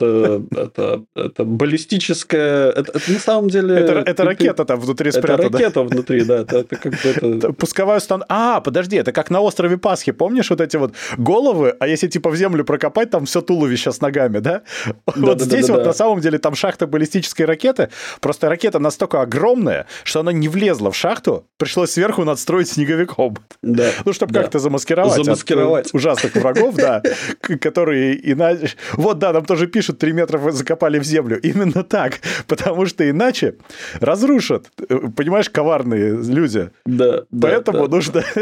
это, 0.56 1.04
это 1.14 1.44
баллистическая... 1.44 2.70
Это, 2.70 2.92
это 2.98 3.12
на 3.12 3.18
самом 3.18 3.48
деле... 3.50 3.76
Это, 3.76 3.92
это 4.10 4.24
ракета 4.24 4.64
там 4.64 4.80
внутри 4.80 5.10
спрятана. 5.10 5.46
Это 5.46 5.58
ракета 5.58 5.82
внутри, 5.82 6.24
да. 6.24 6.38
Это, 6.40 6.58
это 6.58 6.76
как 6.76 6.92
бы 6.92 6.98
это... 7.08 7.52
Пусковая 7.52 7.98
установка... 7.98 8.26
А, 8.28 8.60
подожди, 8.60 8.96
это 8.96 9.12
как 9.12 9.30
на 9.30 9.40
острове 9.40 9.76
Пасхи. 9.76 10.12
Помнишь 10.12 10.50
вот 10.50 10.60
эти 10.60 10.76
вот 10.76 10.94
головы, 11.16 11.74
а 11.78 11.86
если 11.86 12.08
типа 12.08 12.30
в 12.30 12.36
землю 12.36 12.64
прокопать, 12.64 13.10
там 13.10 13.26
все 13.26 13.40
туловище 13.40 13.92
с 13.92 14.00
ногами, 14.00 14.38
да? 14.38 14.62
да 14.86 14.92
вот 15.16 15.38
да, 15.38 15.44
здесь 15.44 15.66
да, 15.66 15.74
вот 15.74 15.82
да. 15.82 15.88
на 15.88 15.92
самом 15.92 16.20
деле 16.20 16.38
там 16.38 16.54
шахта 16.54 16.86
баллистической 16.86 17.46
ракеты. 17.46 17.90
Просто 18.20 18.48
ракета 18.48 18.78
настолько 18.78 19.20
огромная, 19.20 19.86
что 20.04 20.20
она 20.20 20.32
не 20.32 20.48
влезла 20.48 20.90
в 20.90 20.96
шахту, 20.96 21.46
пришлось 21.60 21.90
сверху 21.90 22.24
надстроить 22.24 22.68
снеговиком. 22.68 23.36
Да. 23.62 23.90
Ну, 24.04 24.12
чтобы 24.12 24.32
да. 24.32 24.42
как-то 24.42 24.58
замаскировать. 24.58 25.14
Замаскировать. 25.14 25.86
От 25.86 25.94
ужасных 25.94 26.34
врагов, 26.34 26.74
да, 26.74 27.02
которые 27.60 28.32
иначе... 28.32 28.70
Вот, 28.94 29.18
да, 29.18 29.32
нам 29.32 29.44
тоже 29.44 29.66
пишут, 29.66 29.98
3 29.98 30.12
метра 30.12 30.50
закопали 30.50 30.98
в 30.98 31.04
землю. 31.04 31.38
Именно 31.40 31.84
так. 31.84 32.20
Потому 32.48 32.86
что 32.86 33.08
иначе 33.08 33.56
разрушат. 34.00 34.70
Понимаешь, 35.16 35.50
коварные 35.50 36.16
люди. 36.16 36.70
Да. 36.86 37.24
Поэтому 37.40 37.86
да, 37.86 37.96
нужно... 37.96 38.24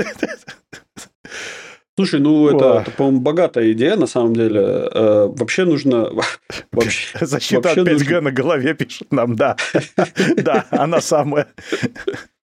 Слушай, 1.96 2.20
ну 2.20 2.48
это, 2.48 2.82
это 2.82 2.92
по-моему, 2.92 3.20
богатая 3.20 3.72
идея, 3.72 3.96
на 3.96 4.06
самом 4.06 4.32
деле. 4.34 4.60
Э, 4.60 5.26
вообще 5.26 5.64
нужно... 5.64 6.08
Вообще, 6.70 7.18
Защита 7.26 7.60
вообще 7.60 7.80
от 7.80 7.88
5G 7.88 7.92
нужно... 7.92 8.20
на 8.20 8.30
голове 8.30 8.74
пишет 8.74 9.12
нам, 9.12 9.34
да. 9.34 9.56
Да, 10.36 10.66
она 10.70 11.00
самая. 11.00 11.48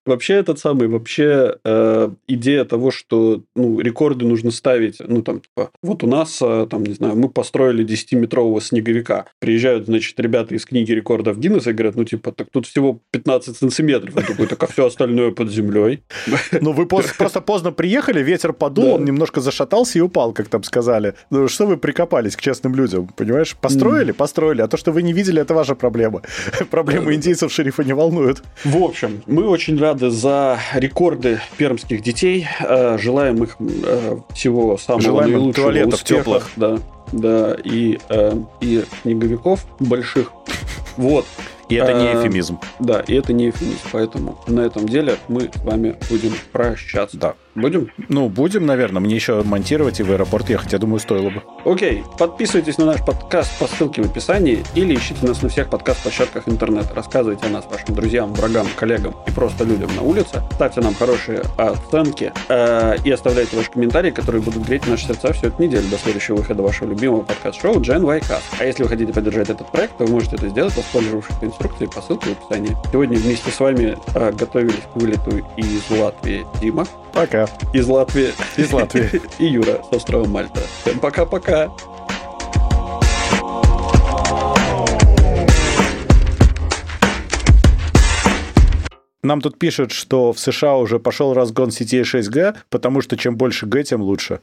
Вообще 0.06 0.34
этот 0.34 0.58
самый, 0.58 0.88
вообще 0.88 1.56
э, 1.64 2.10
идея 2.28 2.64
того, 2.64 2.90
что 2.90 3.42
ну, 3.56 3.80
рекорды 3.80 4.24
нужно 4.24 4.52
ставить, 4.52 4.98
ну 5.00 5.22
там, 5.22 5.40
типа, 5.40 5.70
вот 5.82 6.04
у 6.04 6.06
нас, 6.06 6.38
э, 6.40 6.66
там, 6.70 6.84
не 6.84 6.94
знаю, 6.94 7.16
мы 7.16 7.28
построили 7.28 7.84
10-метрового 7.84 8.60
снеговика. 8.60 9.26
Приезжают, 9.40 9.86
значит, 9.86 10.18
ребята 10.20 10.54
из 10.54 10.64
книги 10.64 10.92
рекордов 10.92 11.38
Гиннесса 11.38 11.70
и 11.70 11.72
говорят, 11.72 11.96
ну, 11.96 12.04
типа, 12.04 12.30
так 12.30 12.48
тут 12.52 12.66
всего 12.66 13.00
15 13.10 13.56
сантиметров. 13.56 14.14
Я 14.16 14.22
такой, 14.22 14.46
так 14.46 14.62
а 14.62 14.66
все 14.66 14.86
остальное 14.86 15.32
под 15.32 15.50
землей. 15.50 16.02
Ну, 16.60 16.72
вы 16.72 16.86
просто 17.18 17.40
поздно 17.40 17.72
приехали, 17.72 18.22
ветер 18.22 18.52
подул, 18.52 18.94
он 18.94 19.04
немножко 19.04 19.40
зашатался 19.40 19.98
и 19.98 20.02
упал, 20.02 20.32
как 20.32 20.48
там 20.48 20.62
сказали. 20.62 21.14
Ну, 21.30 21.48
что 21.48 21.66
вы 21.66 21.76
прикопались 21.76 22.36
к 22.36 22.40
честным 22.40 22.74
людям, 22.74 23.08
понимаешь? 23.08 23.56
Построили? 23.60 24.12
Построили. 24.12 24.62
А 24.62 24.68
то, 24.68 24.76
что 24.76 24.92
вы 24.92 25.02
не 25.02 25.12
видели, 25.12 25.40
это 25.42 25.54
ваша 25.54 25.74
проблема. 25.74 26.22
Проблемы 26.70 27.14
индейцев 27.14 27.52
шерифа 27.52 27.82
не 27.84 27.94
волнуют. 27.94 28.42
В 28.64 28.76
общем, 28.76 29.22
мы 29.26 29.48
очень 29.48 29.78
рады 29.78 29.95
рады 29.96 30.10
за 30.10 30.58
рекорды 30.74 31.40
пермских 31.56 32.02
детей. 32.02 32.46
Э, 32.60 32.98
желаем 32.98 33.42
их 33.42 33.56
э, 33.58 34.18
всего 34.34 34.76
самого 34.76 35.02
Желаем 35.02 35.30
наилучшего 35.32 35.66
туалетов 35.66 35.94
успеха. 35.94 36.20
теплых. 36.20 36.50
Да, 36.56 36.78
да, 37.12 37.56
и, 37.64 37.98
э, 38.08 38.32
и 38.60 38.84
снеговиков 39.02 39.66
больших. 39.80 40.32
Вот. 40.96 41.26
И 41.68 41.74
это 41.74 41.94
не 41.94 42.06
эфемизм. 42.12 42.60
Да, 42.78 43.00
и 43.00 43.14
это 43.14 43.32
не 43.32 43.50
эфемизм. 43.50 43.78
Поэтому 43.90 44.38
на 44.46 44.60
этом 44.60 44.88
деле 44.88 45.16
мы 45.28 45.50
с 45.52 45.64
вами 45.64 45.96
будем 46.08 46.32
прощаться. 46.52 47.16
Да. 47.16 47.34
Будем? 47.56 47.90
Ну, 48.10 48.28
будем, 48.28 48.66
наверное. 48.66 49.00
Мне 49.00 49.14
еще 49.14 49.42
монтировать 49.42 49.98
и 49.98 50.02
в 50.02 50.10
аэропорт 50.12 50.50
ехать, 50.50 50.72
я 50.72 50.78
думаю, 50.78 51.00
стоило 51.00 51.30
бы. 51.30 51.42
Окей. 51.64 52.04
Подписывайтесь 52.18 52.76
на 52.76 52.84
наш 52.84 53.04
подкаст 53.04 53.58
по 53.58 53.66
ссылке 53.66 54.02
в 54.02 54.06
описании 54.10 54.62
или 54.74 54.94
ищите 54.94 55.26
нас 55.26 55.42
на 55.42 55.48
всех 55.48 55.70
подкаст-площадках 55.70 56.46
интернета. 56.48 56.94
Рассказывайте 56.94 57.46
о 57.46 57.48
нас 57.48 57.66
вашим 57.70 57.94
друзьям, 57.94 58.34
врагам, 58.34 58.66
коллегам 58.76 59.14
и 59.26 59.30
просто 59.30 59.64
людям 59.64 59.90
на 59.96 60.02
улице. 60.02 60.42
Ставьте 60.52 60.82
нам 60.82 60.94
хорошие 60.94 61.42
оценки 61.56 62.30
э, 62.48 62.96
и 63.02 63.10
оставляйте 63.10 63.56
ваши 63.56 63.70
комментарии, 63.70 64.10
которые 64.10 64.42
будут 64.42 64.66
греть 64.66 64.86
наши 64.86 65.06
сердца 65.06 65.32
всю 65.32 65.46
эту 65.46 65.62
неделю 65.62 65.88
до 65.88 65.96
следующего 65.96 66.36
выхода 66.36 66.62
вашего 66.62 66.90
любимого 66.90 67.22
подкаст-шоу 67.22 67.80
Gen 67.80 68.04
Y 68.04 68.20
Cast. 68.20 68.42
А 68.58 68.64
если 68.64 68.82
вы 68.82 68.90
хотите 68.90 69.14
поддержать 69.14 69.48
этот 69.48 69.72
проект, 69.72 69.96
то 69.96 70.04
вы 70.04 70.12
можете 70.12 70.36
это 70.36 70.48
сделать, 70.48 70.76
воспользовавшись 70.76 71.36
инструкцией 71.40 71.90
по 71.90 72.02
ссылке 72.02 72.30
в 72.30 72.32
описании. 72.32 72.76
Сегодня 72.92 73.16
вместе 73.16 73.50
с 73.50 73.58
вами 73.58 73.96
э, 74.14 74.32
готовились 74.32 74.82
к 74.92 74.96
вылету 74.96 75.38
из 75.56 75.90
Латвии 75.90 76.46
Дима. 76.60 76.86
Пока. 77.16 77.45
Из 77.72 77.86
Латвии. 77.86 78.32
Из 78.56 78.72
Латвии. 78.72 79.20
И 79.38 79.46
Юра 79.46 79.82
с 79.90 79.94
острова 79.94 80.26
Мальта. 80.26 80.60
Всем 80.82 80.98
пока-пока. 80.98 81.70
Нам 89.26 89.40
тут 89.40 89.58
пишут, 89.58 89.90
что 89.90 90.32
в 90.32 90.38
США 90.38 90.76
уже 90.76 91.00
пошел 91.00 91.34
разгон 91.34 91.72
сетей 91.72 92.02
6G, 92.02 92.56
потому 92.70 93.00
что 93.00 93.16
чем 93.16 93.36
больше 93.36 93.66
Г, 93.66 93.82
тем 93.82 94.00
лучше. 94.00 94.40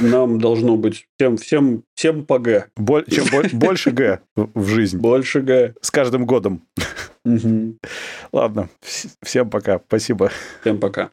Нам 0.00 0.40
должно 0.40 0.76
быть 0.76 1.06
всем, 1.16 1.36
всем, 1.36 1.84
всем 1.94 2.26
по 2.26 2.40
Г. 2.40 2.66
Боль, 2.76 3.04
чем 3.08 3.26
боль, 3.30 3.48
больше 3.52 3.92
Г 3.92 4.20
в 4.34 4.66
жизнь. 4.66 4.98
Больше 4.98 5.40
Г. 5.40 5.74
С 5.80 5.92
каждым 5.92 6.26
годом. 6.26 6.62
Угу. 7.24 7.76
Ладно, 8.32 8.68
всем 9.22 9.50
пока. 9.50 9.80
Спасибо. 9.86 10.32
Всем 10.62 10.78
пока. 10.78 11.10